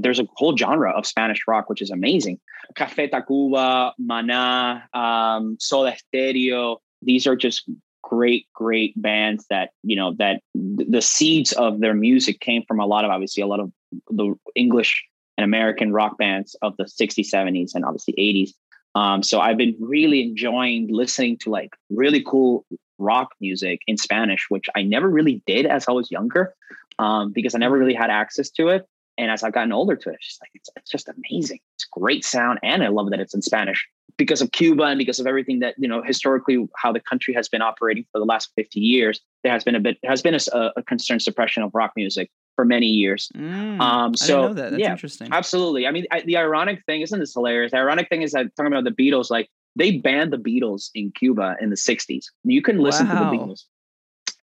there's 0.03 0.21
a 0.21 0.27
whole 0.37 0.57
genre 0.57 0.93
of 0.93 1.07
Spanish 1.07 1.41
rock, 1.49 1.69
which 1.69 1.83
is 1.83 1.91
amazing. 1.91 2.39
Café 2.77 3.11
Tacuba, 3.11 3.93
Maná, 4.01 4.95
um, 4.95 5.57
Soda 5.59 5.97
Stereo. 5.97 6.81
These 7.01 7.27
are 7.27 7.37
just 7.37 7.69
great, 8.03 8.47
great 8.53 9.01
bands 9.01 9.47
that, 9.49 9.71
you 9.83 9.97
know, 9.97 10.15
that 10.19 10.43
th- 10.77 10.89
the 10.89 11.03
seeds 11.03 11.53
of 11.53 11.81
their 11.81 11.95
music 11.95 12.41
came 12.41 12.63
from 12.69 12.81
a 12.81 12.87
lot 12.87 13.05
of, 13.05 13.11
obviously, 13.11 13.43
a 13.43 13.47
lot 13.47 13.61
of 13.61 13.73
the 14.11 14.35
English 14.55 15.05
and 15.39 15.45
American 15.45 15.93
rock 15.93 16.19
bands 16.19 16.55
of 16.63 16.77
the 16.77 16.85
60s, 16.85 17.29
70s, 17.33 17.71
and 17.75 17.85
obviously 17.85 18.15
80s. 18.19 18.51
Um, 18.95 19.23
so 19.23 19.41
I've 19.41 19.57
been 19.57 19.77
really 19.81 20.23
enjoying 20.23 20.89
listening 20.91 21.39
to 21.39 21.51
like 21.51 21.75
really 21.91 22.23
cool 22.23 22.65
rock 22.99 23.31
music 23.41 23.81
in 23.87 23.97
Spanish, 23.97 24.47
which 24.51 24.67
I 24.77 24.83
never 24.83 25.09
really 25.09 25.43
did 25.47 25.67
as 25.67 25.87
I 25.89 25.93
was 25.93 26.11
younger. 26.11 26.55
um, 26.99 27.33
because 27.33 27.55
I 27.55 27.59
never 27.59 27.79
really 27.79 27.95
had 27.95 28.11
access 28.11 28.51
to 28.51 28.69
it. 28.69 28.87
And 29.19 29.31
as 29.31 29.43
I've 29.43 29.53
gotten 29.53 29.73
older 29.73 29.97
to 29.97 30.11
it, 30.11 30.15
it's 30.15 30.27
just 30.27 30.43
like 30.43 30.51
it's, 30.55 30.71
it's 30.77 30.91
just 30.91 31.09
amazing. 31.09 31.61
It's 31.77 31.85
great 31.85 32.25
sound, 32.25 32.59
and 32.63 32.83
I 32.83 32.89
love 32.89 33.11
that 33.11 33.21
it's 33.21 33.35
in 33.35 33.43
Spanish 33.43 33.87
because 34.17 34.41
of 34.41 34.53
Cuba 34.53 34.85
and 34.85 34.99
because 34.99 35.21
of 35.21 35.27
everything 35.27 35.61
that 35.61 35.75
you 35.79 35.87
know 35.87 36.03
historically 36.03 36.67
how 36.77 36.93
the 36.93 37.01
country 37.01 37.35
has 37.35 37.49
been 37.49 37.63
operating 37.63 38.05
for 38.11 38.19
the 38.19 38.25
last 38.25 38.51
fifty 38.57 38.81
years. 38.81 39.21
There 39.43 39.53
has 39.53 39.65
been 39.65 39.75
a 39.75 39.81
bit 39.81 39.99
has 40.05 40.23
been 40.23 40.35
a, 40.35 40.71
a 40.77 40.83
concerned 40.83 41.23
suppression 41.23 41.63
of 41.63 41.71
rock 41.75 41.93
music 41.95 42.31
for 42.63 42.67
many 42.67 42.87
years. 42.87 43.29
Mm, 43.37 43.81
Um, 43.81 44.15
so 44.15 44.55
that. 44.55 44.71
That's 44.71 44.81
yeah, 44.81 44.93
interesting. 44.93 45.29
Absolutely. 45.33 45.87
I 45.87 45.91
mean, 45.91 46.07
I, 46.13 46.21
the 46.21 46.37
ironic 46.37 46.85
thing 46.87 47.01
isn't 47.01 47.19
this 47.19 47.35
hilarious? 47.35 47.73
The 47.73 47.79
ironic 47.79 48.09
thing 48.09 48.23
is 48.23 48.33
that 48.33 48.55
talking 48.57 48.73
about 48.73 48.85
the 48.85 48.93
Beatles, 48.93 49.31
like 49.31 49.49
they 49.75 49.99
banned 49.99 50.33
the 50.33 50.39
Beatles 50.39 50.91
in 50.95 51.11
Cuba 51.11 51.57
in 51.61 51.71
the 51.71 51.77
'60s. 51.77 52.27
You 52.45 52.63
couldn't 52.63 52.83
listen 52.83 53.09
to 53.09 53.15
the 53.15 53.21
Beatles, 53.21 53.65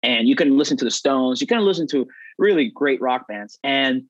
and 0.03 0.29
you 0.29 0.35
couldn't 0.35 0.57
listen 0.57 0.79
to 0.79 0.85
the 0.85 0.91
Stones. 0.91 1.43
You 1.43 1.47
couldn't 1.47 1.67
listen 1.67 1.87
to 1.89 2.07
really 2.39 2.71
great 2.75 3.01
rock 3.03 3.29
bands. 3.29 3.59
And 3.63 4.05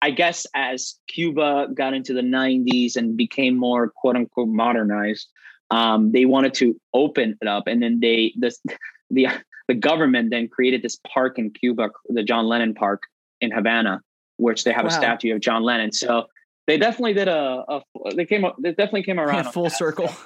I 0.00 0.12
guess 0.12 0.46
as 0.54 0.94
Cuba 1.08 1.68
got 1.74 1.92
into 1.92 2.12
the 2.12 2.22
'90s 2.22 2.94
and 2.94 3.16
became 3.16 3.56
more 3.56 3.90
"quote 3.90 4.14
unquote" 4.14 4.48
modernized, 4.48 5.26
um, 5.72 6.12
they 6.12 6.24
wanted 6.24 6.54
to 6.54 6.80
open 6.94 7.36
it 7.40 7.48
up, 7.48 7.66
and 7.66 7.82
then 7.82 7.98
they 7.98 8.32
this 8.38 8.62
the 9.10 9.26
the 9.66 9.74
government 9.74 10.30
then 10.30 10.48
created 10.48 10.82
this 10.82 10.98
park 11.14 11.38
in 11.38 11.50
Cuba, 11.50 11.90
the 12.08 12.24
John 12.24 12.46
Lennon 12.46 12.74
Park 12.74 13.04
in 13.40 13.50
Havana, 13.50 14.02
which 14.36 14.64
they 14.64 14.72
have 14.72 14.84
a 14.86 14.90
statue 14.90 15.34
of 15.34 15.40
John 15.40 15.62
Lennon. 15.62 15.92
So 15.92 16.26
they 16.66 16.78
definitely 16.78 17.14
did 17.14 17.28
a, 17.28 17.64
a 17.68 17.82
they 18.14 18.24
came 18.26 18.44
up 18.44 18.56
they 18.60 18.70
definitely 18.70 19.02
came 19.02 19.18
around 19.18 19.44
Yeah, 19.44 19.50
full 19.50 19.64
that. 19.64 19.76
circle. 19.76 20.14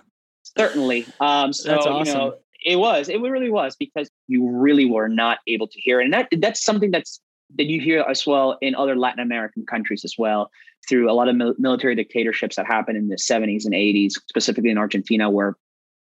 certainly 0.59 1.09
um 1.21 1.53
so 1.55 1.71
That's 1.71 1.87
you 2.09 2.15
know 2.15 2.35
it 2.65 2.77
was 2.77 3.09
it 3.09 3.19
really 3.21 3.51
was 3.51 3.77
because 3.77 4.11
you 4.29 4.47
really 4.51 4.85
were 4.85 5.09
not 5.09 5.39
able 5.47 5.67
to 5.69 5.81
hear 5.81 6.01
it. 6.01 6.05
and 6.05 6.13
that 6.13 6.29
that's 6.39 6.63
something 6.63 6.91
that's 6.91 7.19
that 7.57 7.65
you 7.65 7.81
hear 7.81 8.05
as 8.09 8.27
well 8.27 8.59
in 8.61 8.75
other 8.75 8.95
latin 8.95 9.21
american 9.21 9.65
countries 9.65 10.05
as 10.05 10.15
well 10.19 10.51
through 10.87 11.11
a 11.11 11.15
lot 11.15 11.29
of 11.29 11.37
mil- 11.37 11.55
military 11.59 11.95
dictatorships 11.95 12.57
that 12.57 12.67
happened 12.67 12.99
in 12.99 13.09
the 13.09 13.17
70s 13.17 13.65
and 13.65 13.73
80s 13.73 14.13
specifically 14.29 14.69
in 14.69 14.77
argentina 14.77 15.31
where 15.31 15.57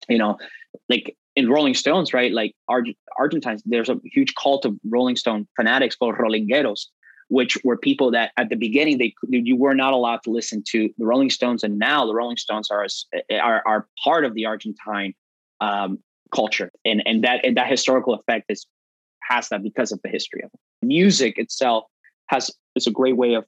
you 0.08 0.16
know 0.18 0.38
like 0.88 1.16
in 1.40 1.50
rolling 1.50 1.74
stones 1.74 2.12
right 2.12 2.32
like 2.32 2.52
Arg- 2.68 2.96
argentines 3.18 3.62
there's 3.64 3.88
a 3.88 3.98
huge 4.04 4.34
cult 4.34 4.64
of 4.64 4.72
rolling 4.96 5.16
stone 5.16 5.46
fanatics 5.56 5.96
called 5.96 6.14
rolingueros 6.16 6.82
which 7.30 7.56
were 7.62 7.76
people 7.76 8.10
that 8.10 8.32
at 8.36 8.48
the 8.48 8.56
beginning 8.56 8.98
they 8.98 9.14
you 9.28 9.56
were 9.56 9.74
not 9.74 9.92
allowed 9.92 10.22
to 10.24 10.30
listen 10.30 10.62
to 10.66 10.90
the 10.98 11.06
Rolling 11.06 11.30
Stones, 11.30 11.62
and 11.62 11.78
now 11.78 12.04
the 12.04 12.14
Rolling 12.14 12.36
Stones 12.36 12.70
are 12.70 12.86
are, 13.40 13.62
are 13.64 13.86
part 14.04 14.24
of 14.24 14.34
the 14.34 14.46
Argentine 14.46 15.14
um, 15.60 16.00
culture, 16.34 16.70
and 16.84 17.02
and 17.06 17.22
that 17.24 17.44
and 17.44 17.56
that 17.56 17.68
historical 17.68 18.14
effect 18.14 18.46
is 18.48 18.66
has 19.22 19.48
that 19.50 19.62
because 19.62 19.92
of 19.92 20.00
the 20.02 20.10
history 20.10 20.42
of 20.42 20.50
it. 20.52 20.60
Music 20.84 21.38
itself 21.38 21.84
has 22.26 22.50
is 22.74 22.88
a 22.88 22.90
great 22.90 23.16
way 23.16 23.34
of 23.34 23.44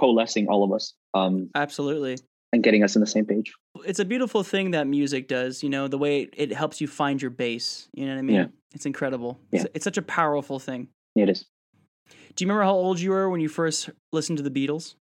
coalescing 0.00 0.48
all 0.48 0.64
of 0.64 0.72
us 0.72 0.94
um, 1.14 1.50
Absolutely. 1.54 2.16
And 2.52 2.62
getting 2.62 2.82
us 2.82 2.96
on 2.96 3.00
the 3.00 3.06
same 3.06 3.26
page. 3.26 3.52
It's 3.84 3.98
a 3.98 4.04
beautiful 4.04 4.42
thing 4.42 4.70
that 4.72 4.86
music 4.86 5.28
does, 5.28 5.62
you 5.62 5.68
know, 5.68 5.88
the 5.88 5.98
way 5.98 6.28
it, 6.32 6.52
helps 6.52 6.80
you 6.80 6.88
find 6.88 7.20
your 7.20 7.30
base. 7.30 7.88
You 7.92 8.06
know 8.06 8.12
what 8.12 8.18
I 8.18 8.22
mean? 8.22 8.36
Yeah. 8.36 8.46
It's 8.74 8.86
incredible. 8.86 9.38
Yeah. 9.50 9.60
It's, 9.60 9.70
it's 9.74 9.84
such 9.84 9.98
a 9.98 10.02
powerful 10.02 10.58
thing. 10.58 10.88
It 11.14 11.28
is. 11.28 11.46
Do 12.34 12.44
you 12.44 12.48
remember 12.48 12.64
how 12.64 12.74
old 12.74 13.00
you 13.00 13.10
were 13.10 13.28
when 13.28 13.40
you 13.40 13.48
first 13.48 13.90
listened 14.12 14.38
to 14.38 14.44
the 14.44 14.50
Beatles? 14.50 14.94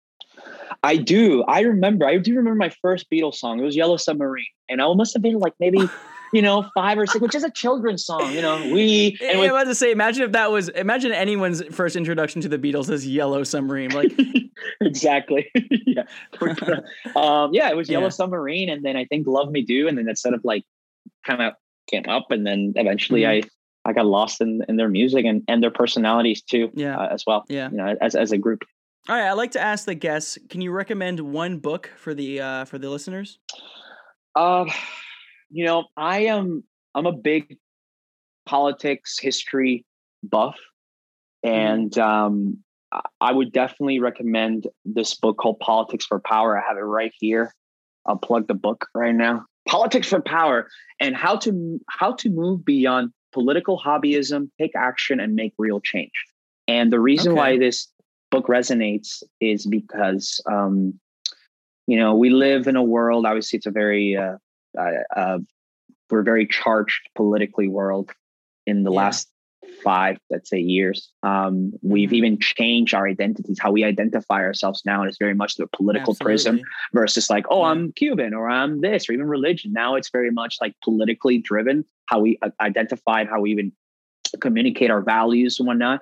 I 0.83 0.97
do. 0.97 1.43
I 1.43 1.61
remember. 1.61 2.05
I 2.05 2.17
do 2.17 2.35
remember 2.35 2.55
my 2.55 2.71
first 2.81 3.09
Beatles 3.11 3.35
song. 3.35 3.59
It 3.59 3.63
was 3.63 3.75
Yellow 3.75 3.97
Submarine, 3.97 4.45
and 4.69 4.81
I 4.81 4.93
must 4.93 5.13
have 5.13 5.21
been 5.21 5.39
like 5.39 5.53
maybe, 5.59 5.77
you 6.33 6.41
know, 6.41 6.69
five 6.75 6.97
or 6.97 7.05
six, 7.05 7.21
which 7.21 7.35
is 7.35 7.43
a 7.43 7.51
children's 7.51 8.05
song. 8.05 8.31
You 8.33 8.41
know, 8.41 8.57
we 8.73 9.17
and 9.21 9.37
I 9.37 9.41
was 9.41 9.49
about 9.49 9.63
to 9.65 9.75
say, 9.75 9.91
imagine 9.91 10.23
if 10.23 10.31
that 10.33 10.51
was, 10.51 10.69
imagine 10.69 11.11
anyone's 11.11 11.61
first 11.71 11.95
introduction 11.95 12.41
to 12.41 12.49
the 12.49 12.57
Beatles 12.57 12.89
as 12.89 13.07
Yellow 13.07 13.43
Submarine. 13.43 13.91
Like, 13.91 14.11
exactly. 14.81 15.49
yeah. 15.85 16.03
um, 17.15 17.53
yeah, 17.53 17.69
it 17.69 17.75
was 17.75 17.89
Yellow 17.89 18.05
Yeah. 18.05 18.09
Submarine, 18.09 18.69
and 18.69 18.83
then 18.83 18.95
I 18.97 19.05
think 19.05 19.27
Love 19.27 19.51
Me 19.51 19.61
Do, 19.61 19.87
and 19.87 19.97
then 19.97 20.05
that 20.05 20.17
sort 20.17 20.33
of 20.35 20.41
like 20.43 20.63
kind 21.25 21.41
of 21.41 21.53
came 21.89 22.05
up, 22.07 22.31
and 22.31 22.45
then 22.45 22.73
eventually 22.75 23.21
Mhm. 23.21 23.43
I 23.45 23.49
I 23.89 23.93
got 23.93 24.05
lost 24.05 24.41
in 24.41 24.61
in 24.67 24.75
their 24.75 24.89
music 24.89 25.25
and 25.25 25.43
and 25.47 25.63
their 25.63 25.71
personalities 25.71 26.41
too, 26.41 26.69
Yeah. 26.75 26.97
uh, 26.99 27.07
as 27.11 27.23
well. 27.25 27.45
yeah. 27.47 27.69
You 27.71 27.77
know, 27.77 27.95
as 28.01 28.15
as 28.15 28.31
a 28.33 28.37
group. 28.37 28.63
All 29.09 29.15
right. 29.15 29.27
I 29.27 29.31
like 29.31 29.51
to 29.51 29.61
ask 29.61 29.85
the 29.85 29.95
guests, 29.95 30.37
can 30.49 30.59
you 30.59 30.71
recommend 30.71 31.21
one 31.21 31.59
book 31.59 31.89
for 31.95 32.13
the, 32.13 32.41
uh, 32.41 32.65
for 32.65 32.77
the 32.77 32.89
listeners? 32.89 33.39
Uh, 34.35 34.65
you 35.49 35.65
know, 35.65 35.85
I 35.95 36.25
am 36.25 36.63
I'm 36.95 37.05
a 37.05 37.11
big 37.13 37.57
politics 38.45 39.17
history 39.19 39.85
buff, 40.23 40.55
and 41.43 41.97
um, 41.97 42.57
I- 42.91 43.01
I 43.21 43.31
would 43.31 43.51
definitely 43.51 43.99
recommend 43.99 44.67
this 44.85 45.15
book 45.15 45.37
called 45.37 45.59
Politics 45.59 46.05
for 46.05 46.19
Power. 46.19 46.57
I 46.57 46.65
have 46.67 46.77
it 46.77 46.81
right 46.81 47.11
here. 47.19 47.53
I'll 48.05 48.17
plug 48.17 48.47
the 48.47 48.53
book 48.53 48.87
right 48.95 49.13
now. 49.15 49.45
Politics 49.67 50.07
for 50.07 50.21
Power 50.21 50.69
and 50.99 51.15
how 51.15 51.35
to 51.37 51.79
how 51.89 52.13
to 52.13 52.29
move 52.29 52.63
beyond 52.65 53.11
political 53.33 53.79
hobbyism, 53.79 54.49
take 54.59 54.71
action, 54.75 55.19
and 55.19 55.35
make 55.35 55.53
real 55.57 55.81
change. 55.81 56.11
And 56.67 56.91
the 56.91 56.99
reason 56.99 57.33
Okay. 57.33 57.37
why 57.37 57.57
this 57.57 57.87
book 58.31 58.47
resonates 58.47 59.23
is 59.41 59.65
because 59.65 60.41
um, 60.49 60.99
you 61.85 61.97
know 61.99 62.15
we 62.15 62.29
live 62.29 62.67
in 62.67 62.75
a 62.77 62.83
world. 62.83 63.25
Obviously, 63.25 63.57
it's 63.57 63.65
a 63.65 63.71
very 63.71 64.15
uh, 64.15 64.37
uh, 64.77 65.19
uh, 65.19 65.39
we're 66.09 66.23
very 66.23 66.47
charged 66.47 67.01
politically 67.15 67.67
world 67.67 68.11
in 68.65 68.83
the 68.83 68.91
Yeah. 68.91 68.97
last 68.97 69.29
five, 69.83 70.17
let's 70.29 70.49
say, 70.49 70.59
years. 70.59 71.11
Um, 71.23 71.73
we've 71.81 72.11
Mhm. 72.11 72.19
even 72.19 72.39
changed 72.39 72.93
our 72.93 73.07
identities, 73.07 73.59
how 73.59 73.71
we 73.71 73.83
identify 73.83 74.41
ourselves 74.41 74.81
now, 74.85 75.01
and 75.01 75.09
it's 75.09 75.17
very 75.17 75.33
much 75.33 75.55
the 75.55 75.67
political 75.67 76.15
prism 76.15 76.61
versus 76.93 77.29
like, 77.29 77.45
oh, 77.49 77.61
Yeah. 77.61 77.71
I'm 77.71 77.91
Cuban 77.93 78.33
or 78.33 78.49
I'm 78.49 78.81
this 78.81 79.09
or 79.09 79.13
even 79.13 79.27
religion. 79.27 79.73
Now 79.73 79.95
it's 79.95 80.09
very 80.09 80.31
much 80.31 80.57
like 80.61 80.73
politically 80.83 81.37
driven, 81.39 81.85
how 82.05 82.19
we 82.19 82.37
uh, 82.41 82.49
identify 82.61 83.25
how 83.25 83.41
we 83.41 83.51
even 83.51 83.71
communicate 84.39 84.89
our 84.91 85.01
values 85.01 85.59
and 85.59 85.67
whatnot. 85.67 86.01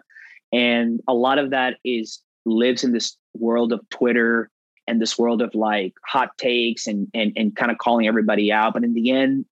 And 0.51 1.01
a 1.07 1.13
lot 1.13 1.37
of 1.39 1.49
that 1.49 1.77
is 1.83 2.21
lives 2.45 2.83
in 2.83 2.91
this 2.93 3.17
world 3.33 3.73
of 3.73 3.81
Twitter 3.89 4.49
and 4.87 5.01
this 5.01 5.17
world 5.17 5.41
of 5.41 5.53
like 5.55 5.93
hot 6.05 6.37
takes 6.37 6.87
and 6.87 7.07
and 7.13 7.33
and 7.35 7.55
kind 7.55 7.71
of 7.71 7.77
calling 7.77 8.07
everybody 8.07 8.51
out. 8.51 8.73
But 8.73 8.83
in 8.83 8.93
the 8.93 9.11
end, 9.11 9.45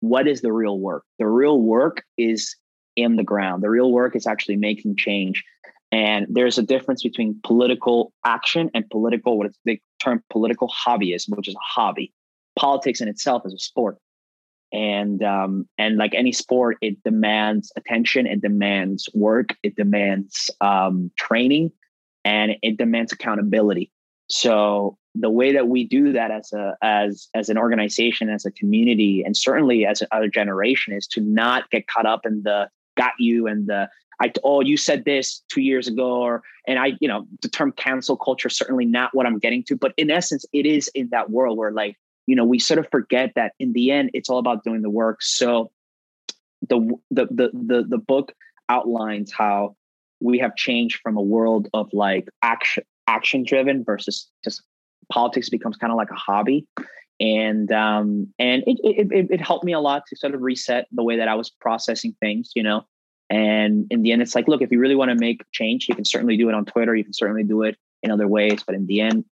what 0.00 0.26
is 0.26 0.40
the 0.40 0.52
real 0.52 0.78
work? 0.78 1.04
The 1.18 1.26
real 1.26 1.60
work 1.60 2.04
is 2.16 2.56
in 2.96 3.16
the 3.16 3.24
ground. 3.24 3.62
The 3.62 3.70
real 3.70 3.92
work 3.92 4.16
is 4.16 4.26
actually 4.26 4.56
making 4.56 4.96
change. 4.96 5.44
And 5.90 6.26
there's 6.28 6.58
a 6.58 6.62
difference 6.62 7.02
between 7.02 7.40
political 7.44 8.12
action 8.24 8.70
and 8.74 8.88
political, 8.90 9.38
what 9.38 9.50
they 9.64 9.80
term 10.02 10.22
political 10.30 10.68
hobbyism, 10.68 11.36
which 11.36 11.48
is 11.48 11.54
a 11.54 11.58
hobby. 11.62 12.12
Politics 12.58 13.00
in 13.00 13.08
itself 13.08 13.42
is 13.46 13.54
a 13.54 13.58
sport. 13.58 13.96
And 14.70 15.22
um, 15.22 15.66
and 15.78 15.96
like 15.96 16.14
any 16.14 16.32
sport, 16.32 16.76
it 16.82 17.02
demands 17.04 17.72
attention, 17.74 18.26
it 18.26 18.42
demands 18.42 19.08
work, 19.14 19.56
it 19.62 19.76
demands 19.76 20.50
um, 20.60 21.10
training, 21.16 21.72
and 22.22 22.56
it 22.62 22.76
demands 22.76 23.12
accountability. 23.12 23.90
So 24.28 24.96
the 25.14 25.30
way 25.30 25.52
that 25.52 25.68
we 25.68 25.84
do 25.84 26.12
that 26.12 26.30
as 26.30 26.52
a 26.52 26.76
as 26.82 27.28
as 27.34 27.48
an 27.48 27.58
organization, 27.58 28.28
as 28.28 28.44
a 28.44 28.50
community, 28.50 29.22
and 29.24 29.36
certainly 29.36 29.86
as 29.86 30.02
another 30.02 30.28
generation, 30.28 30.92
is 30.92 31.06
to 31.08 31.20
not 31.20 31.70
get 31.70 31.86
caught 31.86 32.06
up 32.06 32.26
in 32.26 32.42
the 32.42 32.68
got 32.96 33.12
you 33.18 33.46
and 33.46 33.66
the 33.66 33.88
I 34.20 34.32
oh 34.44 34.60
you 34.60 34.76
said 34.76 35.04
this 35.04 35.42
two 35.48 35.60
years 35.60 35.86
ago 35.88 36.22
or 36.22 36.42
and 36.66 36.78
I 36.78 36.92
you 37.00 37.08
know 37.08 37.26
the 37.42 37.48
term 37.48 37.72
cancel 37.72 38.16
culture 38.16 38.48
certainly 38.48 38.84
not 38.84 39.14
what 39.14 39.26
I'm 39.26 39.38
getting 39.38 39.62
to, 39.64 39.76
but 39.76 39.94
in 39.96 40.10
essence, 40.10 40.44
it 40.52 40.66
is 40.66 40.88
in 40.94 41.08
that 41.10 41.30
world 41.30 41.56
where 41.56 41.72
like 41.72 41.96
you 42.26 42.36
know 42.36 42.44
we 42.44 42.58
sort 42.58 42.78
of 42.78 42.88
forget 42.90 43.32
that 43.36 43.52
in 43.58 43.72
the 43.72 43.90
end 43.90 44.10
it's 44.14 44.28
all 44.28 44.38
about 44.38 44.64
doing 44.64 44.82
the 44.82 44.90
work. 44.90 45.22
So 45.22 45.70
the 46.68 46.78
the 47.10 47.26
the 47.30 47.50
the, 47.54 47.86
the 47.88 47.98
book 47.98 48.32
outlines 48.68 49.32
how 49.32 49.76
we 50.20 50.38
have 50.38 50.54
changed 50.56 51.00
from 51.00 51.16
a 51.16 51.22
world 51.22 51.68
of 51.72 51.88
like 51.92 52.28
action 52.42 52.84
action 53.08 53.42
driven 53.42 53.82
versus 53.82 54.28
just 54.44 54.62
politics 55.10 55.48
becomes 55.48 55.76
kind 55.76 55.90
of 55.90 55.96
like 55.96 56.10
a 56.10 56.14
hobby. 56.14 56.66
And 57.18 57.72
um 57.72 58.32
and 58.38 58.62
it, 58.66 58.78
it 58.84 59.08
it 59.10 59.26
it 59.30 59.40
helped 59.40 59.64
me 59.64 59.72
a 59.72 59.80
lot 59.80 60.04
to 60.08 60.16
sort 60.16 60.34
of 60.34 60.42
reset 60.42 60.86
the 60.92 61.02
way 61.02 61.16
that 61.16 61.26
I 61.26 61.34
was 61.34 61.50
processing 61.50 62.14
things 62.20 62.52
you 62.54 62.62
know? 62.62 62.84
And 63.30 63.86
in 63.90 64.02
the 64.02 64.12
end 64.12 64.22
it's 64.22 64.36
like 64.36 64.46
look 64.46 64.62
if 64.62 64.70
you 64.70 64.78
really 64.78 64.94
want 64.94 65.10
to 65.10 65.16
make 65.16 65.42
change 65.50 65.88
you 65.88 65.96
can 65.96 66.04
certainly 66.04 66.36
do 66.36 66.48
it 66.48 66.54
on 66.54 66.64
Twitter 66.64 66.94
you 66.94 67.02
can 67.02 67.14
certainly 67.14 67.42
do 67.42 67.62
it 67.62 67.76
in 68.04 68.12
other 68.12 68.28
ways 68.28 68.62
but 68.64 68.76
in 68.76 68.86
the 68.86 69.00
end 69.00 69.24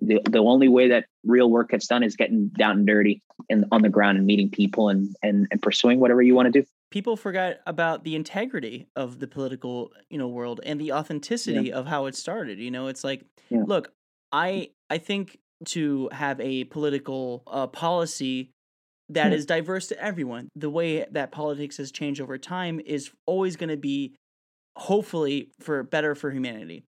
the, 0.00 0.20
the 0.28 0.38
only 0.38 0.68
way 0.68 0.88
that 0.88 1.06
real 1.24 1.50
work 1.50 1.70
gets 1.70 1.86
done 1.86 2.02
is 2.02 2.16
getting 2.16 2.48
down 2.48 2.78
and 2.78 2.86
dirty 2.86 3.22
and 3.50 3.64
on 3.72 3.82
the 3.82 3.88
ground 3.88 4.16
and 4.16 4.26
meeting 4.26 4.50
people 4.50 4.88
and 4.88 5.14
and, 5.22 5.46
and 5.52 5.62
pursuing 5.62 6.00
whatever 6.00 6.22
you 6.22 6.34
want 6.34 6.52
to 6.52 6.60
do 6.60 6.66
People 6.90 7.16
forgot 7.16 7.56
about 7.66 8.04
the 8.04 8.14
integrity 8.14 8.88
of 8.96 9.18
the 9.18 9.26
political, 9.26 9.92
you 10.08 10.16
know, 10.16 10.28
world 10.28 10.60
and 10.64 10.80
the 10.80 10.92
authenticity 10.92 11.70
of 11.70 11.86
how 11.86 12.06
it 12.06 12.14
started. 12.14 12.58
You 12.58 12.70
know, 12.70 12.86
it's 12.86 13.04
like, 13.04 13.24
Yeah. 13.50 13.64
look, 13.66 13.92
I 14.32 14.70
I 14.88 14.96
think 14.98 15.38
to 15.66 16.08
have 16.12 16.40
a 16.40 16.64
political 16.64 17.42
uh, 17.46 17.66
policy 17.66 18.50
that 19.10 19.32
Yeah. 19.32 19.34
is 19.34 19.46
diverse 19.46 19.88
to 19.88 20.02
everyone, 20.02 20.48
the 20.56 20.70
way 20.70 21.06
that 21.10 21.32
politics 21.32 21.78
has 21.78 21.92
changed 21.92 22.20
over 22.20 22.38
time 22.38 22.80
is 22.80 23.10
always 23.26 23.56
going 23.56 23.70
to 23.70 23.76
be 23.78 24.14
hopefully 24.76 25.50
for 25.60 25.82
better 25.82 26.14
for 26.14 26.30
humanity. 26.30 26.84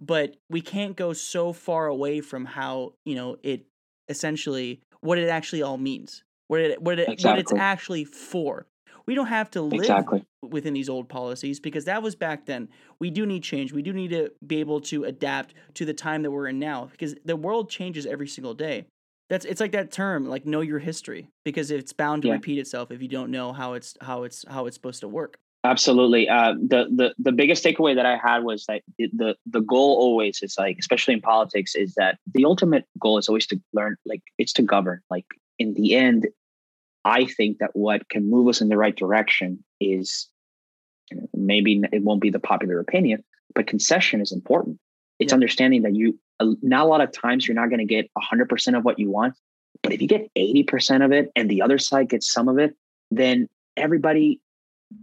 But 0.00 0.36
we 0.50 0.60
can't 0.60 0.96
go 0.96 1.12
so 1.12 1.52
far 1.52 1.86
away 1.86 2.20
from 2.20 2.44
how, 2.44 2.94
you 3.04 3.14
know, 3.14 3.36
it 3.42 3.66
essentially 4.08 4.82
what 5.00 5.18
it 5.18 5.28
actually 5.28 5.62
all 5.62 5.78
means. 5.78 6.24
What 6.48 6.60
it 6.60 6.82
what 6.82 6.98
it 6.98 7.12
Exactly. 7.12 7.22
what 7.22 7.36
it's 7.38 7.52
actually 7.56 8.04
for. 8.04 8.66
We 9.06 9.14
don't 9.14 9.26
have 9.26 9.50
to 9.52 9.62
live 9.62 9.80
Exactly. 9.80 10.24
within 10.42 10.74
these 10.74 10.88
old 10.88 11.08
policies 11.08 11.60
because 11.60 11.84
that 11.86 12.02
was 12.02 12.14
back 12.14 12.46
then. 12.46 12.68
We 12.98 13.10
do 13.10 13.26
need 13.26 13.42
change. 13.42 13.72
We 13.72 13.82
do 13.82 13.92
need 13.92 14.10
to 14.10 14.32
be 14.46 14.60
able 14.60 14.80
to 14.82 15.04
adapt 15.04 15.54
to 15.74 15.84
the 15.84 15.94
time 15.94 16.22
that 16.22 16.30
we're 16.30 16.48
in 16.48 16.58
now 16.58 16.88
because 16.90 17.14
the 17.24 17.36
world 17.36 17.70
changes 17.70 18.06
every 18.06 18.28
single 18.28 18.54
day. 18.54 18.86
That's 19.28 19.44
it's 19.44 19.60
like 19.60 19.72
that 19.72 19.90
term, 19.90 20.28
like 20.28 20.44
know 20.44 20.60
your 20.60 20.78
history, 20.78 21.28
because 21.44 21.70
it's 21.70 21.92
bound 21.92 22.22
to 22.22 22.28
Yeah. 22.28 22.34
repeat 22.34 22.58
itself 22.58 22.90
if 22.90 23.00
you 23.00 23.08
don't 23.08 23.30
know 23.30 23.52
how 23.52 23.72
it's 23.72 23.96
how 24.00 24.24
it's 24.24 24.44
how 24.48 24.66
it's 24.66 24.76
supposed 24.76 25.00
to 25.00 25.08
work. 25.08 25.36
Absolutely. 25.64 26.28
Uh, 26.28 26.54
the 26.54 26.88
the 26.94 27.14
the 27.18 27.32
biggest 27.32 27.64
takeaway 27.64 27.94
that 27.94 28.04
I 28.04 28.16
had 28.16 28.42
was 28.42 28.66
that 28.66 28.82
the 28.98 29.36
the 29.46 29.60
goal 29.60 29.96
always 29.96 30.42
is 30.42 30.56
like, 30.58 30.76
especially 30.78 31.14
in 31.14 31.20
politics, 31.20 31.74
is 31.74 31.94
that 31.94 32.18
the 32.34 32.44
ultimate 32.44 32.84
goal 32.98 33.16
is 33.16 33.28
always 33.28 33.46
to 33.46 33.60
learn, 33.72 33.96
like 34.04 34.22
it's 34.38 34.52
to 34.54 34.62
govern. 34.62 35.00
Like 35.08 35.26
in 35.58 35.72
the 35.74 35.94
end, 35.94 36.26
I 37.04 37.26
think 37.26 37.58
that 37.58 37.70
what 37.74 38.08
can 38.08 38.30
move 38.30 38.48
us 38.48 38.60
in 38.60 38.68
the 38.68 38.76
right 38.76 38.94
direction 38.94 39.64
is 39.80 40.28
you 41.10 41.18
know, 41.18 41.28
maybe 41.34 41.82
it 41.92 42.02
won't 42.02 42.20
be 42.20 42.30
the 42.30 42.40
popular 42.40 42.78
opinion, 42.80 43.24
but 43.54 43.66
concession 43.66 44.20
is 44.20 44.32
important. 44.32 44.78
It's 45.18 45.32
Yeah. 45.32 45.36
understanding 45.36 45.82
that 45.82 45.94
you 45.94 46.18
not 46.62 46.86
a 46.86 46.88
lot 46.88 47.00
of 47.00 47.12
times 47.12 47.46
you're 47.46 47.54
not 47.54 47.68
going 47.68 47.78
to 47.78 47.84
get 47.84 48.10
100% 48.16 48.76
of 48.76 48.84
what 48.84 48.98
you 48.98 49.10
want, 49.10 49.34
but 49.82 49.92
if 49.92 50.02
you 50.02 50.08
get 50.08 50.28
80% 50.36 51.04
of 51.04 51.12
it 51.12 51.30
and 51.36 51.48
the 51.48 51.62
other 51.62 51.78
side 51.78 52.08
gets 52.08 52.32
some 52.32 52.48
of 52.48 52.58
it, 52.58 52.74
then 53.12 53.48
everybody 53.76 54.40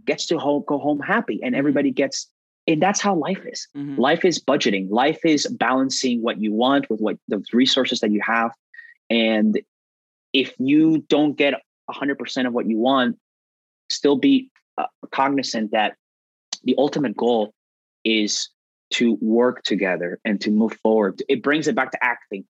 gets 0.04 0.26
to 0.26 0.38
home, 0.38 0.64
go 0.66 0.78
home 0.78 1.00
happy 1.00 1.40
and 1.42 1.54
Mhm. 1.54 1.58
everybody 1.58 1.90
gets 1.90 2.28
and 2.66 2.82
that's 2.82 3.00
how 3.00 3.14
life 3.14 3.44
is 3.46 3.66
Mhm. 3.74 3.98
life 3.98 4.24
is 4.24 4.38
budgeting 4.38 4.90
life 4.90 5.24
is 5.24 5.46
balancing 5.46 6.22
what 6.22 6.40
you 6.40 6.52
want 6.52 6.88
with 6.90 7.00
what 7.00 7.16
the 7.28 7.42
resources 7.52 8.00
that 8.00 8.10
you 8.12 8.20
have 8.20 8.52
and 9.08 9.60
if 10.32 10.54
you 10.58 10.98
don't 11.08 11.36
get 11.36 11.54
100% 11.90 12.46
of 12.46 12.52
what 12.52 12.66
you 12.66 12.78
want 12.78 13.16
still 13.90 14.16
be 14.16 14.50
uh, 14.78 14.84
cognizant 15.12 15.72
that 15.72 15.96
the 16.64 16.74
ultimate 16.78 17.16
goal 17.16 17.52
is 18.04 18.48
to 18.92 19.16
work 19.20 19.62
together 19.62 20.18
and 20.24 20.40
to 20.40 20.50
move 20.50 20.72
forward. 20.82 21.22
It 21.28 21.42
brings 21.42 21.68
it 21.68 21.74
back 21.74 21.92
to 21.92 22.04
acting. 22.04 22.44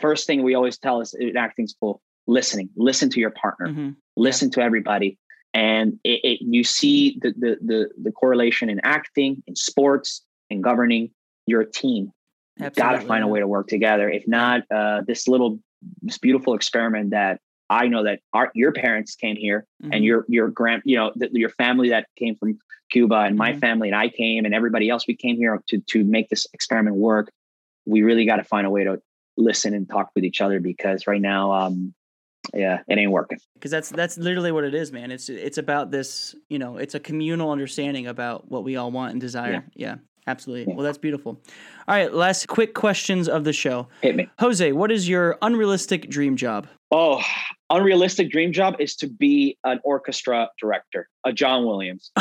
First 0.00 0.26
thing 0.26 0.42
we 0.42 0.54
always 0.54 0.78
tell 0.78 1.00
us 1.00 1.14
in 1.14 1.36
acting 1.36 1.66
school 1.66 2.00
listening. 2.26 2.70
Listen 2.76 3.08
to 3.10 3.20
your 3.20 3.30
partner. 3.30 3.68
Mhm. 3.68 3.96
listen 4.16 4.50
to 4.50 4.60
everybody. 4.62 5.18
And 5.52 5.98
it, 6.04 6.20
it, 6.24 6.38
you 6.42 6.64
see 6.64 7.18
the, 7.20 7.32
the 7.32 7.58
the 7.64 7.90
the 8.02 8.12
correlation 8.12 8.68
in 8.70 8.80
acting 8.82 9.42
in 9.46 9.54
sports 9.56 10.22
in 10.50 10.60
governing 10.60 11.10
your 11.46 11.64
team. 11.64 12.12
You 12.58 12.70
got 12.70 12.92
to 12.92 13.06
find 13.06 13.22
a 13.24 13.26
way 13.28 13.40
to 13.40 13.46
work 13.46 13.68
together. 13.68 14.08
If 14.08 14.26
not 14.26 14.62
uh, 14.70 15.02
this 15.06 15.28
little 15.28 15.58
this 16.02 16.18
beautiful 16.18 16.54
experiment 16.54 17.10
that 17.10 17.40
i 17.70 17.88
know 17.88 18.04
that 18.04 18.20
our 18.32 18.50
your 18.54 18.72
parents 18.72 19.14
came 19.16 19.36
here 19.36 19.66
Mhm. 19.82 19.90
and 19.94 20.04
your 20.04 20.24
your 20.28 20.48
grand 20.48 20.82
you 20.84 20.96
know 20.96 21.12
the, 21.16 21.28
your 21.32 21.50
family 21.50 21.90
that 21.90 22.06
came 22.16 22.36
from 22.36 22.58
cuba 22.90 23.16
and 23.20 23.36
my 23.36 23.52
Mhm. 23.52 23.60
family 23.60 23.88
and 23.88 23.96
i 23.96 24.08
came 24.08 24.44
and 24.44 24.54
everybody 24.54 24.88
else 24.88 25.06
we 25.06 25.16
came 25.16 25.36
here 25.36 25.60
to 25.68 25.80
to 25.80 26.04
make 26.04 26.28
this 26.28 26.46
experiment 26.52 26.96
work 26.96 27.30
we 27.86 28.02
really 28.02 28.24
got 28.26 28.36
to 28.36 28.44
find 28.44 28.66
a 28.66 28.70
way 28.70 28.84
to 28.84 29.00
listen 29.36 29.74
and 29.74 29.88
talk 29.88 30.10
with 30.14 30.24
each 30.24 30.40
other 30.40 30.60
because 30.60 31.06
right 31.06 31.20
now 31.20 31.52
um 31.52 31.92
yeah 32.54 32.80
it 32.88 32.96
ain't 32.98 33.10
working 33.10 33.38
because 33.54 33.70
that's 33.70 33.90
that's 33.90 34.16
literally 34.18 34.52
what 34.52 34.62
it 34.64 34.74
is, 34.74 34.92
man. 34.92 35.10
It's 35.10 35.28
it's 35.28 35.58
about 35.58 35.90
this, 35.90 36.34
you 36.48 36.58
know, 36.58 36.76
it's 36.76 36.94
a 36.94 37.00
communal 37.00 37.50
understanding 37.50 38.06
about 38.06 38.48
what 38.50 38.62
we 38.64 38.76
all 38.76 38.90
want 38.92 39.12
and 39.12 39.20
desire. 39.20 39.64
Yeah, 39.74 39.96
absolutely. 40.26 40.66
Yeah. 40.68 40.76
Well, 40.76 40.84
that's 40.84 40.98
beautiful. 40.98 41.40
All 41.88 41.94
right, 41.96 42.12
last 42.12 42.46
quick 42.46 42.74
questions 42.74 43.28
of 43.28 43.42
the 43.44 43.52
show. 43.52 43.88
hit 44.02 44.14
me 44.14 44.28
Jose, 44.38 44.70
what 44.72 44.92
is 44.92 45.08
your 45.08 45.38
unrealistic 45.42 46.08
dream 46.08 46.36
job? 46.36 46.68
Oh, 46.90 47.20
unrealistic 47.68 48.30
dream 48.30 48.52
job 48.52 48.76
is 48.78 48.94
to 48.96 49.08
be 49.08 49.58
an 49.64 49.80
orchestra 49.82 50.50
director, 50.60 51.08
a 51.24 51.32
John 51.32 51.66
Williams. 51.66 52.12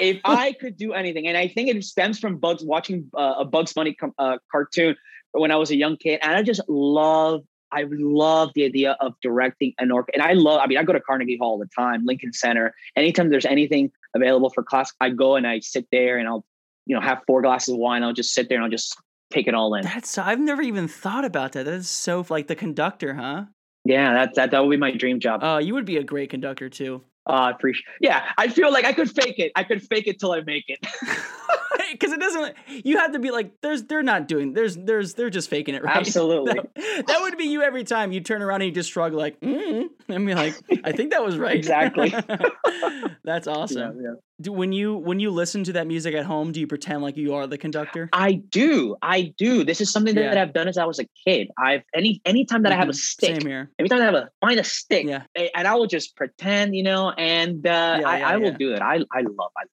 if 0.00 0.20
I 0.24 0.52
could 0.52 0.76
do 0.76 0.92
anything, 0.92 1.28
and 1.28 1.36
I 1.36 1.48
think 1.48 1.68
it 1.68 1.84
stems 1.84 2.18
from 2.18 2.38
Bugs 2.38 2.64
watching 2.64 3.10
uh, 3.16 3.34
a 3.38 3.44
Bugs 3.44 3.72
Bunny 3.72 3.94
com- 3.94 4.14
uh, 4.18 4.38
cartoon 4.50 4.96
when 5.32 5.50
I 5.50 5.56
was 5.56 5.70
a 5.70 5.76
young 5.76 5.96
kid, 5.96 6.20
and 6.22 6.34
I 6.34 6.42
just 6.42 6.60
love. 6.68 7.42
I 7.72 7.86
love 7.90 8.50
the 8.54 8.64
idea 8.64 8.96
of 9.00 9.14
directing 9.20 9.74
an 9.78 9.90
orchestra, 9.90 10.22
and 10.22 10.30
I 10.30 10.34
love. 10.34 10.60
I 10.60 10.66
mean, 10.66 10.78
I 10.78 10.82
go 10.82 10.92
to 10.92 11.00
Carnegie 11.00 11.36
Hall 11.36 11.52
all 11.52 11.58
the 11.58 11.68
time, 11.76 12.04
Lincoln 12.04 12.32
Center. 12.32 12.74
Anytime 12.96 13.30
there's 13.30 13.46
anything 13.46 13.90
available 14.14 14.50
for 14.50 14.62
class, 14.62 14.92
I 15.00 15.10
go 15.10 15.36
and 15.36 15.46
I 15.46 15.60
sit 15.60 15.86
there, 15.90 16.18
and 16.18 16.28
I'll, 16.28 16.44
you 16.86 16.94
know, 16.94 17.00
have 17.00 17.22
four 17.26 17.42
glasses 17.42 17.74
of 17.74 17.78
wine. 17.78 18.02
I'll 18.02 18.12
just 18.12 18.32
sit 18.32 18.48
there 18.48 18.58
and 18.58 18.64
I'll 18.64 18.70
just 18.70 18.96
take 19.34 19.46
it 19.48 19.54
all 19.54 19.74
in. 19.74 19.82
That's 19.82 20.16
I've 20.16 20.40
never 20.40 20.62
even 20.62 20.88
thought 20.88 21.24
about 21.24 21.52
that. 21.52 21.64
That 21.64 21.74
is 21.74 21.90
so 21.90 22.24
like 22.28 22.46
the 22.46 22.54
conductor, 22.56 23.14
huh? 23.14 23.44
Yeah, 23.84 24.14
that 24.14 24.34
that 24.34 24.50
that 24.52 24.60
would 24.64 24.70
be 24.70 24.76
my 24.76 24.92
dream 24.92 25.20
job. 25.20 25.40
Oh, 25.42 25.58
you 25.58 25.74
would 25.74 25.84
be 25.84 25.98
a 25.98 26.04
great 26.04 26.30
conductor 26.30 26.68
too. 26.68 27.02
Uh, 27.28 27.32
I 27.32 27.50
appreciate. 27.50 27.84
Yeah, 28.00 28.22
I 28.36 28.48
feel 28.48 28.70
like 28.70 28.84
I 28.84 28.92
could 28.92 29.10
fake 29.10 29.38
it. 29.38 29.52
I 29.56 29.64
could 29.64 29.82
fake 29.82 30.06
it 30.06 30.18
till 30.18 30.32
I 30.32 30.42
make 30.42 30.64
it. 30.68 30.86
Because 31.92 32.12
it 32.12 32.18
doesn't. 32.18 32.54
You 32.84 32.98
have 32.98 33.12
to 33.12 33.18
be 33.20 33.30
like, 33.30 33.52
there's. 33.60 33.84
They're 33.84 34.02
not 34.02 34.26
doing. 34.26 34.52
There's. 34.52 34.74
There's. 34.76 35.14
They're 35.14 35.30
just 35.30 35.48
faking 35.48 35.74
it, 35.76 35.82
right? 35.84 35.96
Absolutely. 35.96 36.54
That, 36.84 37.06
that 37.06 37.18
would 37.22 37.36
be 37.38 37.44
you 37.44 37.62
every 37.62 37.84
time 37.84 38.12
you 38.12 38.20
turn 38.20 38.42
around 38.42 38.62
and 38.62 38.68
you 38.68 38.72
just 38.74 38.90
shrug 38.90 39.12
like, 39.14 39.40
mm 39.40 39.84
and 40.08 40.26
be 40.26 40.34
like, 40.34 40.54
I 40.84 40.92
think 40.92 41.10
that 41.12 41.24
was 41.24 41.38
right. 41.38 41.56
Exactly. 41.56 42.12
That's 43.24 43.46
awesome. 43.46 44.00
Yeah. 44.02 44.14
Do, 44.40 44.52
when 44.52 44.72
you 44.72 44.94
when 44.96 45.18
you 45.20 45.30
listen 45.30 45.64
to 45.64 45.72
that 45.74 45.86
music 45.86 46.14
at 46.14 46.24
home, 46.24 46.52
do 46.52 46.60
you 46.60 46.66
pretend 46.66 47.02
like 47.02 47.16
you 47.16 47.34
are 47.34 47.46
the 47.46 47.58
conductor? 47.58 48.08
I 48.12 48.32
do. 48.34 48.96
I 49.02 49.32
do. 49.38 49.64
This 49.64 49.80
is 49.80 49.90
something 49.90 50.14
that, 50.16 50.34
Yeah. 50.34 50.42
I've 50.42 50.52
done 50.52 50.68
as 50.68 50.78
I 50.78 50.84
was 50.84 50.98
a 50.98 51.06
kid. 51.26 51.48
I've 51.58 51.82
any 51.94 52.20
anytime 52.24 52.62
that 52.64 52.72
I 52.72 52.76
have 52.76 52.88
a 52.88 52.92
Mhm. 52.92 52.96
stick, 52.96 53.36
Same 53.40 53.46
here. 53.46 53.70
anytime 53.78 54.00
I 54.02 54.04
have 54.04 54.14
a 54.14 54.30
find 54.40 54.58
a 54.60 54.64
stick, 54.64 55.06
Yeah. 55.06 55.22
and 55.34 55.66
I 55.66 55.74
will 55.74 55.86
just 55.86 56.16
pretend, 56.16 56.74
you 56.76 56.82
know, 56.82 57.10
and 57.10 57.66
uh, 57.66 57.98
Yeah, 58.00 58.08
I, 58.08 58.18
yeah, 58.18 58.28
I 58.28 58.36
will 58.36 58.50
yeah. 58.50 58.56
do 58.58 58.72
it. 58.74 58.82
I 58.82 58.96
I 59.12 59.20
love. 59.22 59.50
I 59.56 59.64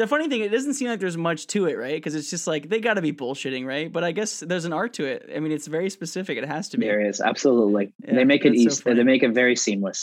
The 0.00 0.06
funny 0.06 0.30
thing, 0.30 0.40
it 0.40 0.50
doesn't 0.50 0.72
seem 0.72 0.88
like 0.88 0.98
there's 0.98 1.18
much 1.18 1.46
to 1.48 1.66
it, 1.66 1.76
right? 1.76 1.92
Because 1.94 2.14
it's 2.14 2.30
just 2.30 2.46
like 2.46 2.70
they 2.70 2.80
got 2.80 2.94
to 2.94 3.02
be 3.02 3.12
bullshitting, 3.12 3.66
right? 3.66 3.92
But 3.92 4.02
I 4.02 4.12
guess 4.12 4.40
there's 4.40 4.64
an 4.64 4.72
art 4.72 4.94
to 4.94 5.04
it. 5.04 5.28
I 5.36 5.40
mean, 5.40 5.52
it's 5.52 5.66
very 5.66 5.90
specific. 5.90 6.38
It 6.38 6.46
has 6.46 6.70
to 6.70 6.78
be. 6.78 6.86
there 6.86 7.06
is 7.06 7.20
absolutely. 7.20 7.92
Yeah, 8.06 8.14
they 8.14 8.24
make 8.24 8.46
it 8.46 8.52
that's 8.52 8.78
so 8.78 8.90
easy. 8.90 8.94
they 8.94 9.04
make 9.04 9.22
it 9.22 9.32
very 9.32 9.56
seamless. 9.56 10.02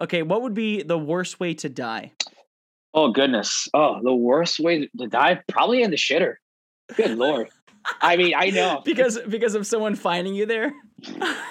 Okay, 0.00 0.22
what 0.24 0.42
would 0.42 0.54
be 0.54 0.82
the 0.82 0.98
worst 0.98 1.38
way 1.38 1.54
to 1.54 1.68
die? 1.68 2.10
Oh 2.92 3.12
goodness. 3.12 3.68
Oh, 3.72 4.00
the 4.02 4.12
worst 4.12 4.58
way 4.58 4.90
to 4.98 5.06
die 5.06 5.40
probably 5.46 5.84
in 5.84 5.92
the 5.92 5.96
shitter. 5.96 6.34
Good 6.96 7.16
lord. 7.16 7.50
I 8.02 8.16
mean, 8.16 8.34
I 8.36 8.50
know. 8.50 8.82
Because 8.84 9.16
because 9.28 9.54
of 9.54 9.64
someone 9.64 9.94
finding 9.94 10.34
you 10.34 10.44
there. 10.44 10.72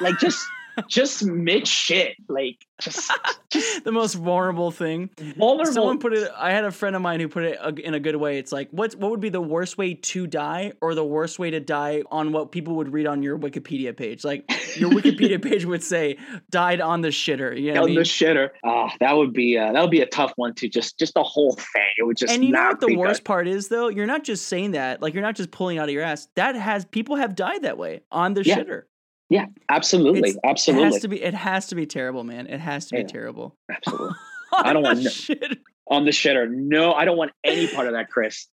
Like 0.01 0.19
just 0.19 0.45
just 0.87 1.23
mid 1.25 1.67
shit. 1.67 2.15
Like 2.27 2.65
just 2.79 3.11
the 3.83 3.91
most 3.91 4.13
vulnerable 4.15 4.71
thing. 4.71 5.09
vulnerable. 5.37 5.73
Someone 5.73 5.99
put 5.99 6.13
it. 6.13 6.29
I 6.37 6.51
had 6.51 6.63
a 6.63 6.71
friend 6.71 6.95
of 6.95 7.01
mine 7.01 7.19
who 7.19 7.27
put 7.27 7.43
it 7.43 7.59
in 7.79 7.93
a 7.93 7.99
good 7.99 8.15
way. 8.15 8.37
It's 8.37 8.51
like, 8.51 8.69
what 8.71 8.95
what 8.95 9.11
would 9.11 9.19
be 9.19 9.29
the 9.29 9.41
worst 9.41 9.77
way 9.77 9.93
to 9.95 10.27
die, 10.27 10.71
or 10.81 10.95
the 10.95 11.03
worst 11.03 11.39
way 11.39 11.49
to 11.51 11.59
die 11.59 12.03
on 12.11 12.31
what 12.31 12.51
people 12.51 12.75
would 12.75 12.93
read 12.93 13.07
on 13.07 13.21
your 13.23 13.37
Wikipedia 13.37 13.95
page? 13.95 14.23
Like 14.23 14.49
your 14.77 14.89
Wikipedia 14.91 15.41
page 15.49 15.65
would 15.65 15.83
say, 15.83 16.17
"Died 16.49 16.79
on 16.81 17.01
the 17.01 17.09
shitter." 17.09 17.59
You 17.59 17.73
know 17.73 17.81
what 17.81 17.89
I 17.89 17.89
on 17.89 17.89
mean? 17.89 17.95
the 17.95 18.01
shitter. 18.03 18.49
Ah, 18.63 18.93
that 18.99 19.17
would 19.17 19.33
be 19.33 19.57
uh, 19.57 19.71
that 19.73 19.81
would 19.81 19.91
be 19.91 20.01
a 20.01 20.07
tough 20.07 20.31
one 20.37 20.53
to 20.55 20.69
just 20.69 20.97
just 20.97 21.13
the 21.15 21.23
whole 21.23 21.53
thing. 21.53 21.83
It 21.97 22.03
would 22.03 22.17
just 22.17 22.31
and 22.33 22.43
you 22.45 22.51
know 22.51 22.67
what 22.69 22.79
the 22.79 22.95
worst 22.95 23.21
good. 23.21 23.25
part 23.25 23.47
is, 23.47 23.67
though? 23.67 23.89
You're 23.89 24.05
not 24.05 24.23
just 24.23 24.47
saying 24.47 24.71
that. 24.71 25.01
Like 25.01 25.13
you're 25.13 25.23
not 25.23 25.35
just 25.35 25.51
pulling 25.51 25.77
out 25.79 25.89
of 25.89 25.93
your 25.93 26.03
ass. 26.03 26.27
That 26.35 26.55
has 26.55 26.85
people 26.85 27.15
have 27.17 27.35
died 27.35 27.63
that 27.63 27.77
way 27.77 28.01
on 28.11 28.33
the 28.35 28.43
Yeah. 28.43 28.59
shitter. 28.59 28.83
Yeah, 29.29 29.45
absolutely, 29.69 30.29
It's- 30.31 30.67
It 30.67 30.75
has 30.75 30.99
to 31.01 31.07
be. 31.07 31.21
It 31.21 31.33
has 31.35 31.67
to 31.67 31.75
be 31.75 31.85
terrible, 31.85 32.23
man. 32.23 32.47
It 32.47 32.59
has 32.59 32.87
to 32.87 32.95
be 32.95 33.01
Yeah. 33.01 33.07
terrible. 33.07 33.55
absolutely. 33.71 34.15
I 34.57 34.73
don't 34.73 34.81
want 34.83 35.03
no- 35.03 35.09
shitter. 35.09 35.57
on 35.87 36.05
the 36.05 36.11
shitter. 36.11 36.49
No, 36.49 36.93
I 36.93 37.05
don't 37.05 37.17
want 37.17 37.31
any 37.43 37.67
part 37.67 37.85
of 37.87 37.93
that, 37.93 38.09
Chris. 38.09 38.47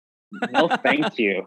No, 0.53 0.69
thank 0.83 1.19
you. 1.19 1.47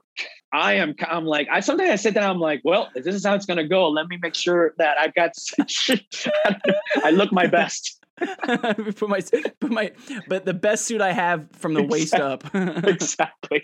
I 0.52 0.74
am. 0.76 0.96
I'm 1.08 1.26
like. 1.26 1.48
I 1.52 1.60
sometimes 1.60 1.92
I 1.92 1.96
sit 1.96 2.16
down. 2.16 2.30
I'm 2.32 2.40
like, 2.40 2.62
well, 2.64 2.90
if 2.96 3.04
this 3.04 3.14
is 3.14 3.24
how 3.26 3.36
it's 3.36 3.46
gonna 3.46 3.68
go, 3.68 3.88
let 3.90 4.08
me 4.08 4.18
make 4.22 4.34
sure 4.34 4.74
that 4.80 4.98
I've 4.98 5.14
got. 5.14 5.32
I 7.04 7.12
look 7.12 7.32
my 7.32 7.46
best. 7.46 7.99
put 8.96 9.10
my 9.10 9.22
put 9.60 9.72
my 9.72 9.92
but 10.28 10.46
the 10.46 10.54
best 10.54 10.86
suit 10.86 11.02
I 11.02 11.12
have 11.12 11.48
from 11.54 11.74
the 11.74 11.84
waist 11.84 12.16
up. 12.16 12.44
exactly. 12.54 13.62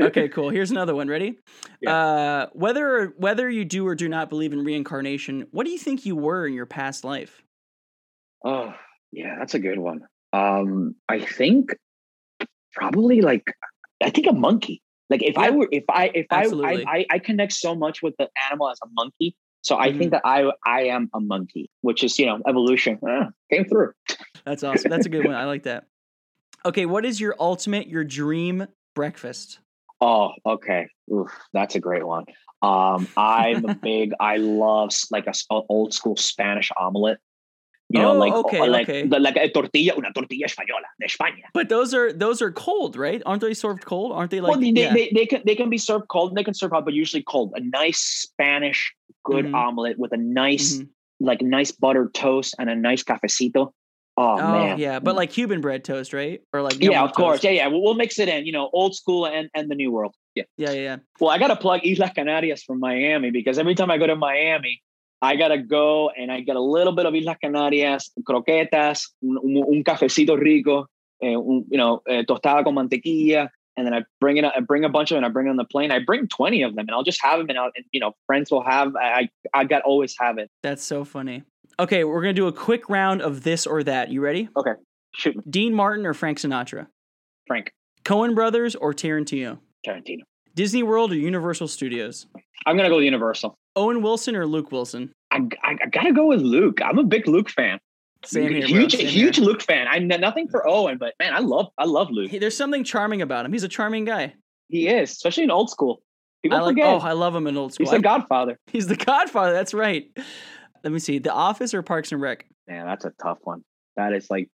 okay, 0.00 0.28
cool. 0.28 0.50
Here's 0.50 0.70
another 0.70 0.94
one. 0.94 1.08
Ready? 1.08 1.38
Uh, 1.86 2.46
whether 2.52 3.14
whether 3.16 3.48
you 3.48 3.64
do 3.64 3.86
or 3.86 3.94
do 3.94 4.08
not 4.08 4.28
believe 4.28 4.52
in 4.52 4.64
reincarnation, 4.64 5.46
what 5.50 5.64
do 5.64 5.72
you 5.72 5.78
think 5.78 6.06
you 6.06 6.16
were 6.16 6.46
in 6.46 6.54
your 6.54 6.66
past 6.66 7.04
life? 7.04 7.42
Oh, 8.44 8.74
yeah, 9.12 9.36
that's 9.38 9.54
a 9.54 9.58
good 9.58 9.78
one. 9.78 10.00
Um, 10.32 10.96
I 11.08 11.20
think 11.20 11.70
probably 12.72 13.20
like 13.20 13.44
I 14.02 14.10
think 14.10 14.26
a 14.26 14.32
monkey. 14.32 14.82
Like 15.10 15.22
if 15.22 15.38
I 15.38 15.50
were 15.50 15.68
if 15.70 15.84
I 15.88 16.10
if 16.14 16.26
I, 16.30 16.44
I 16.46 16.84
I 16.86 17.06
I 17.10 17.18
connect 17.18 17.52
so 17.52 17.74
much 17.74 18.02
with 18.02 18.14
the 18.18 18.28
animal 18.48 18.70
as 18.70 18.78
a 18.82 18.88
monkey. 18.92 19.36
So 19.64 19.78
I 19.78 19.90
Mhm. 19.90 19.98
think 19.98 20.10
that 20.12 20.22
I 20.24 20.50
I 20.66 20.82
am 20.84 21.10
a 21.14 21.20
monkey, 21.20 21.70
which 21.80 22.04
is 22.04 22.18
you 22.18 22.26
know 22.26 22.40
evolution 22.46 22.98
Ah, 23.06 23.30
came 23.50 23.64
through. 23.64 23.92
That's 24.44 24.62
awesome. 24.62 24.90
That's 24.90 25.06
a 25.06 25.08
good 25.08 25.24
one. 25.24 25.34
I 25.34 25.46
like 25.46 25.62
that. 25.64 25.86
Okay, 26.66 26.86
what 26.86 27.04
is 27.04 27.20
your 27.20 27.34
ultimate, 27.40 27.88
your 27.88 28.04
dream 28.04 28.66
breakfast? 28.94 29.58
Oh, 30.00 30.32
okay. 30.44 30.88
Oof, 31.12 31.30
that's 31.52 31.74
a 31.74 31.80
great 31.80 32.06
one. 32.06 32.24
Um, 32.62 33.08
I'm 33.16 33.64
a 33.64 33.74
big. 33.82 34.12
I 34.20 34.36
love 34.36 34.92
like 35.10 35.26
a 35.26 35.34
old 35.50 35.94
school 35.94 36.16
Spanish 36.16 36.70
omelet. 36.78 37.18
You 37.94 38.00
know, 38.00 38.10
Oh, 38.10 38.18
like 38.18 38.32
okay, 38.42 38.66
like 38.68 38.88
okay. 38.88 39.06
the- 39.06 39.20
like 39.20 39.36
a 39.36 39.48
tortilla, 39.48 39.94
una 39.96 40.10
tortilla 40.12 40.46
española 40.46 40.88
de 40.98 41.06
España. 41.06 41.44
But 41.54 41.68
those 41.68 41.94
are 41.94 42.12
those 42.12 42.42
are 42.42 42.50
cold, 42.50 42.96
right? 42.96 43.22
Aren't 43.24 43.40
they 43.42 43.54
served 43.54 43.84
cold? 43.84 44.10
Aren't 44.12 44.32
they 44.32 44.40
like 44.40 44.50
well, 44.50 44.60
they, 44.60 44.70
yeah. 44.74 44.92
they, 44.92 45.10
they 45.14 45.26
can 45.26 45.42
they 45.46 45.54
can 45.54 45.70
be 45.70 45.78
served 45.78 46.08
cold. 46.08 46.30
and 46.30 46.36
They 46.36 46.42
can 46.42 46.54
serve 46.54 46.72
hot, 46.72 46.84
but 46.84 46.92
usually 46.94 47.22
cold. 47.22 47.52
A 47.54 47.60
nice 47.60 48.00
Spanish 48.00 48.92
good 49.24 49.46
Mhm. 49.46 49.54
omelet 49.54 49.96
with 49.96 50.12
a 50.12 50.16
nice 50.16 50.78
Mhm. 50.78 50.88
like 51.20 51.40
nice 51.40 51.70
buttered 51.70 52.12
toast 52.14 52.56
and 52.58 52.68
a 52.68 52.74
nice 52.74 53.04
cafecito. 53.04 53.70
Oh, 54.16 54.38
Oh, 54.38 54.52
man, 54.52 54.78
yeah, 54.78 54.98
but 55.00 55.14
like 55.16 55.30
Cuban 55.30 55.60
bread 55.60 55.82
toast, 55.84 56.12
right? 56.12 56.40
Or 56.52 56.62
like 56.62 56.80
yeah, 56.80 57.02
of 57.02 57.12
course, 57.14 57.36
toast. 57.38 57.44
yeah, 57.44 57.50
yeah. 57.50 57.66
We'll, 57.68 57.82
we'll 57.82 57.94
mix 57.94 58.18
it 58.18 58.28
in. 58.28 58.44
You 58.46 58.52
know, 58.52 58.70
old 58.72 58.94
school 58.96 59.26
and 59.26 59.48
and 59.54 59.70
the 59.70 59.74
new 59.76 59.90
world. 59.92 60.14
Yeah. 60.34 60.44
yeah, 60.56 60.70
yeah, 60.72 60.80
yeah. 60.88 60.96
Well, 61.20 61.30
I 61.30 61.38
gotta 61.38 61.56
plug 61.56 61.86
Isla 61.86 62.10
Canarias 62.16 62.62
from 62.64 62.80
Miami 62.80 63.30
because 63.30 63.56
every 63.58 63.74
time 63.76 63.90
I 63.90 63.98
go 63.98 64.06
to 64.08 64.16
Miami, 64.16 64.82
I 65.24 65.36
gotta 65.36 65.58
go 65.58 66.10
and 66.10 66.30
I 66.30 66.40
get 66.40 66.56
a 66.56 66.60
little 66.60 66.92
bit 66.92 67.06
of 67.06 67.14
Isla 67.14 67.36
Canarias, 67.42 68.10
croquetas, 68.22 69.08
un, 69.22 69.38
un, 69.42 69.64
un 69.68 69.84
cafecito 69.84 70.38
rico, 70.38 70.86
eh, 71.22 71.34
un, 71.34 71.64
you 71.70 71.78
know, 71.78 72.02
eh, 72.08 72.24
tostada 72.24 72.62
con 72.64 72.74
mantequilla, 72.74 73.48
and 73.76 73.86
then 73.86 73.94
I 73.94 74.02
bring 74.20 74.36
it. 74.36 74.44
I 74.44 74.60
bring 74.60 74.84
a 74.84 74.88
bunch 74.88 75.10
of 75.10 75.16
them. 75.16 75.24
and 75.24 75.30
I 75.30 75.32
bring 75.32 75.46
it 75.46 75.50
on 75.50 75.56
the 75.56 75.64
plane. 75.64 75.90
I 75.90 75.98
bring 75.98 76.28
twenty 76.28 76.62
of 76.62 76.74
them, 76.74 76.86
and 76.86 76.90
I'll 76.94 77.02
just 77.02 77.22
have 77.22 77.38
them, 77.38 77.48
and, 77.48 77.58
I'll, 77.58 77.70
and 77.74 77.84
you 77.92 78.00
know, 78.00 78.12
friends 78.26 78.50
will 78.50 78.64
have. 78.64 78.94
I 78.96 79.28
I, 79.54 79.60
I 79.60 79.64
got 79.64 79.82
always 79.82 80.14
have 80.20 80.38
it. 80.38 80.50
That's 80.62 80.84
so 80.84 81.04
funny. 81.04 81.42
Okay, 81.78 82.04
we're 82.04 82.20
gonna 82.20 82.32
do 82.34 82.46
a 82.46 82.52
quick 82.52 82.88
round 82.88 83.20
of 83.22 83.42
this 83.42 83.66
or 83.66 83.82
that. 83.82 84.10
You 84.10 84.20
ready? 84.20 84.48
Okay, 84.56 84.74
shoot 85.14 85.36
me, 85.36 85.42
Dean 85.48 85.74
Martin 85.74 86.06
or 86.06 86.14
Frank 86.14 86.38
Sinatra? 86.38 86.86
Frank 87.46 87.72
Coen 88.04 88.34
Brothers 88.34 88.74
or 88.76 88.92
Tarantino? 88.92 89.58
Tarantino. 89.86 90.20
Disney 90.54 90.82
World 90.82 91.12
or 91.12 91.16
Universal 91.16 91.68
Studios? 91.68 92.26
I'm 92.66 92.76
gonna 92.76 92.88
go 92.88 92.96
with 92.96 93.04
Universal. 93.04 93.56
Owen 93.76 94.02
Wilson 94.02 94.36
or 94.36 94.46
Luke 94.46 94.70
Wilson? 94.72 95.12
I, 95.30 95.40
I, 95.62 95.76
I 95.82 95.86
gotta 95.90 96.12
go 96.12 96.26
with 96.26 96.40
Luke. 96.40 96.80
I'm 96.82 96.98
a 96.98 97.02
big 97.04 97.26
Luke 97.28 97.50
fan. 97.50 97.78
Same 98.24 98.50
here, 98.52 98.66
huge, 98.66 98.96
Same 98.96 99.06
huge 99.06 99.36
here. 99.36 99.44
Luke 99.44 99.60
fan. 99.62 99.86
I'm 99.88 100.06
nothing 100.08 100.48
for 100.48 100.66
Owen, 100.66 100.96
but 100.96 101.12
man, 101.18 101.34
I 101.34 101.40
love, 101.40 101.66
I 101.76 101.84
love 101.84 102.10
Luke. 102.10 102.30
He- 102.30 102.38
there's 102.38 102.56
something 102.56 102.82
charming 102.84 103.20
about 103.20 103.44
him. 103.44 103.52
He's 103.52 103.64
a 103.64 103.68
charming 103.68 104.04
guy. 104.06 104.34
He 104.68 104.88
is, 104.88 105.10
especially 105.12 105.42
in 105.44 105.50
old 105.50 105.68
school. 105.70 106.00
People 106.42 106.58
I 106.58 106.60
like. 106.62 106.70
forget. 106.70 106.86
Oh, 106.86 106.98
I 106.98 107.12
love 107.12 107.34
him 107.34 107.46
in 107.46 107.56
old 107.56 107.74
school. 107.74 107.84
He's 107.84 107.90
the 107.90 107.96
I- 107.96 108.00
Godfather. 108.16 108.58
he's 108.68 108.86
the 108.86 108.96
Godfather. 108.96 109.52
That's 109.52 109.74
right. 109.74 110.06
Let 110.82 110.92
me 110.92 110.98
see. 111.00 111.18
The 111.18 111.32
Office 111.32 111.74
or 111.74 111.82
Parks 111.82 112.12
and 112.12 112.20
Rec? 112.20 112.46
Man, 112.66 112.86
that's 112.86 113.04
a 113.04 113.12
tough 113.22 113.38
one. 113.42 113.62
That 113.96 114.12
is 114.14 114.30
like 114.30 114.48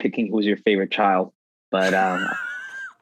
picking 0.00 0.28
who's 0.30 0.44
your 0.46 0.56
favorite 0.56 0.90
child. 0.90 1.32
But 1.70 1.94
um, 1.94 2.26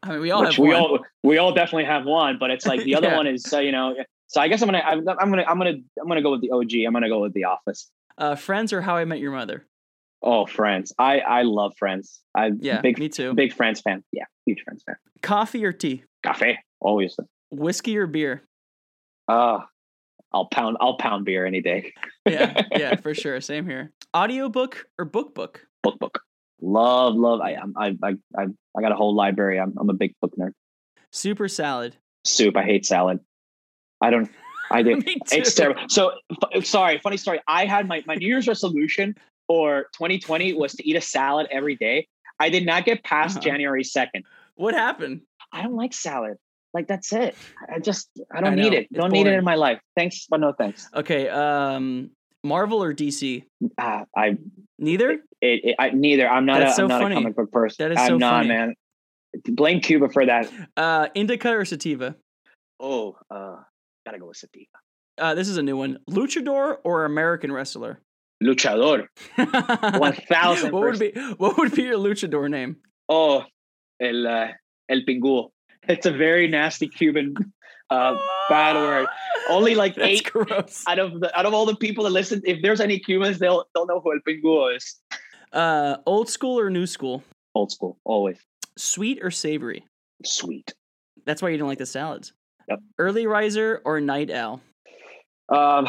I 0.02 0.10
mean, 0.12 0.20
we 0.20 0.30
all 0.30 0.40
which 0.42 0.56
have 0.56 0.58
we 0.58 0.68
one. 0.68 0.76
all 0.76 0.98
we 1.22 1.38
all 1.38 1.52
definitely 1.52 1.84
have 1.84 2.04
one. 2.04 2.38
But 2.38 2.50
it's 2.50 2.66
like 2.66 2.82
the 2.84 2.94
other 2.96 3.08
Yeah. 3.08 3.16
one 3.16 3.26
is 3.26 3.52
uh, 3.52 3.58
you 3.60 3.72
know. 3.72 3.94
So 4.28 4.40
I 4.40 4.48
guess 4.48 4.62
I'm 4.62 4.68
gonna 4.68 4.78
I'm, 4.84 5.08
I'm 5.08 5.30
gonna 5.30 5.44
I'm 5.46 5.58
gonna 5.58 5.74
I'm 6.00 6.08
gonna 6.08 6.22
go 6.22 6.30
with 6.32 6.40
the 6.40 6.50
OG. 6.50 6.72
I'm 6.86 6.92
gonna 6.92 7.08
go 7.08 7.20
with 7.20 7.32
The 7.34 7.44
Office. 7.44 7.90
Uh, 8.18 8.34
Friends 8.34 8.72
or 8.72 8.80
How 8.82 8.96
I 8.96 9.04
Met 9.04 9.18
Your 9.20 9.32
Mother? 9.32 9.66
Oh, 10.22 10.46
Friends. 10.46 10.92
I 10.98 11.20
I 11.20 11.42
love 11.42 11.74
Friends. 11.78 12.20
I 12.34 12.52
Yeah, 12.60 12.80
big 12.80 12.98
me 12.98 13.08
too. 13.08 13.34
big 13.34 13.52
Friends 13.52 13.80
fan. 13.80 14.02
Yeah, 14.12 14.24
huge 14.46 14.62
Friends 14.64 14.82
fan. 14.84 14.96
Coffee 15.22 15.64
or 15.64 15.72
tea? 15.72 16.04
Cafe 16.24 16.58
always. 16.80 17.16
Whiskey 17.50 17.96
or 17.98 18.06
beer? 18.06 18.42
Uh 19.28 19.58
I'll 20.32 20.46
pound 20.46 20.78
I'll 20.80 20.96
pound 20.96 21.24
beer 21.26 21.44
any 21.46 21.60
day. 21.60 21.92
Yeah, 22.26 22.62
yeah, 22.76 22.96
for 22.96 23.14
sure. 23.14 23.40
Same 23.40 23.66
here. 23.66 23.92
Audiobook 24.16 24.86
or 24.98 25.04
book 25.04 25.34
book? 25.34 25.66
book 25.82 25.98
book. 25.98 26.20
Love 26.62 27.14
love. 27.16 27.40
I 27.40 27.56
I 27.76 27.88
I 28.02 28.14
I 28.38 28.42
I 28.76 28.80
got 28.80 28.92
a 28.92 28.94
whole 28.94 29.14
library. 29.14 29.58
I'm 29.60 29.74
I'm 29.78 29.90
a 29.90 29.94
big 29.94 30.14
book 30.22 30.32
nerd. 30.38 30.52
Soup 31.10 31.38
or 31.40 31.48
salad? 31.48 31.96
Soup. 32.24 32.56
I 32.56 32.62
hate 32.62 32.86
salad. 32.86 33.18
I 34.00 34.10
don't. 34.10 34.30
I 34.70 34.82
do. 34.86 35.02
It's 35.04 35.54
terrible. 35.54 35.82
So 35.88 36.12
f- 36.54 36.64
sorry, 36.64 36.98
funny 37.02 37.16
story. 37.16 37.40
I 37.48 37.66
had 37.66 37.86
my, 37.88 38.02
my 38.06 38.14
New 38.14 38.26
Year's 38.28 38.46
resolution 38.48 39.16
for 39.48 39.86
2020 39.94 40.54
was 40.54 40.72
to 40.74 40.88
eat 40.88 40.96
a 40.96 41.00
salad 41.00 41.48
every 41.50 41.74
day. 41.76 42.06
I 42.40 42.48
did 42.48 42.64
not 42.64 42.84
get 42.84 43.02
past 43.04 43.36
Uh-huh. 43.38 43.44
January 43.44 43.82
2nd. 43.82 44.22
What 44.54 44.74
happened? 44.74 45.22
I 45.52 45.62
don't 45.62 45.74
like 45.76 45.92
salad. 45.92 46.36
Like 46.72 46.86
that's 46.86 47.12
it. 47.12 47.34
I 47.70 47.80
just 47.80 48.08
I 48.34 48.40
don't 48.40 48.52
I 48.52 48.62
need 48.62 48.72
it. 48.72 48.86
It's 48.90 48.98
Don't 49.00 49.10
need 49.12 49.26
it 49.26 49.34
in 49.34 49.44
my 49.44 49.56
life. 49.56 49.80
Thanks, 49.96 50.26
but 50.30 50.40
no 50.40 50.52
thanks. 50.56 50.88
Okay, 50.94 51.28
um, 51.28 52.10
Marvel 52.42 52.82
or 52.82 52.94
DC? 52.94 53.44
Uh, 53.76 54.04
I, 54.16 54.38
Neither. 54.78 55.20
It, 55.42 55.60
it, 55.64 55.76
I 55.78 55.90
neither. 55.90 56.28
I'm 56.28 56.46
not. 56.46 56.60
That's 56.60 56.72
a, 56.72 56.76
so 56.76 56.82
I'm 56.84 56.88
not 56.88 57.02
funny. 57.02 57.14
a 57.16 57.18
comic 57.18 57.36
book 57.36 57.50
person. 57.50 57.76
That 57.84 57.92
is 57.92 57.98
I'm 57.98 58.08
so 58.08 58.16
not, 58.18 58.44
funny. 58.44 58.48
man. 58.48 58.74
Blame 59.48 59.80
Cuba 59.80 60.08
for 60.08 60.24
that. 60.24 60.50
Uh, 60.76 61.08
Indica 61.14 61.50
or 61.50 61.64
Sativa? 61.64 62.16
Oh, 62.78 63.16
uh, 63.30 63.56
gotta 64.06 64.18
go 64.18 64.26
with 64.28 64.36
Sativa. 64.36 64.66
Uh, 65.18 65.34
this 65.34 65.48
is 65.48 65.56
a 65.56 65.62
new 65.62 65.76
one. 65.76 65.98
Luchador 66.08 66.76
or 66.84 67.04
American 67.04 67.50
wrestler? 67.52 68.00
Luchador. 68.42 69.06
One 69.98 70.14
thousand. 70.14 70.72
What 70.72 70.82
would 70.82 70.98
be 70.98 71.12
what 71.36 71.58
would 71.58 71.74
be 71.74 71.82
your 71.82 71.98
luchador 71.98 72.48
name? 72.48 72.76
Oh, 73.08 73.44
el 74.00 74.26
uh, 74.26 74.48
el 74.88 75.00
pinguo. 75.08 75.50
It's 75.88 76.06
a 76.06 76.12
very 76.12 76.46
nasty 76.48 76.88
Cuban 76.88 77.34
uh, 77.92 78.18
bad 78.48 78.76
word. 78.76 79.06
Only 79.48 79.74
like 79.82 79.94
That's 79.94 80.08
eight 80.08 80.24
gross. 80.24 80.84
out 80.88 80.98
of 80.98 81.20
the 81.20 81.38
out 81.38 81.46
of 81.46 81.54
all 81.54 81.66
the 81.66 81.76
people 81.76 82.04
that 82.04 82.10
listen. 82.10 82.42
If 82.44 82.62
there's 82.62 82.80
any 82.80 82.98
Cubans, 82.98 83.38
they'll 83.38 83.64
they'll 83.74 83.86
know 83.86 84.00
who 84.00 84.12
el 84.12 84.20
pinguo 84.26 84.76
is. 84.76 84.96
Uh, 85.52 85.96
old 86.06 86.28
school 86.28 86.58
or 86.58 86.70
new 86.70 86.86
school? 86.86 87.22
Old 87.54 87.70
school, 87.70 87.98
always 88.04 88.38
Sweet 88.76 89.18
or 89.22 89.30
savory? 89.30 89.84
sweet. 90.24 90.72
That's 91.26 91.42
why 91.42 91.50
you 91.50 91.58
don't 91.58 91.68
like 91.68 91.78
the 91.78 91.86
salads. 91.86 92.32
Yep. 92.68 92.78
Early 92.98 93.26
riser 93.26 93.82
or 93.84 94.00
night 94.00 94.30
owl? 94.30 94.60
Um, 95.48 95.86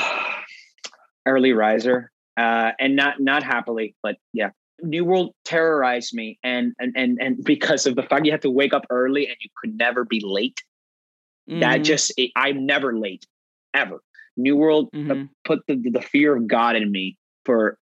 early 1.25 1.53
riser, 1.53 2.11
uh, 2.35 2.71
and 2.79 2.95
not 2.95 3.19
not 3.19 3.43
happily, 3.43 3.95
but 4.03 4.17
yeah. 4.33 4.49
New 4.81 5.05
World 5.05 5.33
terrorized 5.45 6.13
me, 6.13 6.39
and 6.43 6.73
and 6.79 6.93
and 6.97 7.17
and 7.21 7.43
because 7.43 7.85
of 7.85 7.95
the 7.95 8.03
fact 8.03 8.25
you 8.25 8.31
had 8.31 8.41
to 8.41 8.49
wake 8.51 8.73
up 8.73 8.85
early 8.89 9.27
and 9.27 9.37
you 9.39 9.49
could 9.61 9.77
never 9.77 10.03
be 10.03 10.19
late. 10.25 10.61
That 11.47 11.81
Mhm, 11.81 11.83
just 11.85 12.13
it, 12.17 12.31
I'm 12.35 12.65
never 12.65 12.97
late, 12.97 13.25
ever. 13.73 14.01
New 14.35 14.57
World 14.57 14.89
mhm. 14.91 15.29
put 15.45 15.65
the 15.67 15.75
the 15.75 16.01
fear 16.01 16.35
of 16.35 16.47
God 16.47 16.75
in 16.75 16.91
me 16.91 17.17
for 17.45 17.77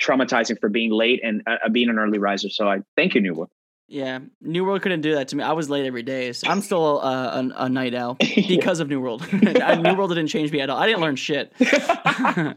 traumatizing 0.00 0.58
for 0.60 0.68
being 0.68 0.90
late 0.92 1.20
and 1.22 1.42
uh, 1.46 1.68
being 1.70 1.88
an 1.88 1.98
early 1.98 2.18
riser. 2.18 2.48
So 2.50 2.68
I 2.68 2.78
thank 2.96 3.14
you, 3.14 3.20
New 3.20 3.34
World. 3.34 3.50
Yeah, 3.88 4.18
New 4.40 4.64
World 4.64 4.82
couldn't 4.82 5.02
do 5.02 5.14
that 5.14 5.28
to 5.28 5.36
me. 5.36 5.44
I 5.44 5.52
was 5.52 5.70
late 5.70 5.86
every 5.86 6.02
day. 6.02 6.32
So 6.32 6.48
I'm 6.48 6.60
still 6.60 7.00
uh, 7.00 7.40
a, 7.40 7.64
a 7.64 7.68
night 7.68 7.94
owl 7.94 8.14
because 8.48 8.80
of 8.80 8.88
New 8.88 9.00
World. 9.00 9.24
Uh, 9.32 9.76
New 9.76 9.94
World 9.94 10.10
didn't 10.10 10.26
change 10.26 10.50
me 10.52 10.60
at 10.60 10.70
all. 10.70 10.76
I 10.78 10.86
didn't 10.86 11.02
learn 11.02 11.14
shit. 11.16 11.52
uh, 11.60 12.54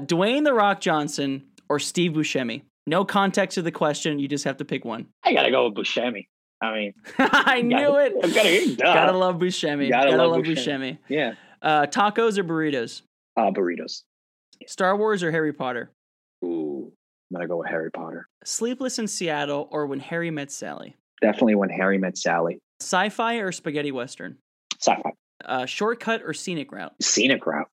Dwayne 0.00 0.44
the 0.44 0.52
Rock 0.54 0.80
Johnson 0.80 1.44
or 1.68 1.78
Steve 1.78 2.12
Buscemi? 2.12 2.62
No 2.86 3.04
context 3.04 3.56
to 3.56 3.62
the 3.62 3.72
question. 3.72 4.18
You 4.18 4.28
just 4.28 4.44
have 4.44 4.56
to 4.58 4.64
pick 4.64 4.84
one. 4.84 5.06
I 5.24 5.32
gotta 5.34 5.50
go 5.50 5.68
with 5.68 5.74
Buscemi. 5.74 6.26
I 6.60 6.72
mean, 6.74 6.94
I 7.18 7.62
knew 7.62 7.76
gotta- 7.76 8.04
it. 8.06 8.24
I 8.24 8.28
gotta. 8.30 8.76
Gotta 8.76 9.12
love 9.18 9.36
Buscemi. 9.36 9.88
Gotta 9.90 10.10
Gotta, 10.10 10.16
love 10.22 10.36
love 10.36 10.44
Buscemi. 10.44 10.56
Buscemi. 10.92 10.98
yeah. 11.08 11.34
Uh, 11.60 11.86
tacos 11.86 12.38
or 12.38 12.44
burritos? 12.44 13.02
Uh, 13.36 13.50
burritos. 13.50 14.02
Star 14.66 14.96
Wars 14.96 15.22
or 15.22 15.30
Harry 15.30 15.52
Potter? 15.52 15.90
Ooh, 16.44 16.92
I'm 17.30 17.34
gonna 17.36 17.48
go 17.48 17.58
with 17.58 17.68
Harry 17.68 17.90
Potter. 17.90 18.26
Sleepless 18.44 18.98
in 18.98 19.06
Seattle 19.06 19.68
or 19.70 19.86
When 19.86 20.00
Harry 20.00 20.30
Met 20.30 20.50
Sally? 20.50 20.96
Definitely 21.20 21.56
when 21.56 21.70
Harry 21.70 21.98
met 21.98 22.16
Sally. 22.16 22.58
Sci-fi 22.80 23.36
or 23.36 23.50
spaghetti 23.50 23.90
western? 23.90 24.36
Sci-fi. 24.80 25.10
Uh, 25.44 25.66
shortcut 25.66 26.22
or 26.24 26.32
scenic 26.32 26.70
route? 26.72 26.92
Scenic 27.02 27.44
route. 27.46 27.66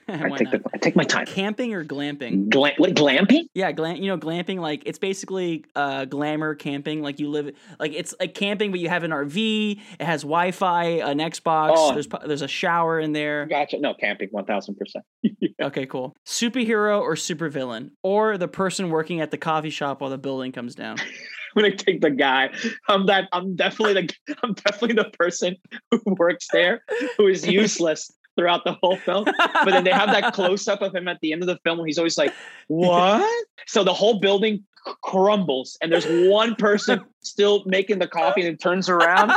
I 0.08 0.28
take 0.30 0.50
the 0.50 0.62
I 0.72 0.78
take 0.78 0.96
my 0.96 1.04
time. 1.04 1.26
Camping 1.26 1.74
or 1.74 1.84
glamping? 1.84 2.48
Glam- 2.48 2.74
what 2.78 2.94
glamping? 2.94 3.44
Yeah, 3.54 3.72
glam. 3.72 3.96
You 3.96 4.08
know, 4.08 4.18
glamping. 4.18 4.60
Like 4.60 4.82
it's 4.86 4.98
basically 4.98 5.64
uh, 5.74 6.04
glamour 6.04 6.54
camping. 6.54 7.02
Like 7.02 7.18
you 7.20 7.30
live, 7.30 7.54
like 7.78 7.92
it's 7.92 8.14
like 8.20 8.34
camping, 8.34 8.70
but 8.70 8.80
you 8.80 8.88
have 8.88 9.04
an 9.04 9.10
RV. 9.10 9.80
It 9.98 10.04
has 10.04 10.22
Wi-Fi, 10.22 10.84
an 10.84 11.18
Xbox. 11.18 11.72
Oh. 11.76 11.92
There's 11.92 12.08
there's 12.26 12.42
a 12.42 12.48
shower 12.48 13.00
in 13.00 13.12
there. 13.12 13.46
Gotcha. 13.46 13.78
No, 13.78 13.94
camping, 13.94 14.28
one 14.30 14.44
thousand 14.44 14.76
percent. 14.76 15.04
Okay, 15.60 15.84
cool. 15.84 16.16
Superhero 16.26 17.00
or 17.02 17.14
supervillain, 17.14 17.90
or 18.02 18.38
the 18.38 18.48
person 18.48 18.88
working 18.88 19.20
at 19.20 19.30
the 19.30 19.36
coffee 19.36 19.68
shop 19.68 20.00
while 20.00 20.08
the 20.08 20.16
building 20.16 20.52
comes 20.52 20.74
down. 20.74 20.96
I'm 21.56 21.62
gonna 21.62 21.76
take 21.76 22.00
the 22.00 22.10
guy. 22.10 22.50
I'm 22.88 23.06
that. 23.06 23.28
I'm 23.32 23.56
definitely 23.56 24.02
the. 24.02 24.34
I'm 24.42 24.54
definitely 24.54 24.94
the 24.94 25.10
person 25.18 25.56
who 25.90 26.00
works 26.18 26.46
there 26.52 26.82
who 27.16 27.26
is 27.26 27.46
useless 27.46 28.10
throughout 28.40 28.64
the 28.64 28.72
whole 28.82 28.96
film. 28.96 29.24
But 29.24 29.66
then 29.66 29.84
they 29.84 29.90
have 29.90 30.10
that 30.10 30.32
close 30.32 30.66
up 30.66 30.80
of 30.80 30.94
him 30.94 31.08
at 31.08 31.20
the 31.20 31.32
end 31.32 31.42
of 31.42 31.46
the 31.46 31.58
film 31.62 31.78
when 31.78 31.86
he's 31.86 31.98
always 31.98 32.16
like, 32.16 32.32
"What?" 32.68 33.46
So 33.66 33.84
the 33.84 33.92
whole 33.92 34.18
building 34.18 34.64
crumbles, 35.02 35.76
and 35.82 35.92
there's 35.92 36.06
one 36.30 36.54
person 36.54 37.04
still 37.20 37.62
making 37.66 37.98
the 37.98 38.08
coffee, 38.08 38.46
and 38.46 38.58
turns 38.58 38.88
around, 38.88 39.32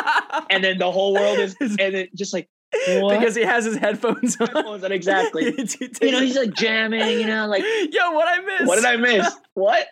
and 0.50 0.64
then 0.64 0.78
the 0.78 0.90
whole 0.90 1.14
world 1.14 1.38
is, 1.40 1.54
and 1.60 1.80
it 1.80 2.16
just 2.16 2.34
like, 2.34 2.48
what? 2.88 3.20
because 3.20 3.36
he 3.36 3.44
has 3.44 3.66
his 3.66 3.76
headphones 3.76 4.38
on. 4.40 4.92
Exactly? 4.92 5.44
You 6.02 6.12
know, 6.12 6.22
he's 6.22 6.38
like 6.38 6.54
jamming. 6.54 7.20
You 7.20 7.28
know, 7.28 7.48
like, 7.48 7.64
Yo, 7.92 8.12
what 8.12 8.28
I 8.28 8.40
missed? 8.42 8.66
what 8.66 8.76
did 8.78 8.86
I 8.86 8.96
miss? 8.96 9.36
What? 9.54 9.86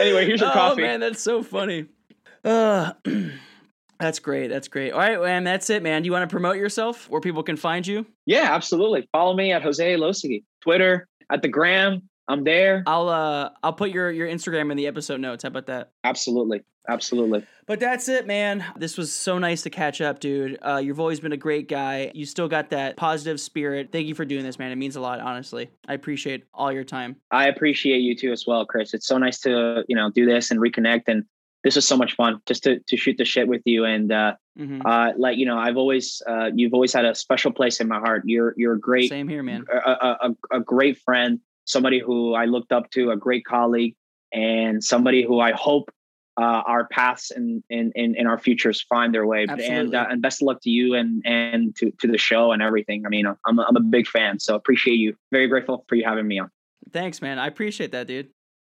Anyway, 0.00 0.26
here's 0.26 0.40
your 0.40 0.50
oh, 0.50 0.54
coffee. 0.54 0.82
man, 0.82 1.00
that's 1.00 1.22
so 1.22 1.42
funny. 1.42 1.86
Uh, 2.44 2.92
that's 4.02 4.18
great. 4.18 4.48
That's 4.48 4.66
great. 4.66 4.90
All 4.90 4.98
right, 4.98 5.20
man, 5.20 5.44
that's 5.44 5.70
it, 5.70 5.80
man. 5.80 6.02
Do 6.02 6.06
you 6.06 6.12
want 6.12 6.28
to 6.28 6.32
promote 6.32 6.56
yourself 6.56 7.08
where 7.08 7.20
people 7.20 7.44
can 7.44 7.56
find 7.56 7.86
you? 7.86 8.04
Yeah, 8.26 8.52
absolutely. 8.52 9.08
Follow 9.12 9.32
me 9.34 9.52
at 9.52 9.62
Jose 9.62 9.94
Elosegui, 9.94 10.42
Twitter, 10.60 11.06
at 11.30 11.40
the 11.40 11.46
gram. 11.46 12.02
I'm 12.26 12.42
there. 12.42 12.82
I'll 12.88 13.08
uh 13.08 13.50
I'll 13.62 13.72
put 13.72 13.90
your 13.90 14.10
your 14.10 14.26
Instagram 14.26 14.72
in 14.72 14.76
the 14.76 14.88
episode 14.88 15.20
notes. 15.20 15.44
How 15.44 15.48
about 15.48 15.66
that? 15.66 15.92
Absolutely. 16.02 16.62
Absolutely. 16.88 17.46
But 17.66 17.78
that's 17.78 18.08
it, 18.08 18.26
man. 18.26 18.64
This 18.76 18.98
was 18.98 19.14
so 19.14 19.38
nice 19.38 19.62
to 19.62 19.70
catch 19.70 20.00
up, 20.00 20.18
dude. 20.18 20.58
Uh, 20.60 20.80
you've 20.82 20.98
always 20.98 21.20
been 21.20 21.30
a 21.30 21.36
great 21.36 21.68
guy. 21.68 22.10
You 22.12 22.26
still 22.26 22.48
got 22.48 22.70
that 22.70 22.96
positive 22.96 23.40
spirit. 23.40 23.90
Thank 23.92 24.08
you 24.08 24.16
for 24.16 24.24
doing 24.24 24.42
this, 24.42 24.58
man. 24.58 24.72
It 24.72 24.76
means 24.76 24.96
a 24.96 25.00
lot, 25.00 25.20
honestly. 25.20 25.70
I 25.86 25.94
appreciate 25.94 26.44
all 26.52 26.72
your 26.72 26.82
time. 26.82 27.16
I 27.30 27.46
appreciate 27.46 27.98
you 27.98 28.16
too 28.16 28.32
as 28.32 28.48
well, 28.48 28.66
Chris. 28.66 28.94
It's 28.94 29.06
so 29.06 29.16
nice 29.16 29.38
to, 29.42 29.84
you 29.86 29.94
know, 29.94 30.10
do 30.10 30.26
this 30.26 30.50
and 30.50 30.58
reconnect 30.58 31.04
and 31.06 31.24
this 31.64 31.76
was 31.76 31.86
so 31.86 31.96
much 31.96 32.14
fun 32.16 32.40
just 32.46 32.62
to 32.64 32.80
to 32.88 32.96
shoot 32.96 33.16
the 33.18 33.24
shit 33.24 33.46
with 33.48 33.62
you 33.64 33.84
and 33.84 34.10
uh 34.12 34.34
Mhm. 34.58 34.82
uh 34.84 35.12
like 35.16 35.38
you 35.38 35.46
know 35.46 35.56
I've 35.58 35.78
always 35.78 36.20
uh 36.28 36.50
you've 36.54 36.74
always 36.74 36.92
had 36.92 37.06
a 37.06 37.14
special 37.14 37.52
place 37.52 37.80
in 37.80 37.88
my 37.88 37.98
heart. 37.98 38.22
You're 38.26 38.52
you're 38.58 38.74
a 38.74 38.80
great 38.80 39.08
Same 39.08 39.26
here, 39.28 39.42
man. 39.42 39.64
a, 39.72 39.90
a, 39.90 40.30
a- 40.50 40.60
great 40.60 40.98
friend, 40.98 41.40
somebody 41.64 41.98
who 42.00 42.34
I 42.34 42.44
looked 42.44 42.70
up 42.72 42.90
to, 42.90 43.10
a 43.12 43.16
great 43.16 43.44
colleague, 43.46 43.94
and 44.32 44.84
somebody 44.84 45.22
who 45.24 45.40
I 45.40 45.52
hope 45.52 45.90
uh, 46.38 46.62
our 46.66 46.86
paths 46.88 47.30
and 47.30 47.62
in, 47.70 47.92
in, 47.94 48.14
in 48.14 48.26
our 48.26 48.38
futures 48.38 48.80
find 48.82 49.14
their 49.14 49.26
way. 49.26 49.42
And 49.42 49.50
Absolutely. 49.52 49.96
uh, 49.96 50.06
and 50.10 50.20
best 50.22 50.42
of 50.42 50.46
luck 50.46 50.60
to 50.62 50.70
you 50.70 50.94
and 50.94 51.22
and 51.24 51.74
to, 51.76 51.90
to 52.00 52.06
the 52.08 52.18
show 52.18 52.52
and 52.52 52.60
everything. 52.62 53.04
I 53.06 53.08
mean, 53.08 53.26
I'm 53.46 53.58
a, 53.58 53.62
I'm 53.68 53.76
a 53.76 53.80
big 53.80 54.06
fan, 54.06 54.38
so 54.38 54.54
appreciate 54.54 54.96
you. 54.96 55.14
Very 55.30 55.48
grateful 55.48 55.84
for 55.88 55.94
you 55.94 56.04
having 56.04 56.26
me 56.26 56.38
on. 56.40 56.50
Thanks, 56.90 57.22
man. 57.22 57.38
I 57.38 57.46
appreciate 57.46 57.92
that, 57.92 58.06
dude. 58.06 58.28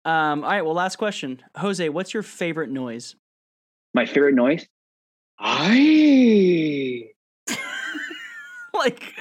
Um, 0.06 0.44
all 0.44 0.50
right, 0.50 0.64
well, 0.64 0.74
last 0.74 0.98
question. 0.98 1.42
Jose, 1.58 1.88
what's 1.90 2.14
your 2.14 2.24
favorite 2.24 2.70
noise? 2.70 3.16
My 3.94 4.06
favorite 4.06 4.36
noise. 4.36 4.66
I 5.40 7.10
like 8.74 9.14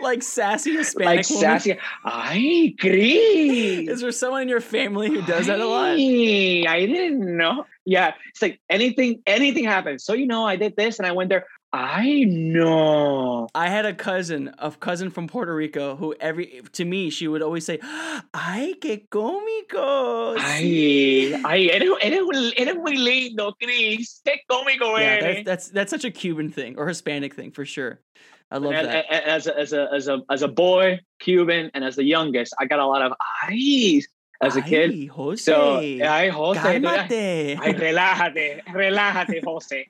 like 0.00 0.22
sassy 0.22 0.76
Hispanic 0.76 1.16
like 1.18 1.30
woman? 1.30 1.42
sassy. 1.42 1.78
I 2.04 2.72
agree. 2.78 3.88
Is 3.88 4.00
there 4.00 4.12
someone 4.12 4.42
in 4.42 4.48
your 4.48 4.60
family 4.60 5.08
who 5.08 5.22
does 5.22 5.46
that 5.46 5.60
a 5.60 5.66
lot? 5.66 5.90
I 5.90 6.86
didn't 6.86 7.36
know. 7.36 7.66
Yeah, 7.84 8.14
it's 8.30 8.42
like 8.42 8.60
anything, 8.70 9.22
anything 9.26 9.64
happens. 9.64 10.04
So 10.04 10.12
you 10.14 10.26
know, 10.26 10.46
I 10.46 10.56
did 10.56 10.76
this 10.76 10.98
and 10.98 11.06
I 11.06 11.12
went 11.12 11.30
there. 11.30 11.46
I 11.76 12.22
know. 12.24 13.48
I 13.52 13.68
had 13.68 13.84
a 13.84 13.92
cousin, 13.92 14.54
a 14.58 14.70
cousin 14.70 15.10
from 15.10 15.26
Puerto 15.26 15.52
Rico, 15.52 15.96
who 15.96 16.14
every 16.20 16.62
to 16.72 16.84
me 16.84 17.10
she 17.10 17.26
would 17.26 17.42
always 17.42 17.66
say, 17.66 17.80
"Ay, 18.32 18.74
qué 18.80 19.08
cómico." 19.08 20.36
Ay, 20.38 21.34
ay, 21.44 21.70
eres, 21.70 21.90
eres, 22.00 22.52
eres 22.56 22.76
muy 22.76 22.96
lindo, 22.96 23.54
Chris. 23.60 24.20
Qué 24.24 24.36
cómico 24.48 24.96
Yeah, 25.00 25.14
eres. 25.18 25.24
that's, 25.24 25.44
that's 25.44 25.68
that's 25.70 25.90
such 25.90 26.04
a 26.04 26.12
Cuban 26.12 26.48
thing 26.50 26.78
or 26.78 26.86
Hispanic 26.86 27.34
thing 27.34 27.50
for 27.50 27.64
sure. 27.64 28.00
I 28.52 28.58
love 28.58 28.72
And- 28.74 28.86
that. 28.86 29.10
as 29.10 29.48
a, 29.48 29.58
as 29.58 29.72
a 29.72 29.88
as 29.92 30.06
a 30.08 30.20
as 30.30 30.42
a 30.42 30.48
boy, 30.48 31.00
Cuban, 31.18 31.72
and 31.74 31.82
as 31.82 31.96
the 31.96 32.04
youngest, 32.04 32.54
I 32.58 32.66
got 32.66 32.78
a 32.78 32.86
lot 32.86 33.02
of 33.02 33.12
eyes 33.48 34.06
as 34.40 34.54
a 34.54 34.62
kid. 34.62 34.92
Ay, 34.92 35.06
Jose. 35.06 35.42
So, 35.42 35.78
ay, 35.78 36.28
Jose, 36.28 36.60
Cálmate. 36.60 37.58
ay, 37.58 37.72
relájate, 37.74 38.62
relájate, 38.66 39.42
Jose. 39.42 39.86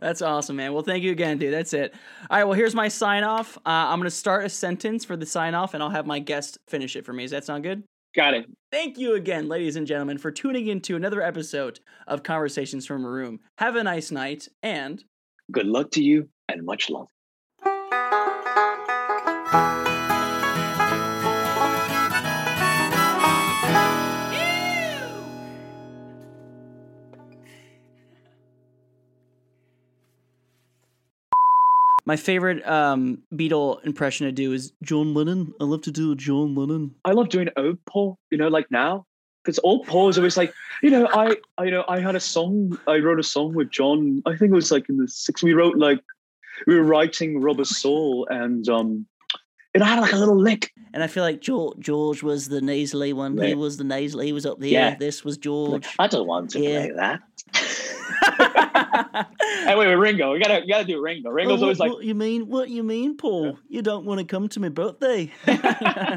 That's 0.00 0.22
awesome, 0.22 0.56
man. 0.56 0.72
Well, 0.72 0.82
thank 0.82 1.04
you 1.04 1.10
again, 1.12 1.38
dude. 1.38 1.52
That's 1.52 1.72
it. 1.72 1.94
All 2.30 2.38
right. 2.38 2.44
Well, 2.44 2.54
here's 2.54 2.74
my 2.74 2.88
sign 2.88 3.24
off. 3.24 3.56
Uh, 3.58 3.70
I'm 3.70 3.98
going 3.98 4.04
to 4.04 4.10
start 4.10 4.44
a 4.44 4.48
sentence 4.48 5.04
for 5.04 5.16
the 5.16 5.26
sign 5.26 5.54
off, 5.54 5.74
and 5.74 5.82
I'll 5.82 5.90
have 5.90 6.06
my 6.06 6.18
guest 6.18 6.58
finish 6.68 6.96
it 6.96 7.04
for 7.04 7.12
me. 7.12 7.24
Does 7.24 7.32
that 7.32 7.44
sound 7.44 7.62
good? 7.62 7.84
Got 8.14 8.34
it. 8.34 8.46
Thank 8.70 8.98
you 8.98 9.14
again, 9.14 9.48
ladies 9.48 9.76
and 9.76 9.86
gentlemen, 9.86 10.18
for 10.18 10.30
tuning 10.30 10.66
into 10.66 10.96
another 10.96 11.22
episode 11.22 11.80
of 12.06 12.22
Conversations 12.22 12.84
from 12.84 13.04
a 13.04 13.08
Room. 13.08 13.40
Have 13.58 13.76
a 13.76 13.82
nice 13.82 14.10
night, 14.10 14.48
and 14.62 15.02
Good 15.52 15.66
luck 15.66 15.90
to 15.92 16.02
you 16.02 16.28
and 16.48 16.64
much 16.64 16.88
love. 16.88 17.08
My 32.04 32.16
favorite 32.16 32.66
um, 32.66 33.22
Beatle 33.34 33.84
impression 33.84 34.26
to 34.26 34.32
do 34.32 34.52
is 34.52 34.72
John 34.82 35.14
Lennon. 35.14 35.54
I 35.60 35.64
love 35.64 35.82
to 35.82 35.90
do 35.90 36.12
a 36.12 36.16
John 36.16 36.54
Lennon. 36.54 36.94
I 37.04 37.12
love 37.12 37.28
doing 37.28 37.48
old 37.56 37.78
Paul, 37.86 38.18
you 38.30 38.38
know, 38.38 38.48
like 38.48 38.70
now. 38.70 39.06
Because 39.44 39.58
old 39.64 39.86
Paul 39.88 40.08
is 40.08 40.18
always 40.18 40.36
like, 40.36 40.54
you 40.84 40.90
know, 40.90 41.08
I, 41.12 41.36
I, 41.58 41.64
you 41.64 41.70
know, 41.72 41.84
I 41.88 41.98
had 42.00 42.14
a 42.14 42.20
song. 42.20 42.78
I 42.86 42.98
wrote 42.98 43.18
a 43.18 43.24
song 43.24 43.54
with 43.54 43.70
John. 43.70 44.22
I 44.24 44.36
think 44.36 44.52
it 44.52 44.54
was 44.54 44.70
like 44.70 44.88
in 44.88 44.98
the 44.98 45.08
six. 45.08 45.42
We 45.42 45.52
wrote 45.52 45.76
like, 45.76 45.98
we 46.68 46.76
were 46.76 46.84
writing 46.84 47.40
Rubber 47.40 47.64
Soul, 47.64 48.26
and 48.30 48.68
um, 48.68 49.04
it 49.74 49.82
had 49.82 49.98
like 49.98 50.12
a 50.12 50.16
little 50.16 50.38
lick. 50.40 50.70
And 50.94 51.02
I 51.02 51.08
feel 51.08 51.24
like 51.24 51.40
George, 51.40 51.76
George 51.80 52.22
was 52.22 52.48
the 52.50 52.60
nasally 52.60 53.12
one. 53.12 53.36
He 53.36 53.54
was 53.56 53.78
the 53.78 53.84
nasally. 53.84 54.26
He 54.26 54.32
was 54.32 54.46
up 54.46 54.60
there. 54.60 54.68
Yeah. 54.68 54.94
This 54.94 55.24
was 55.24 55.38
George. 55.38 55.88
I 55.98 56.06
don't 56.06 56.26
want 56.28 56.50
to 56.50 56.60
Yeah. 56.60 56.86
play 56.86 56.92
that. 56.94 57.20
hey, 59.66 59.74
wait, 59.74 59.86
wait, 59.86 59.94
Ringo. 59.94 60.32
We 60.32 60.40
gotta, 60.40 60.60
you 60.62 60.68
gotta 60.68 60.84
do 60.84 61.00
Ringo. 61.00 61.30
Ringo's 61.30 61.60
Oh, 61.60 61.64
always 61.64 61.78
what, 61.78 61.88
like, 61.88 61.96
what 61.96 62.04
you 62.04 62.14
mean? 62.14 62.48
What 62.48 62.68
you 62.68 62.82
mean, 62.82 63.16
Paul? 63.16 63.58
You 63.68 63.82
don't 63.82 64.04
want 64.04 64.20
to 64.20 64.24
come 64.26 64.48
to 64.48 64.60
my 64.60 64.68
birthday? 64.68 65.30